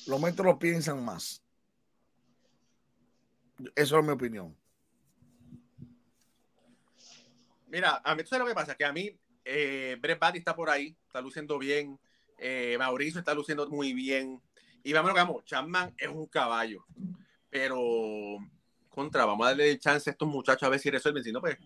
Los 0.07 0.19
metros 0.19 0.45
lo 0.45 0.59
piensan 0.59 1.03
más. 1.03 1.41
Eso 3.75 3.99
es 3.99 4.05
mi 4.05 4.11
opinión. 4.11 4.55
Mira, 7.67 8.01
a 8.03 8.15
mí 8.15 8.23
tú 8.23 8.29
sabes 8.29 8.43
lo 8.43 8.49
que 8.49 8.55
pasa, 8.55 8.75
que 8.75 8.85
a 8.85 8.93
mí 8.93 9.17
eh, 9.45 9.97
Brett 9.99 10.19
Batty 10.19 10.37
está 10.37 10.55
por 10.55 10.69
ahí, 10.69 10.95
está 11.07 11.21
luciendo 11.21 11.57
bien, 11.57 11.99
eh, 12.37 12.75
Mauricio 12.77 13.19
está 13.19 13.33
luciendo 13.33 13.67
muy 13.67 13.93
bien, 13.93 14.41
y 14.83 14.93
vamos 14.93 15.09
lo 15.09 15.15
que 15.15 15.21
vamos, 15.21 15.45
Chapman 15.45 15.93
es 15.97 16.07
un 16.07 16.27
caballo, 16.27 16.85
pero 17.49 18.37
contra, 18.89 19.25
vamos 19.25 19.45
a 19.45 19.49
darle 19.49 19.79
chance 19.79 20.09
a 20.09 20.11
estos 20.11 20.27
muchachos 20.27 20.63
a 20.63 20.69
ver 20.69 20.79
si 20.79 20.91
resuelven, 20.91 21.23
si 21.23 21.31
no, 21.31 21.41
pues 21.41 21.57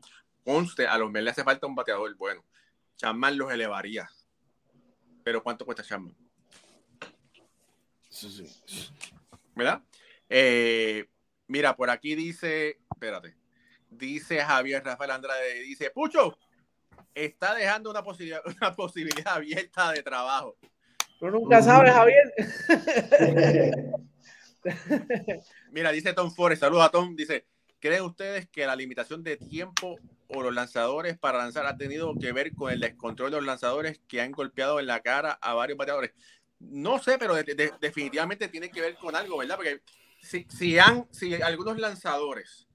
conste, 0.46 0.88
a 0.88 0.98
los 0.98 1.12
meses 1.12 1.24
le 1.26 1.32
hace 1.32 1.44
falta 1.44 1.68
un 1.68 1.76
bateador 1.76 2.16
bueno, 2.16 2.46
Chapman 2.96 3.38
los 3.38 3.52
elevaría, 3.52 4.10
pero 5.28 5.44
¿cuánto 5.44 5.66
cuesta 5.66 5.84
Chapman? 5.84 6.16
Sí, 8.08 8.30
sí. 8.30 8.90
¿Verdad? 9.54 9.84
Eh, 10.30 11.06
mira, 11.48 11.76
por 11.76 11.90
aquí 11.90 12.16
dice, 12.16 12.80
espérate, 12.90 13.36
dice 13.90 14.40
Javier 14.40 14.86
Rafael 14.86 15.12
Andrade, 15.12 15.64
dice, 15.64 15.90
Pucho, 15.90 16.40
está 17.14 17.56
dejando 17.56 17.90
una 17.92 18.02
posibilidad, 18.02 18.42
una 18.62 18.74
posibilidad 18.74 19.34
abierta 19.34 19.92
de 19.92 20.02
trabajo. 20.02 20.56
Tú 21.20 21.30
nunca 21.30 21.62
sabes, 21.62 21.92
Javier. 21.92 22.34
Mira, 25.72 25.92
dice 25.92 26.14
Tom 26.14 26.32
Forrest, 26.32 26.62
saludos 26.62 26.86
a 26.86 26.90
Tom, 26.90 27.18
dice, 27.18 27.46
¿creen 27.82 28.04
ustedes 28.04 28.48
que 28.48 28.66
la 28.66 28.78
limitación 28.78 29.22
de 29.26 29.36
tiempo 29.36 30.00
o 30.30 30.42
los 30.42 30.54
lanzadores 30.54 31.18
para 31.18 31.40
lanzar 31.40 31.66
ha 31.66 31.78
tenido 31.78 32.14
que 32.20 32.32
ver 32.32 32.54
con 32.56 32.72
el 32.72 32.80
descontrol 32.80 33.32
de 33.32 33.38
los 33.38 33.46
lanzadores 33.46 34.00
que 34.08 34.22
han 34.22 34.32
golpeado 34.32 34.80
en 34.80 34.88
la 34.88 35.02
cara 35.02 35.38
a 35.42 35.54
varios 35.54 35.78
bateadores. 35.78 36.12
No 36.60 37.00
sé, 37.00 37.18
pero 37.18 37.36
definitivamente 37.36 38.48
tiene 38.48 38.70
que 38.70 38.82
ver 38.82 38.96
con 38.96 39.16
algo, 39.16 39.38
¿verdad? 39.38 39.58
Porque 39.58 39.82
si, 40.22 40.46
si, 40.50 40.80
han, 40.80 41.08
si 41.12 41.36
algunos 41.36 41.78
lanzadores 41.78 42.68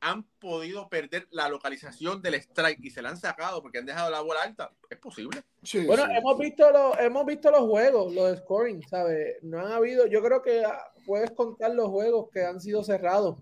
han 0.00 0.22
podido 0.22 0.88
perder 0.88 1.26
la 1.30 1.48
localización 1.48 2.22
del 2.22 2.34
strike 2.34 2.84
y 2.84 2.90
se 2.90 3.02
la 3.02 3.10
han 3.10 3.16
sacado 3.16 3.60
porque 3.60 3.78
han 3.78 3.86
dejado 3.86 4.10
la 4.10 4.20
bola 4.20 4.42
alta, 4.42 4.72
es 4.88 4.98
posible. 4.98 5.42
bueno, 5.86 6.04
Hemos, 6.10 6.38
visto 6.38 6.70
los, 6.70 6.98
hemos 7.00 7.26
visto 7.26 7.50
los 7.50 7.62
juegos, 7.62 8.14
los 8.14 8.38
scoring, 8.38 8.86
¿sabes? 8.88 9.42
No 9.42 9.58
han 9.58 9.72
habido, 9.72 10.06
yo 10.06 10.22
creo 10.22 10.42
que 10.42 10.62
puedes 11.04 11.32
contar 11.32 11.74
los 11.74 11.88
juegos 11.88 12.30
que 12.30 12.44
han 12.44 12.60
sido 12.60 12.84
cerrados 12.84 13.38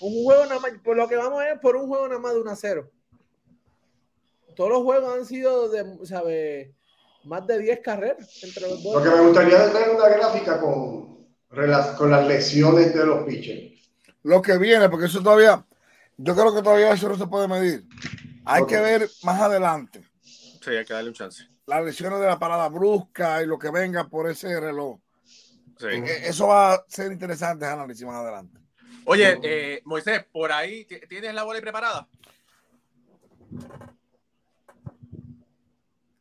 un 0.00 0.24
juego 0.24 0.46
nada 0.46 0.60
más, 0.60 0.72
por 0.82 0.96
lo 0.96 1.08
que 1.08 1.16
vamos 1.16 1.40
a 1.40 1.44
ver, 1.44 1.60
por 1.60 1.76
un 1.76 1.86
juego 1.86 2.08
nada 2.08 2.20
más 2.20 2.32
de 2.32 2.40
1 2.40 2.50
a 2.50 2.56
0. 2.56 2.90
Todos 4.56 4.70
los 4.70 4.82
juegos 4.82 5.16
han 5.16 5.26
sido 5.26 5.68
de, 5.68 6.06
¿sabe? 6.06 6.74
Más 7.24 7.46
de 7.46 7.58
10 7.58 7.80
carreras 7.80 8.42
entre 8.42 8.62
los 8.62 8.82
dos. 8.82 8.94
Lo 8.94 9.02
que 9.02 9.16
me 9.16 9.26
gustaría 9.26 9.72
tener 9.72 9.90
una 9.90 10.08
gráfica 10.08 10.60
con, 10.60 11.26
con 11.96 12.10
las 12.10 12.26
lesiones 12.26 12.94
de 12.94 13.06
los 13.06 13.24
pitchers. 13.24 13.90
Lo 14.22 14.42
que 14.42 14.58
viene, 14.58 14.88
porque 14.88 15.06
eso 15.06 15.22
todavía, 15.22 15.64
yo 16.16 16.34
creo 16.34 16.54
que 16.54 16.62
todavía 16.62 16.92
eso 16.92 17.08
no 17.08 17.16
se 17.16 17.26
puede 17.26 17.48
medir. 17.48 17.84
Hay 18.44 18.66
que 18.66 18.80
ver 18.80 19.08
más 19.22 19.40
adelante. 19.40 20.02
Sí, 20.22 20.70
hay 20.70 20.84
que 20.84 20.94
darle 20.94 21.10
un 21.10 21.14
chance. 21.14 21.44
Las 21.66 21.84
lesiones 21.84 22.20
de 22.20 22.26
la 22.26 22.38
parada 22.38 22.68
brusca 22.68 23.42
y 23.42 23.46
lo 23.46 23.58
que 23.58 23.70
venga 23.70 24.08
por 24.08 24.28
ese 24.28 24.58
reloj. 24.58 24.98
Sí. 25.78 25.86
E, 25.86 26.28
eso 26.28 26.48
va 26.48 26.74
a 26.74 26.84
ser 26.88 27.12
interesante 27.12 27.64
análisis 27.64 28.04
más 28.04 28.16
adelante. 28.16 28.59
Oye, 29.10 29.40
eh, 29.42 29.82
Moisés, 29.86 30.24
por 30.30 30.52
ahí, 30.52 30.84
¿tienes 30.84 31.34
la 31.34 31.42
bola 31.42 31.60
preparada? 31.60 32.06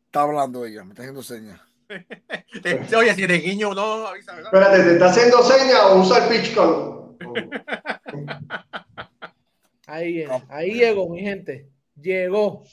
Está 0.07 0.23
hablando 0.23 0.65
ella, 0.65 0.83
me 0.83 0.89
está 0.89 1.03
haciendo 1.03 1.21
señas. 1.21 1.61
Oye, 2.97 3.13
si 3.13 3.23
eres 3.23 3.43
guiño 3.43 3.75
no, 3.75 4.07
avisa, 4.07 4.41
Espérate, 4.41 4.81
¿te 4.81 4.93
está 4.93 5.05
haciendo 5.05 5.43
señas 5.43 5.81
o 5.83 5.99
usa 5.99 6.25
el 6.25 6.29
pitch 6.29 6.55
con? 6.55 7.15
Ahí, 9.85 10.25
ahí 10.49 10.73
llegó, 10.73 11.09
mi 11.09 11.21
gente. 11.21 11.69
Llegó. 11.95 12.63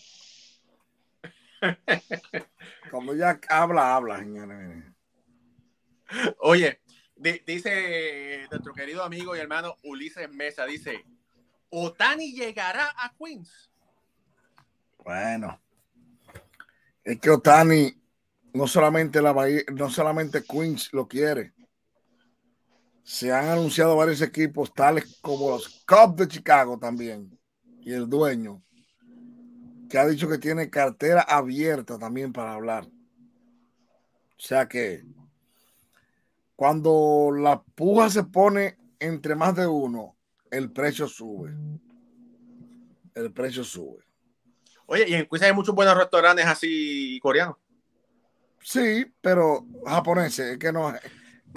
Como 2.91 3.13
ya 3.15 3.39
habla, 3.49 3.97
habla, 3.97 4.19
señores. 4.19 4.85
Oye, 6.41 6.81
dice 7.17 8.47
nuestro 8.51 8.73
querido 8.73 9.03
amigo 9.03 9.35
y 9.35 9.41
hermano 9.41 9.77
Ulises 9.83 10.31
Mesa, 10.31 10.67
dice, 10.67 11.05
Otani 11.71 12.33
llegará 12.33 12.95
a 12.97 13.13
Queens. 13.17 13.71
Bueno, 14.99 15.61
es 17.05 17.21
que 17.21 17.31
Otani 17.31 17.95
no 18.53 18.67
solamente 18.67 19.23
la 19.23 19.35
no 19.73 19.91
solamente 19.91 20.43
Queens 20.45 20.93
lo 20.93 21.07
quiere. 21.07 21.53
Se 23.03 23.33
han 23.33 23.49
anunciado 23.49 23.97
varios 23.97 24.21
equipos 24.21 24.75
tales 24.75 25.19
como 25.21 25.51
los 25.51 25.85
Cubs 25.87 26.17
de 26.17 26.29
Chicago 26.29 26.77
también 26.77 27.39
y 27.81 27.93
el 27.93 28.09
dueño 28.09 28.65
que 29.89 29.99
ha 29.99 30.07
dicho 30.07 30.29
que 30.29 30.39
tiene 30.39 30.71
cartera 30.71 31.23
abierta 31.23 31.99
también 31.99 32.33
para 32.33 32.55
hablar. 32.55 32.85
O 32.87 34.41
sea 34.41 34.67
que 34.67 35.05
cuando 36.57 37.31
la 37.33 37.63
puja 37.63 38.11
se 38.11 38.25
pone 38.25 38.79
entre 38.99 39.35
más 39.35 39.55
de 39.55 39.67
uno, 39.67 40.17
el 40.51 40.73
precio 40.73 41.07
sube. 41.07 41.55
El 43.15 43.33
precio 43.33 43.63
sube. 43.63 44.05
Oye, 44.87 45.05
y 45.09 45.15
en 45.15 45.27
Queens 45.27 45.43
hay 45.43 45.53
muchos 45.53 45.75
buenos 45.75 45.97
restaurantes 45.97 46.47
así 46.47 47.19
coreanos. 47.21 47.57
Sí, 48.63 49.07
pero 49.21 49.67
japoneses, 49.85 50.59
que 50.59 50.73
no. 50.73 50.93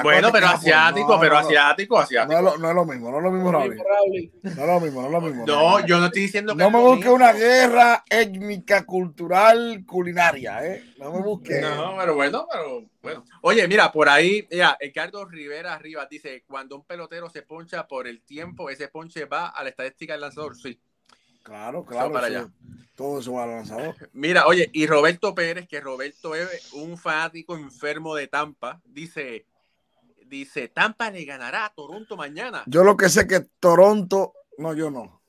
Bueno, 0.04 0.32
pero 0.32 0.48
asiático, 0.48 1.20
pero 1.20 1.38
asiático, 1.38 2.00
asiático. 2.00 2.34
No 2.34 2.50
es, 2.50 2.54
lo, 2.54 2.58
no 2.58 2.70
es, 2.70 2.76
lo, 2.76 2.86
mismo, 2.86 3.12
no 3.12 3.18
es 3.18 3.24
lo 3.24 3.32
mismo, 3.32 3.52
Raúl. 3.52 3.76
No 4.44 4.50
es 4.50 4.56
lo 4.56 4.80
mismo, 4.80 5.02
no 5.02 5.08
es 5.08 5.14
lo 5.14 5.22
mismo. 5.22 5.46
No, 5.46 5.86
yo 5.86 6.00
no 6.00 6.06
estoy 6.08 6.24
diciendo 6.24 6.56
que. 6.56 6.64
No 6.64 6.72
me 6.72 6.80
busque 6.80 7.10
una 7.10 7.34
guerra 7.34 8.04
étnica, 8.10 8.86
cultural, 8.86 9.84
culinaria, 9.86 10.66
¿eh? 10.66 10.84
No 10.98 11.12
me 11.12 11.22
busque. 11.22 11.62
No, 11.62 11.96
pero 11.98 12.16
bueno, 12.16 12.48
pero 12.52 12.86
bueno. 13.02 13.26
Oye, 13.42 13.68
mira, 13.68 13.92
por 13.92 14.10
ahí, 14.10 14.48
mira, 14.52 14.78
Ricardo 14.80 15.26
Rivera 15.26 15.74
arriba 15.74 16.08
dice: 16.10 16.44
cuando 16.48 16.76
un 16.76 16.84
pelotero 16.84 17.30
se 17.30 17.42
poncha 17.42 17.88
por 17.88 18.08
el 18.08 18.22
tiempo, 18.22 18.70
ese 18.70 18.88
ponche 18.88 19.26
va 19.26 19.48
a 19.48 19.64
la 19.64 19.70
estadística 19.70 20.14
del 20.14 20.22
lanzador. 20.22 20.56
Sí. 20.58 20.80
Claro, 21.44 21.86
claro. 21.86 22.12
Para 22.12 22.28
allá. 22.28 22.50
Todo 22.96 23.20
eso 23.20 23.34
va 23.34 23.44
al 23.44 23.52
lanzador. 23.52 23.96
Mira, 24.14 24.46
oye, 24.46 24.70
y 24.74 24.86
Roberto 24.86 25.34
Pérez, 25.34 25.68
que 25.68 25.80
Roberto 25.80 26.36
es 26.36 26.74
un 26.74 26.98
fanático 26.98 27.56
enfermo 27.56 28.14
de 28.16 28.28
Tampa, 28.28 28.82
dice: 28.86 29.46
dice, 30.30 30.70
Tampa 30.70 31.12
le 31.12 31.26
ganará 31.26 31.66
a 31.66 31.74
Toronto 31.74 32.16
mañana. 32.16 32.64
Yo 32.68 32.84
lo 32.84 32.96
que 32.96 33.10
sé 33.10 33.28
que 33.28 33.42
Toronto, 33.60 34.34
no, 34.58 34.74
yo 34.74 34.92
no. 34.92 35.20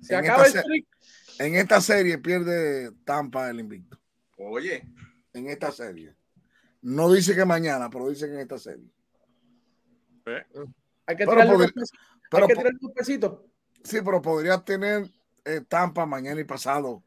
Se 0.00 0.14
en 0.14 0.20
acaba 0.20 0.46
esta, 0.46 0.60
el 0.60 0.86
En 1.38 1.54
esta 1.54 1.80
serie 1.80 2.18
pierde 2.18 2.92
Tampa 3.04 3.50
el 3.50 3.60
invicto. 3.60 3.98
Oye. 4.38 4.88
En 5.32 5.48
esta 5.48 5.70
serie. 5.70 6.14
No 6.82 7.10
dice 7.10 7.34
que 7.34 7.44
mañana, 7.44 7.88
pero 7.88 8.08
dice 8.08 8.26
que 8.26 8.34
en 8.34 8.40
esta 8.40 8.58
serie. 8.58 8.90
¿Eh? 10.26 10.44
Hay 11.06 11.16
que 11.16 11.26
tirar 11.26 11.48
un 12.80 12.94
pesito. 12.94 13.46
Sí, 13.84 13.98
pero 14.04 14.20
podría 14.20 14.58
tener 14.64 15.08
eh, 15.44 15.62
Tampa 15.66 16.06
mañana 16.06 16.40
y 16.40 16.44
pasado 16.44 17.02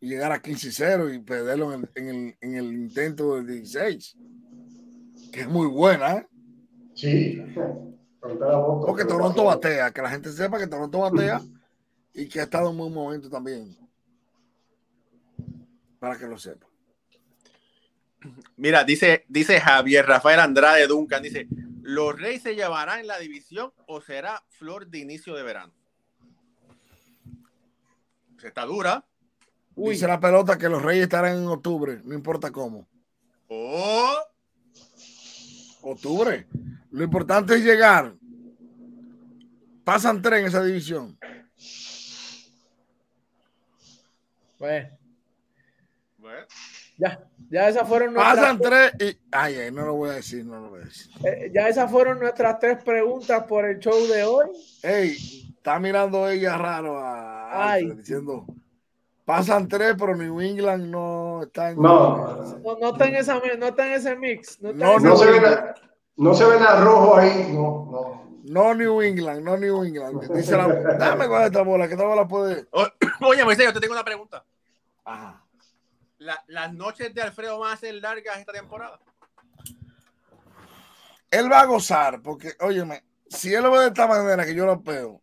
y 0.00 0.08
llegar 0.08 0.32
a 0.32 0.40
15 0.40 0.72
0 0.72 1.12
y 1.12 1.18
perderlo 1.20 1.72
en 1.72 1.88
el, 1.94 2.36
en 2.40 2.54
el, 2.54 2.72
intento 2.72 3.36
del 3.36 3.46
16, 3.46 4.16
que 5.32 5.40
es 5.40 5.48
muy 5.48 5.66
buena. 5.66 6.18
¿eh? 6.18 6.26
Sí, 6.94 7.42
porque 8.20 9.04
Toronto 9.04 9.44
batea, 9.44 9.92
que 9.92 10.02
la 10.02 10.10
gente 10.10 10.32
sepa 10.32 10.58
que 10.58 10.66
Toronto 10.66 11.00
batea 11.00 11.40
y 12.12 12.28
que 12.28 12.40
ha 12.40 12.44
estado 12.44 12.70
en 12.70 12.78
buen 12.78 12.92
momento 12.92 13.28
también. 13.28 13.76
Para 15.98 16.16
que 16.16 16.26
lo 16.26 16.38
sepa. 16.38 16.66
Mira, 18.56 18.84
dice, 18.84 19.24
dice 19.28 19.60
Javier 19.60 20.06
Rafael 20.06 20.40
Andrade 20.40 20.86
Duncan, 20.86 21.22
dice, 21.22 21.46
¿los 21.82 22.20
Reyes 22.20 22.42
se 22.42 22.54
llevarán 22.54 23.00
en 23.00 23.06
la 23.06 23.18
división 23.18 23.72
o 23.86 24.00
será 24.00 24.42
flor 24.48 24.88
de 24.88 24.98
inicio 24.98 25.34
de 25.34 25.42
verano? 25.42 25.72
Se 28.38 28.48
está 28.48 28.64
dura. 28.64 29.04
Dice 29.78 30.06
la 30.06 30.18
pelota 30.18 30.58
que 30.58 30.68
los 30.68 30.82
Reyes 30.82 31.04
estarán 31.04 31.38
en 31.38 31.46
octubre, 31.46 32.00
no 32.04 32.14
importa 32.14 32.50
cómo. 32.50 32.88
Oh. 33.48 34.16
Octubre. 35.82 36.46
Lo 36.90 37.04
importante 37.04 37.54
es 37.54 37.64
llegar. 37.64 38.14
Pasan 39.84 40.20
tres 40.20 40.40
en 40.40 40.46
esa 40.46 40.62
división. 40.62 41.18
Bueno. 44.58 44.88
Ya, 46.98 47.24
ya 47.48 47.68
esas 47.68 47.88
fueron 47.88 48.12
nuestras. 48.12 48.36
Pasan 48.36 48.58
tres 48.58 48.92
y. 48.98 49.18
Ay, 49.30 49.70
no 49.72 49.86
lo 49.86 49.94
voy 49.94 50.10
a 50.10 50.14
decir, 50.14 50.44
no 50.44 50.60
lo 50.60 50.70
voy 50.70 50.82
a 50.82 50.84
decir. 50.84 51.12
Eh, 51.24 51.50
ya 51.54 51.68
esas 51.68 51.88
fueron 51.90 52.18
nuestras 52.18 52.58
tres 52.58 52.82
preguntas 52.82 53.44
por 53.44 53.64
el 53.64 53.78
show 53.78 54.06
de 54.08 54.24
hoy. 54.24 54.48
Ey, 54.82 55.54
está 55.56 55.78
mirando 55.78 56.28
ella 56.28 56.58
raro 56.58 56.98
a. 56.98 57.72
Ay. 57.72 57.92
Diciendo. 57.92 58.44
Pasan 59.28 59.68
tres, 59.68 59.94
pero 59.98 60.16
New 60.16 60.40
England 60.40 60.86
no 60.86 61.42
está 61.42 61.68
en. 61.68 61.82
No, 61.82 62.16
no, 62.80 62.92
está, 62.92 63.08
en 63.08 63.16
esa, 63.16 63.38
no 63.58 63.66
está 63.66 63.86
en 63.86 63.92
ese 63.92 64.16
mix. 64.16 64.58
No, 64.62 64.98
no, 64.98 65.16
se 65.18 65.30
ve 65.30 65.38
nada, 65.38 65.74
no 66.16 66.32
se 66.32 66.46
ve 66.46 66.58
nada 66.58 66.80
rojo 66.80 67.18
ahí. 67.18 67.52
No, 67.52 67.88
no. 67.92 68.40
No 68.44 68.74
New 68.74 69.02
England, 69.02 69.42
no 69.44 69.58
New 69.58 69.84
England. 69.84 70.32
Dice 70.34 70.56
la, 70.56 70.68
dame 70.94 71.28
con 71.28 71.42
esta 71.42 71.60
bola, 71.60 71.86
que 71.86 71.92
esta 71.92 72.06
bola 72.06 72.26
puede. 72.26 72.68
Oye, 73.20 73.44
Moisés, 73.44 73.66
yo 73.66 73.74
te 73.74 73.80
tengo 73.80 73.92
una 73.92 74.02
pregunta. 74.02 74.42
Ajá. 75.04 75.44
La, 76.16 76.42
las 76.46 76.72
noches 76.72 77.12
de 77.12 77.20
Alfredo 77.20 77.58
van 77.58 77.74
a 77.74 77.76
ser 77.76 77.96
largas 77.96 78.38
esta 78.38 78.52
temporada. 78.52 78.98
Él 81.30 81.52
va 81.52 81.60
a 81.60 81.66
gozar, 81.66 82.22
porque, 82.22 82.54
óyeme, 82.60 83.04
si 83.28 83.52
él 83.52 83.62
lo 83.62 83.72
ve 83.72 83.80
de 83.80 83.86
esta 83.88 84.06
manera 84.06 84.46
que 84.46 84.54
yo 84.54 84.64
lo 84.64 84.80
veo, 84.80 85.20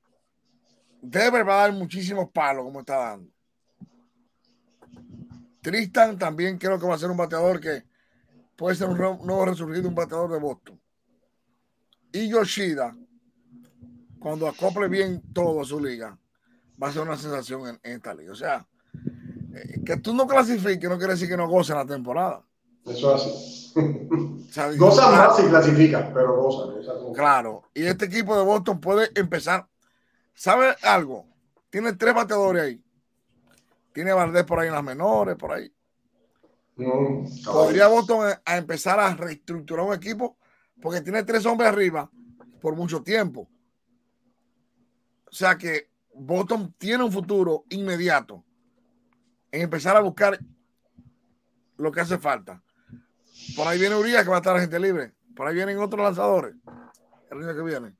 debe 1.01 1.41
va 1.41 1.55
a 1.55 1.61
dar 1.61 1.73
muchísimos 1.73 2.29
palos 2.29 2.65
como 2.65 2.81
está 2.81 2.97
dando. 2.97 3.34
Tristan 5.66 6.20
también 6.20 6.59
creo 6.59 6.80
que 6.80 6.86
va 6.86 6.93
a 6.93 6.99
ser 6.99 7.09
un 7.09 7.18
bateador 7.18 7.59
que 7.59 7.86
puede 8.55 8.76
ser 8.76 8.88
un 8.88 8.99
nuevo 8.99 9.45
resurgido, 9.45 9.89
un 9.89 9.95
bateador 9.95 10.32
de 10.32 10.38
Boston. 10.38 10.80
Y 12.11 12.30
Yoshida, 12.30 12.95
cuando 14.20 14.47
acople 14.47 14.88
bien 14.88 15.24
todo 15.34 15.59
a 15.59 15.66
su 15.66 15.80
liga, 15.80 16.16
va 16.82 16.89
a 16.89 16.91
ser 16.91 17.01
una 17.01 17.18
sensación 17.18 17.80
en, 17.82 17.93
esta 17.95 18.13
liga. 18.13 18.32
O 18.32 18.36
sea, 18.36 18.68
eh, 19.55 19.82
que 19.84 19.97
tú 19.97 20.13
no 20.13 20.28
clasifiques 20.28 20.88
no 20.88 20.99
quiere 20.99 21.13
decir 21.13 21.28
que 21.28 21.36
no 21.36 21.49
gocen 21.49 21.78
la 21.78 21.86
temporada. 21.88 22.43
Eso 22.86 23.16
así. 23.16 23.74
gozan 24.78 25.18
más 25.18 25.36
si 25.36 25.47
clasifican, 25.47 26.11
pero 26.13 26.43
gozan. 26.43 27.11
Claro, 27.16 27.63
y 27.74 27.86
este 27.86 28.05
equipo 28.05 28.38
de 28.38 28.45
Boston 28.45 28.80
puede 28.80 29.09
empezar. 29.16 29.68
¿Sabe 30.36 30.76
algo? 30.84 31.26
Tiene 31.72 31.93
tres 31.93 32.13
bateadores 32.13 32.61
ahí. 32.61 32.84
Tiene 33.95 34.11
Valdés 34.11 34.43
por 34.43 34.59
ahí 34.59 34.67
en 34.67 34.73
las 34.73 34.83
menores, 34.83 35.37
por 35.37 35.53
ahí. 35.53 35.71
Podría 37.45 37.87
Boston 37.87 38.37
a, 38.43 38.57
empezar 38.57 38.99
a 38.99 39.15
reestructurar 39.15 39.85
un 39.85 39.93
equipo 39.93 40.37
porque 40.81 40.99
tiene 40.99 41.23
tres 41.23 41.45
hombres 41.45 41.69
arriba 41.69 42.11
por 42.59 42.75
mucho 42.75 43.01
tiempo. 43.01 43.47
O 45.31 45.31
sea 45.31 45.57
que 45.57 45.89
Boston 46.13 46.75
tiene 46.77 47.05
un 47.05 47.11
futuro 47.11 47.63
inmediato 47.69 48.43
en 49.49 49.61
empezar 49.61 49.95
a 49.95 50.01
buscar 50.01 50.37
lo 51.77 51.89
que 51.89 52.01
hace 52.01 52.17
falta. 52.17 52.61
Por 53.55 53.65
ahí 53.65 53.79
viene 53.79 53.95
Urias 53.95 54.25
que 54.25 54.29
va 54.29 54.35
a 54.35 54.39
estar 54.39 54.55
la 54.55 54.59
gente 54.59 54.77
libre. 54.77 55.13
Por 55.37 55.47
ahí 55.47 55.55
vienen 55.55 55.77
otros 55.77 56.03
lanzadores 56.03 56.53
el 57.31 57.43
año 57.43 57.55
que 57.55 57.63
viene. 57.63 57.95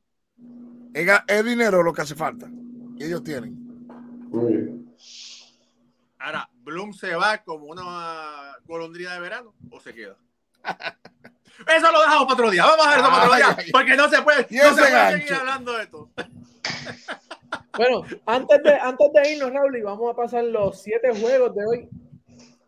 Es, 0.94 1.46
dinero 1.46 1.82
lo 1.84 1.94
que 1.94 2.02
hace 2.02 2.16
falta. 2.16 2.52
Y 2.98 3.06
ellos 3.06 3.24
tienen. 3.24 3.88
Muy 4.28 4.54
bien. 4.54 4.96
Ahora, 6.26 6.50
¿Bloom 6.56 6.92
se 6.92 7.14
va 7.14 7.44
como 7.44 7.68
una 7.68 8.58
golondrina 8.66 9.14
de 9.14 9.20
verano 9.20 9.54
o 9.70 9.80
se 9.80 9.94
queda? 9.94 10.18
Eso 11.68 11.92
lo 11.92 12.02
dejamos 12.02 12.24
para 12.24 12.34
otro 12.34 12.50
día. 12.50 12.66
Vamos 12.66 12.88
a 12.88 12.90
ver 12.90 13.00
eso 13.00 13.10
para 13.10 13.26
otro 13.26 13.36
día. 13.36 13.58
Porque 13.72 13.96
no 13.96 14.10
se 14.10 14.22
puede, 14.24 14.40
no 14.50 14.76
se 14.76 14.82
puede 14.82 15.12
seguir 15.20 15.34
hablando 15.36 15.74
de 15.74 15.84
esto. 15.84 16.10
Bueno, 17.78 18.04
antes 18.26 18.64
de, 18.64 18.74
antes 18.74 19.08
de 19.14 19.32
irnos, 19.34 19.52
Raúl, 19.52 19.78
y 19.78 19.82
vamos 19.82 20.12
a 20.12 20.16
pasar 20.16 20.46
los 20.46 20.82
siete 20.82 21.10
juegos 21.20 21.54
de 21.54 21.66
hoy. 21.66 21.90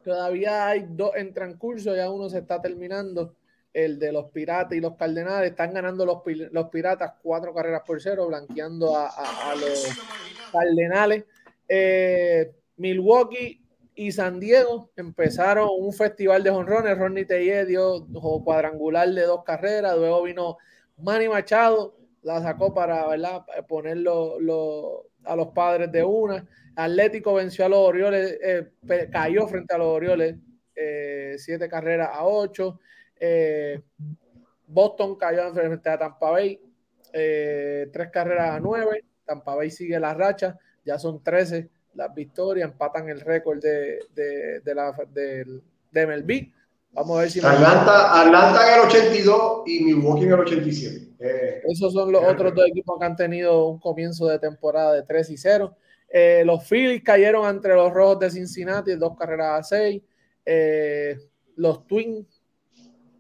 Todavía 0.04 0.68
hay 0.68 0.86
dos 0.90 1.12
en 1.16 1.34
transcurso, 1.34 1.96
ya 1.96 2.12
uno 2.12 2.30
se 2.30 2.40
está 2.40 2.62
terminando. 2.62 3.36
El 3.74 4.00
de 4.00 4.12
los 4.12 4.30
Piratas 4.32 4.78
y 4.78 4.82
los 4.82 4.96
Cardenales. 4.96 5.52
Están 5.52 5.74
ganando 5.74 6.06
los, 6.06 6.22
los 6.52 6.70
Piratas 6.70 7.14
cuatro 7.24 7.54
carreras 7.54 7.84
por 7.86 8.02
cero, 8.02 8.28
blanqueando 8.28 8.98
a, 8.98 9.08
a, 9.08 9.52
a 9.52 9.56
los 9.56 9.88
Cardenales. 10.52 11.24
Eh, 11.70 12.52
Milwaukee 12.78 13.62
y 13.96 14.12
San 14.12 14.40
Diego 14.40 14.92
empezaron 14.96 15.70
un 15.78 15.92
festival 15.92 16.44
de 16.44 16.52
jonrones. 16.52 16.98
Ronnie 16.98 17.26
Tellez 17.26 17.68
dio 17.68 18.08
cuadrangular 18.44 19.10
de 19.10 19.24
dos 19.24 19.44
carreras. 19.44 19.98
Luego 19.98 20.24
vino 20.24 20.58
Manny 20.98 21.28
Machado, 21.28 21.98
la 22.22 22.42
sacó 22.42 22.74
para 22.74 23.08
¿verdad? 23.08 23.44
ponerlo 23.68 24.38
a 25.24 25.36
los 25.36 25.48
padres 25.48 25.92
de 25.92 26.04
una. 26.04 26.48
Atlético 26.76 27.34
venció 27.34 27.66
a 27.66 27.70
los 27.70 27.80
Orioles, 27.80 28.38
eh, 28.40 28.72
cayó 29.12 29.48
frente 29.48 29.74
a 29.74 29.80
los 29.80 29.88
Orioles, 29.88 30.36
eh, 30.76 31.36
siete 31.40 31.68
carreras 31.68 32.10
a 32.14 32.24
ocho. 32.24 32.80
Eh, 33.20 33.82
Boston 34.68 35.16
cayó 35.16 35.52
frente 35.56 35.90
a 35.90 35.98
Tampa 35.98 36.30
Bay, 36.30 36.62
tres 37.12 38.10
carreras 38.12 38.52
a 38.52 38.60
nueve. 38.60 39.06
Tampa 39.26 39.56
Bay 39.56 39.72
sigue 39.72 40.00
la 40.00 40.14
racha, 40.14 40.56
ya 40.86 41.00
son 41.00 41.24
trece 41.24 41.72
las 41.98 42.14
victorias, 42.14 42.70
empatan 42.70 43.10
el 43.10 43.20
récord 43.22 43.60
de, 43.60 44.00
de, 44.14 44.62
de, 44.62 44.76
la, 44.76 44.96
de, 45.12 45.62
de 45.92 46.08
MLB. 46.08 46.52
Vamos 46.92 47.18
a 47.18 47.22
ver 47.22 47.32
si... 47.32 47.40
Atlanta, 47.40 48.22
Atlanta 48.22 48.68
en 48.68 48.80
el 48.80 48.88
82 48.88 49.64
y 49.66 49.84
Milwaukee 49.84 50.24
en 50.24 50.34
el 50.34 50.40
87. 50.40 51.08
Eh, 51.20 51.62
Esos 51.68 51.92
son 51.92 52.12
los 52.12 52.24
otros 52.24 52.54
dos 52.54 52.66
equipos 52.68 52.98
que 53.00 53.06
han 53.06 53.16
tenido 53.16 53.68
un 53.68 53.80
comienzo 53.80 54.28
de 54.28 54.40
temporada 54.40 54.94
de 54.94 55.04
3 55.04 55.30
y 55.32 55.38
0. 55.38 55.76
Eh, 56.10 56.44
los 56.46 56.64
Phillies 56.64 57.04
cayeron 57.04 57.50
entre 57.50 57.76
los 57.76 57.92
Rojos 57.92 58.20
de 58.20 58.30
Cincinnati, 58.30 58.94
dos 58.96 59.18
carreras 59.18 59.60
a 59.60 59.64
6. 59.64 60.02
Eh, 60.46 61.18
los 61.56 61.86
Twins 61.88 62.42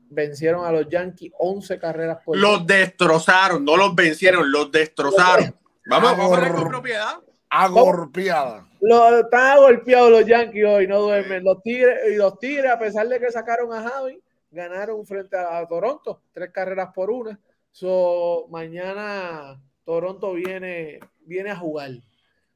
vencieron 0.10 0.66
a 0.66 0.72
los 0.72 0.88
Yankees 0.88 1.34
11 1.38 1.80
carreras 1.80 2.20
por 2.24 2.38
Los 2.38 2.66
destrozaron, 2.66 3.66
no 3.66 3.76
los 3.76 3.94
vencieron, 3.96 4.50
los 4.52 4.72
destrozaron. 4.72 5.54
Vamos, 5.86 6.38
a 6.38 6.40
ver 6.40 6.52
con 6.54 6.68
propiedad. 6.68 7.18
Agorpiada. 7.50 8.68
Los, 8.80 9.14
están 9.14 9.58
agolpeados 9.58 10.12
los 10.12 10.26
Yankees 10.26 10.66
hoy, 10.66 10.88
no 10.88 11.02
duermen. 11.02 11.44
Los 11.44 11.62
Tigres, 11.64 12.00
y 12.12 12.16
los 12.16 12.38
Tigres, 12.40 12.72
a 12.72 12.80
pesar 12.80 13.08
de 13.08 13.20
que 13.20 13.32
sacaron 13.32 13.74
a 13.74 13.82
Javi, 13.82 14.22
ganaron 14.52 15.06
frente 15.06 15.38
a, 15.38 15.66
Toronto, 15.68 16.22
tres 16.34 16.52
carreras 16.52 16.90
por 16.94 17.10
una. 17.10 17.40
So, 17.72 18.48
mañana 18.50 19.62
Toronto 19.86 20.34
viene, 20.34 21.00
viene 21.26 21.52
a 21.52 21.56
jugar. 21.56 21.92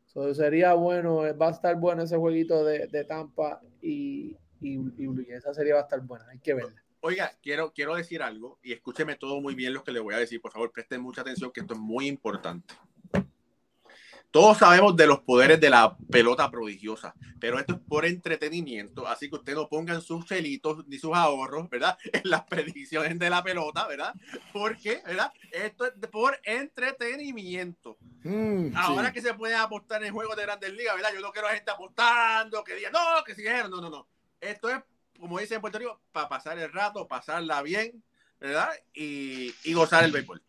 So, 0.05 0.33
sería 0.33 0.73
bueno, 0.73 1.23
va 1.37 1.47
a 1.47 1.51
estar 1.51 1.75
bueno 1.75 2.03
ese 2.03 2.17
jueguito 2.17 2.63
de, 2.63 2.87
de 2.87 3.03
Tampa 3.05 3.61
y, 3.81 4.35
y, 4.59 4.77
y 4.97 5.31
Esa 5.31 5.53
serie 5.53 5.73
va 5.73 5.79
a 5.79 5.83
estar 5.83 6.01
buena, 6.01 6.25
hay 6.29 6.39
que 6.39 6.53
verla. 6.53 6.81
Oiga, 7.03 7.31
quiero, 7.41 7.73
quiero 7.73 7.95
decir 7.95 8.21
algo 8.21 8.59
y 8.61 8.73
escúcheme 8.73 9.15
todo 9.15 9.41
muy 9.41 9.55
bien 9.55 9.73
lo 9.73 9.83
que 9.83 9.91
le 9.91 9.99
voy 9.99 10.13
a 10.13 10.19
decir. 10.19 10.39
Por 10.39 10.51
favor, 10.51 10.71
presten 10.71 11.01
mucha 11.01 11.21
atención 11.21 11.51
que 11.51 11.61
esto 11.61 11.73
es 11.73 11.79
muy 11.79 12.07
importante. 12.07 12.75
Todos 14.31 14.59
sabemos 14.59 14.95
de 14.95 15.07
los 15.07 15.19
poderes 15.19 15.59
de 15.59 15.69
la 15.69 15.97
pelota 16.09 16.49
prodigiosa, 16.49 17.13
pero 17.39 17.59
esto 17.59 17.73
es 17.73 17.79
por 17.79 18.05
entretenimiento, 18.05 19.05
así 19.05 19.29
que 19.29 19.35
usted 19.35 19.53
no 19.53 19.67
pongan 19.67 20.01
sus 20.01 20.25
chelitos 20.25 20.87
ni 20.87 20.97
sus 20.97 21.13
ahorros, 21.13 21.69
¿verdad? 21.69 21.97
En 22.13 22.21
las 22.23 22.43
predicciones 22.43 23.19
de 23.19 23.29
la 23.29 23.43
pelota, 23.43 23.85
¿verdad? 23.87 24.13
Porque, 24.53 25.01
¿verdad? 25.05 25.33
Esto 25.51 25.85
es 25.85 25.93
por 26.09 26.39
entretenimiento. 26.43 27.97
Mm, 28.23 28.75
Ahora 28.75 29.11
que 29.11 29.21
se 29.21 29.33
puede 29.33 29.55
apostar 29.55 30.03
en 30.03 30.13
juegos 30.13 30.37
de 30.37 30.43
grandes 30.43 30.73
ligas, 30.73 30.95
¿verdad? 30.95 31.11
Yo 31.13 31.21
no 31.21 31.31
quiero 31.31 31.49
a 31.49 31.51
gente 31.51 31.69
apostando, 31.69 32.63
que 32.63 32.75
diga, 32.75 32.89
no, 32.89 33.23
que 33.25 33.35
si 33.35 33.43
no, 33.43 33.81
no, 33.81 33.89
no. 33.89 34.07
Esto 34.39 34.69
es 34.69 34.81
como 35.21 35.37
dicen 35.39 35.55
en 35.55 35.61
Puerto 35.61 35.77
Rico, 35.77 35.99
para 36.11 36.27
pasar 36.27 36.57
el 36.57 36.71
rato, 36.73 37.07
pasarla 37.07 37.61
bien, 37.61 38.03
¿verdad? 38.39 38.69
Y, 38.91 39.53
y 39.63 39.73
gozar 39.73 40.03
el 40.03 40.11
béisbol. 40.11 40.41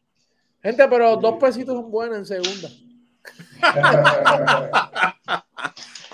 Gente, 0.63 0.89
pero 0.89 1.17
dos 1.17 1.39
pesitos 1.39 1.75
son 1.75 1.91
buenos 1.91 2.19
en 2.19 2.27
segunda. 2.27 2.71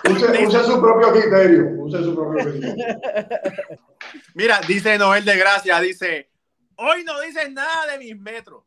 Use, 0.05 0.65
su 0.65 0.81
propio 0.81 1.13
criterio. 1.13 1.83
Use 1.83 2.03
su 2.03 2.15
propio 2.15 2.45
criterio. 2.45 2.87
Mira, 4.35 4.61
dice 4.67 4.99
Noel 4.99 5.25
de 5.25 5.37
Gracia, 5.37 5.81
dice, 5.81 6.31
hoy 6.77 7.05
no 7.05 7.21
dices 7.21 7.51
nada 7.53 7.87
de 7.93 7.99
mis 7.99 8.19
metros. 8.19 8.65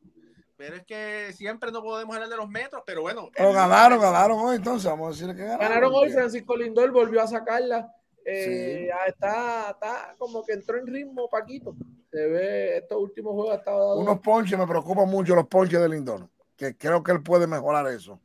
Pero 0.57 0.75
es 0.75 0.83
que 0.85 1.33
siempre 1.33 1.71
no 1.71 1.81
podemos 1.81 2.15
hablar 2.15 2.29
de 2.29 2.37
los 2.37 2.47
metros, 2.47 2.83
pero 2.85 3.01
bueno. 3.01 3.29
Pero 3.35 3.51
ganaron, 3.51 3.99
ganaron 3.99 4.37
hoy, 4.39 4.57
entonces 4.57 4.89
vamos 4.89 5.07
a 5.07 5.11
decir 5.11 5.35
que 5.35 5.41
ganaron. 5.41 5.59
Ganaron 5.59 5.91
hoy, 5.95 6.11
Francisco 6.11 6.55
Lindor 6.55 6.91
volvió 6.91 7.21
a 7.21 7.27
sacarla. 7.27 7.91
Eh, 8.23 8.87
está, 9.07 9.71
está 9.71 10.15
como 10.19 10.45
que 10.45 10.53
entró 10.53 10.77
en 10.77 10.85
ritmo 10.85 11.27
Paquito. 11.29 11.75
Se 12.11 12.27
ve 12.27 12.77
estos 12.77 13.01
últimos 13.01 13.33
juegos. 13.33 13.57
Estado 13.57 13.97
Unos 13.97 14.19
ponches, 14.19 14.59
me 14.59 14.67
preocupan 14.67 15.09
mucho 15.09 15.33
los 15.33 15.47
ponches 15.47 15.79
de 15.79 15.89
Lindor, 15.89 16.29
que 16.55 16.77
creo 16.77 17.01
que 17.01 17.11
él 17.11 17.23
puede 17.23 17.47
mejorar 17.47 17.87
eso. 17.87 18.21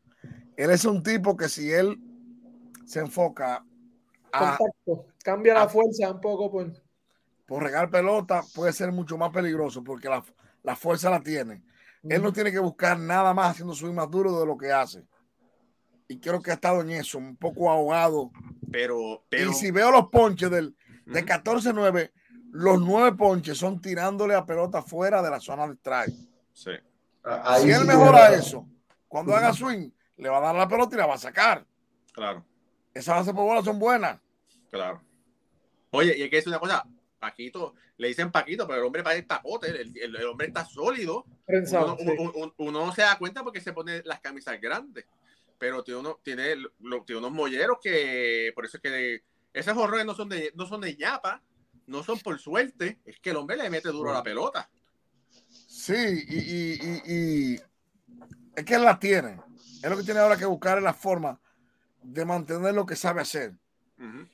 Él 0.57 0.71
es 0.71 0.85
un 0.85 1.03
tipo 1.03 1.37
que 1.37 1.49
si 1.49 1.71
él 1.71 2.01
se 2.85 3.01
enfoca 3.01 3.65
a, 4.33 4.59
cambia 5.23 5.55
la 5.55 5.69
fuerza 5.69 6.11
un 6.11 6.21
poco 6.21 6.51
por, 6.51 6.73
por 7.47 7.63
regar 7.63 7.91
pelota, 7.91 8.43
puede 8.55 8.73
ser 8.73 8.93
mucho 8.93 9.17
más 9.19 9.31
peligroso 9.31 9.83
porque 9.83 10.09
la, 10.09 10.25
la 10.63 10.77
fuerza 10.77 11.11
la 11.11 11.21
tiene. 11.21 11.63
Él 12.03 12.23
no 12.23 12.33
tiene 12.33 12.53
que 12.53 12.59
buscar 12.59 12.99
nada 12.99 13.35
más 13.35 13.53
haciendo 13.53 13.75
su 13.75 13.93
más 13.93 14.11
duro 14.11 14.39
de 14.39 14.47
lo 14.47 14.57
que 14.57 14.73
hace 14.73 15.05
y 16.09 16.19
creo 16.19 16.41
que 16.41 16.51
ha 16.51 16.55
estado 16.55 16.81
en 16.81 16.91
eso, 16.91 17.19
un 17.19 17.37
poco 17.37 17.71
ahogado. 17.71 18.31
Pero, 18.71 19.25
pero... 19.29 19.51
Y 19.51 19.55
si 19.55 19.71
veo 19.71 19.91
los 19.91 20.09
ponches 20.09 20.51
del, 20.51 20.77
de 21.07 21.25
14-9, 21.25 22.11
los 22.53 22.81
nueve 22.81 23.17
ponches 23.17 23.59
son 23.59 23.81
tirándole 23.81 24.35
a 24.35 24.47
pelota 24.47 24.83
fuera 24.83 25.23
de 25.23 25.31
la 25.31 25.41
zona 25.41 25.67
de 25.67 25.75
strike. 25.75 26.15
Sí. 26.53 26.71
si 27.61 27.71
él 27.71 27.85
mejora 27.85 28.33
eso, 28.33 28.67
cuando 29.09 29.35
haga 29.35 29.53
swing, 29.53 29.91
le 30.17 30.29
va 30.29 30.39
a 30.39 30.41
dar 30.41 30.55
la 30.55 30.69
pelota 30.69 30.95
y 30.95 30.99
la 30.99 31.07
va 31.07 31.15
a 31.15 31.19
sacar. 31.19 31.65
Claro. 32.13 32.45
Esas 32.95 33.17
bases 33.17 33.35
por 33.35 33.45
bola 33.45 33.63
son 33.63 33.79
buenas. 33.79 34.21
Claro. 34.71 35.03
Oye, 35.91 36.17
y 36.17 36.23
hay 36.23 36.31
que 36.31 36.37
decir 36.37 36.51
una 36.51 36.59
cosa, 36.59 36.87
Paquito, 37.19 37.75
le 37.99 38.09
dicen 38.09 38.33
Paquito, 38.33 38.67
pero 38.67 38.81
el 38.81 38.87
hombre 38.87 39.03
parece 39.03 39.23
tapote, 39.23 39.69
el, 39.69 39.97
el, 39.97 40.25
hombre 40.27 40.49
está 40.49 40.65
sólido. 40.65 41.25
Uno, 41.47 42.55
uno, 42.57 42.87
no 42.87 42.93
se 42.93 43.03
da 43.03 43.19
cuenta 43.19 43.43
porque 43.43 43.61
se 43.61 43.73
pone 43.73 44.03
las 44.05 44.21
camisas 44.21 44.61
grandes 44.61 45.07
pero 45.59 45.83
tiene, 45.83 46.01
uno, 46.01 46.21
tiene, 46.23 46.55
tiene 47.07 47.19
unos 47.19 47.33
molleros 47.33 47.79
que, 47.83 48.53
por 48.55 48.65
eso 48.65 48.77
es 48.77 48.83
que 48.83 49.23
esos 49.53 49.77
horrores 49.77 50.05
no 50.05 50.15
son 50.15 50.29
de, 50.29 50.53
no 50.55 50.67
son 50.67 50.81
de 50.81 50.97
ñapa, 50.97 51.43
no 51.87 52.03
son 52.03 52.19
por 52.21 52.39
suerte, 52.39 52.99
es 53.05 53.19
que 53.21 53.31
el 53.31 53.37
hombre 53.37 53.57
le 53.57 53.71
mete 53.71 53.89
duro 53.89 54.11
a 54.11 54.15
la 54.15 54.23
pelota. 54.23 54.69
Sí, 55.49 55.95
y, 56.29 56.39
y, 56.39 57.03
y, 57.07 57.61
es 58.55 58.65
que 58.65 58.75
él 58.75 58.85
la 58.85 58.99
Es 59.83 59.91
lo 59.91 59.97
que 59.97 60.03
tiene 60.03 60.21
ahora 60.21 60.37
que 60.37 60.47
buscar 60.47 60.81
la 60.83 60.95
forma 60.95 61.39
de 62.03 62.25
mantener 62.25 62.75
lo 62.75 62.87
que 62.87 62.97
sabe 62.97 63.21
hacer. 63.21 63.55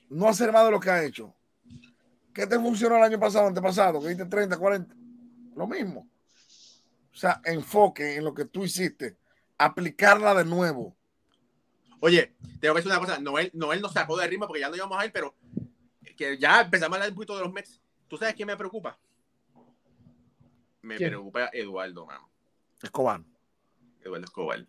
No 0.09 0.28
hacer 0.28 0.52
más 0.52 0.64
de 0.64 0.70
lo 0.70 0.81
que 0.81 0.90
ha 0.90 1.05
hecho. 1.05 1.35
¿Qué 2.32 2.47
te 2.47 2.59
funcionó 2.59 2.97
el 2.97 3.02
año 3.02 3.20
pasado, 3.20 3.47
antepasado? 3.47 4.01
Que 4.01 4.09
diste 4.09 4.27
30, 4.27 4.56
40. 4.56 4.94
Lo 5.55 5.66
mismo. 5.66 6.09
O 7.12 7.16
sea, 7.16 7.40
enfoque 7.44 8.16
en 8.16 8.24
lo 8.24 8.32
que 8.32 8.47
tú 8.47 8.64
hiciste. 8.64 9.16
Aplicarla 9.59 10.35
de 10.35 10.44
nuevo. 10.44 10.97
Oye, 12.01 12.35
tengo 12.60 12.74
que 12.74 12.81
decir 12.81 12.90
una 12.90 12.98
cosa, 12.98 13.19
Noel, 13.20 13.51
Noel 13.55 13.81
nos 13.81 13.93
sacó 13.93 14.16
de 14.16 14.27
ritmo 14.27 14.47
porque 14.47 14.60
ya 14.60 14.69
no 14.69 14.74
íbamos 14.74 14.98
a 14.98 15.06
ir, 15.06 15.12
pero 15.12 15.35
que 16.16 16.36
ya 16.39 16.62
empezamos 16.62 16.94
a 16.94 16.97
hablar 16.97 17.10
un 17.10 17.14
poquito 17.14 17.36
de 17.36 17.44
los 17.44 17.52
Mets. 17.52 17.81
¿Tú 18.09 18.16
sabes 18.16 18.35
quién 18.35 18.47
me 18.47 18.56
preocupa? 18.56 18.98
Me 20.81 20.97
preocupa 20.97 21.48
Eduardo, 21.52 22.06
mano. 22.06 22.28
Escobar. 22.82 23.23
Eduardo 24.01 24.24
Escobar. 24.24 24.66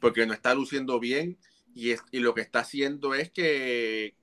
Porque 0.00 0.26
no 0.26 0.32
está 0.32 0.54
luciendo 0.54 0.98
bien 0.98 1.38
y, 1.74 1.90
es, 1.90 2.02
y 2.10 2.20
lo 2.20 2.34
que 2.34 2.40
está 2.40 2.60
haciendo 2.60 3.14
es 3.14 3.30
que, 3.30 4.14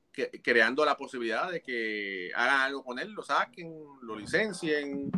creando 0.44 0.84
la 0.84 0.98
posibilidad 0.98 1.52
de 1.52 1.62
que 1.62 2.32
hagan 2.36 2.62
algo 2.62 2.84
con 2.84 3.00
él, 3.00 3.12
lo 3.12 3.24
saquen, 3.24 3.74
lo 4.02 4.16
licencien. 4.16 5.12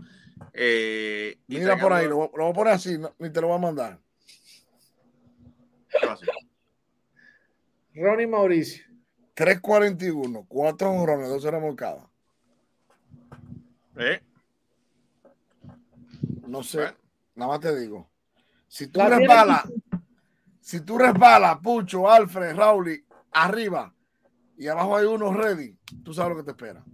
Eh, 0.53 1.38
Mira 1.48 1.77
por 1.77 1.94
ahí, 1.94 2.07
lo, 2.07 2.30
voy 2.30 2.49
a 2.49 2.53
poner 2.53 2.73
así, 2.73 2.98
ni 3.18 3.30
te 3.31 3.41
lo 3.41 3.48
voy 3.48 3.57
a 3.57 3.61
mandar. 3.61 3.99
¿Qué 5.90 6.06
va 6.06 6.11
a 6.11 6.15
hacer? 6.15 6.30
Ronnie 7.95 8.27
Mauricio. 8.27 8.86
3.41, 9.36 10.45
4 10.48 10.91
honrones, 10.91 11.30
2 11.30 11.44
remolcadas. 11.45 12.03
¿Eh? 13.98 14.22
No 16.48 16.64
sé, 16.64 16.94
nada 17.36 17.52
más 17.52 17.60
te 17.60 17.77
digo. 17.80 18.10
Si 18.68 18.88
tú 18.88 18.99
resbalas, 18.99 19.64
si 20.70 20.82
tú 20.82 21.00
resbalas, 21.00 21.58
Pucho, 21.64 22.08
Alfred, 22.08 22.56
Rauli, 22.56 23.04
arriba 23.32 23.91
y 24.56 24.68
abajo 24.68 24.98
hay 24.98 25.08
uno 25.08 25.34
ready, 25.34 25.76
tú 26.04 26.14
sabes 26.14 26.38
lo 26.38 26.38
que 26.38 26.44
te 26.44 26.52
espera. 26.52 26.86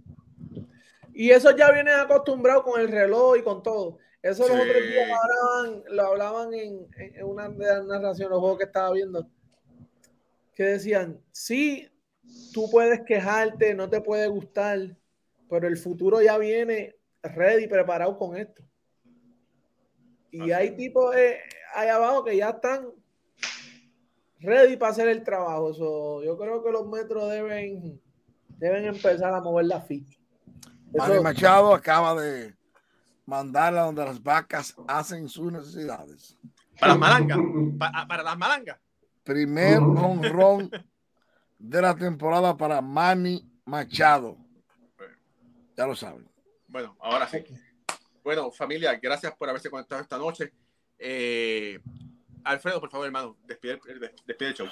Y 1.12 1.28
eso 1.28 1.54
ya 1.54 1.70
viene 1.70 1.92
acostumbrado 1.92 2.62
con 2.62 2.80
el 2.80 2.88
reloj 2.88 3.36
y 3.36 3.42
con 3.42 3.62
todo. 3.62 3.98
Eso 4.22 4.48
los 4.48 4.56
otros 4.58 4.82
días 4.82 5.10
hablaban, 5.10 5.84
lo 5.90 6.06
hablaban 6.06 6.54
en, 6.54 6.88
en 6.96 7.26
una 7.26 7.50
de 7.50 7.66
las 7.66 7.84
narraciones, 7.84 8.30
los 8.30 8.40
juegos 8.40 8.56
que 8.56 8.64
estaba 8.64 8.92
viendo 8.92 9.28
que 10.54 10.62
decían, 10.62 11.20
sí, 11.30 11.86
tú 12.54 12.70
puedes 12.70 13.02
quejarte, 13.02 13.74
no 13.74 13.90
te 13.90 14.00
puede 14.00 14.26
gustar, 14.26 14.96
pero 15.50 15.68
el 15.68 15.76
futuro 15.76 16.22
ya 16.22 16.38
viene 16.38 16.96
ready, 17.22 17.66
preparado 17.68 18.16
con 18.16 18.38
esto. 18.38 18.62
Y 20.30 20.50
hay 20.52 20.70
tipos 20.76 21.14
eh, 21.14 21.40
ahí 21.74 21.88
abajo 21.88 22.24
que 22.24 22.38
ya 22.38 22.48
están 22.48 22.95
ready 24.46 24.76
para 24.76 24.92
hacer 24.92 25.08
el 25.08 25.22
trabajo. 25.22 26.22
yo 26.22 26.38
creo 26.38 26.62
que 26.62 26.70
los 26.70 26.86
metros 26.88 27.28
deben, 27.30 28.00
deben 28.48 28.84
empezar 28.86 29.34
a 29.34 29.40
mover 29.40 29.66
la 29.66 29.80
ficha. 29.80 30.18
Mario 30.94 31.22
Machado 31.22 31.74
acaba 31.74 32.20
de 32.20 32.54
mandarla 33.26 33.82
donde 33.82 34.04
las 34.04 34.22
vacas 34.22 34.74
hacen 34.86 35.28
sus 35.28 35.52
necesidades. 35.52 36.38
Para 36.78 36.92
las 36.92 36.98
malangas. 36.98 37.38
Para, 37.78 38.06
para 38.06 38.22
las 38.22 38.38
malangas. 38.38 38.78
Primer 39.24 39.78
honrón 39.78 40.70
de 41.58 41.82
la 41.82 41.94
temporada 41.94 42.56
para 42.56 42.80
Manny 42.80 43.44
Machado. 43.64 44.36
Ya 45.76 45.86
lo 45.86 45.96
saben. 45.96 46.26
Bueno, 46.68 46.96
ahora 47.00 47.26
sí. 47.28 47.44
Bueno, 48.22 48.50
familia, 48.50 48.98
gracias 49.00 49.34
por 49.36 49.48
haberse 49.48 49.70
conectado 49.70 50.00
esta 50.00 50.18
noche. 50.18 50.52
Eh, 50.98 51.80
Alfredo, 52.46 52.80
por 52.80 52.90
favor, 52.90 53.06
hermano, 53.06 53.36
despide, 53.46 53.78
despide 54.26 54.50
el 54.50 54.54
show. 54.54 54.66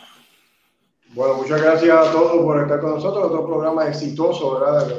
Bueno, 1.09 1.35
muchas 1.35 1.61
gracias 1.61 2.09
a 2.09 2.13
todos 2.13 2.43
por 2.43 2.61
estar 2.61 2.81
con 2.81 2.93
nosotros. 2.93 3.27
Otro 3.27 3.47
programa 3.47 3.89
exitoso, 3.89 4.61
¿verdad? 4.61 4.97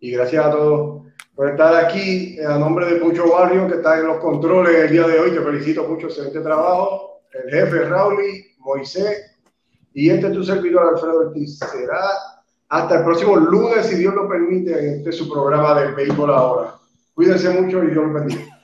Y 0.00 0.12
gracias 0.12 0.44
a 0.44 0.50
todos 0.50 1.06
por 1.34 1.48
estar 1.48 1.74
aquí. 1.84 2.38
A 2.40 2.58
nombre 2.58 2.86
de 2.86 3.00
Pucho 3.00 3.32
Barrio, 3.32 3.66
que 3.68 3.76
está 3.76 3.98
en 3.98 4.06
los 4.06 4.18
controles 4.18 4.76
el 4.76 4.90
día 4.90 5.06
de 5.06 5.18
hoy, 5.18 5.30
te 5.30 5.40
felicito, 5.40 5.88
mucho, 5.88 6.06
excelente 6.08 6.40
trabajo. 6.40 7.22
El 7.32 7.50
jefe 7.50 7.84
Rauli, 7.84 8.54
Moisés 8.58 9.38
y 9.94 10.10
este 10.10 10.26
es 10.28 10.32
tu 10.32 10.44
servidor 10.44 10.94
Alfredo 10.94 11.20
Ortiz. 11.20 11.58
Será 11.58 12.00
hasta 12.68 12.98
el 12.98 13.04
próximo 13.04 13.36
lunes, 13.36 13.86
si 13.86 13.96
Dios 13.96 14.14
lo 14.14 14.28
permite, 14.28 14.78
en 14.78 14.98
este 14.98 15.12
su 15.12 15.28
programa 15.28 15.80
de 15.80 15.92
Béisbol 15.92 16.30
Ahora. 16.30 16.74
Cuídense 17.14 17.48
mucho 17.50 17.82
y 17.82 17.90
Dios 17.90 18.04
los 18.04 18.14
bendiga. 18.14 18.57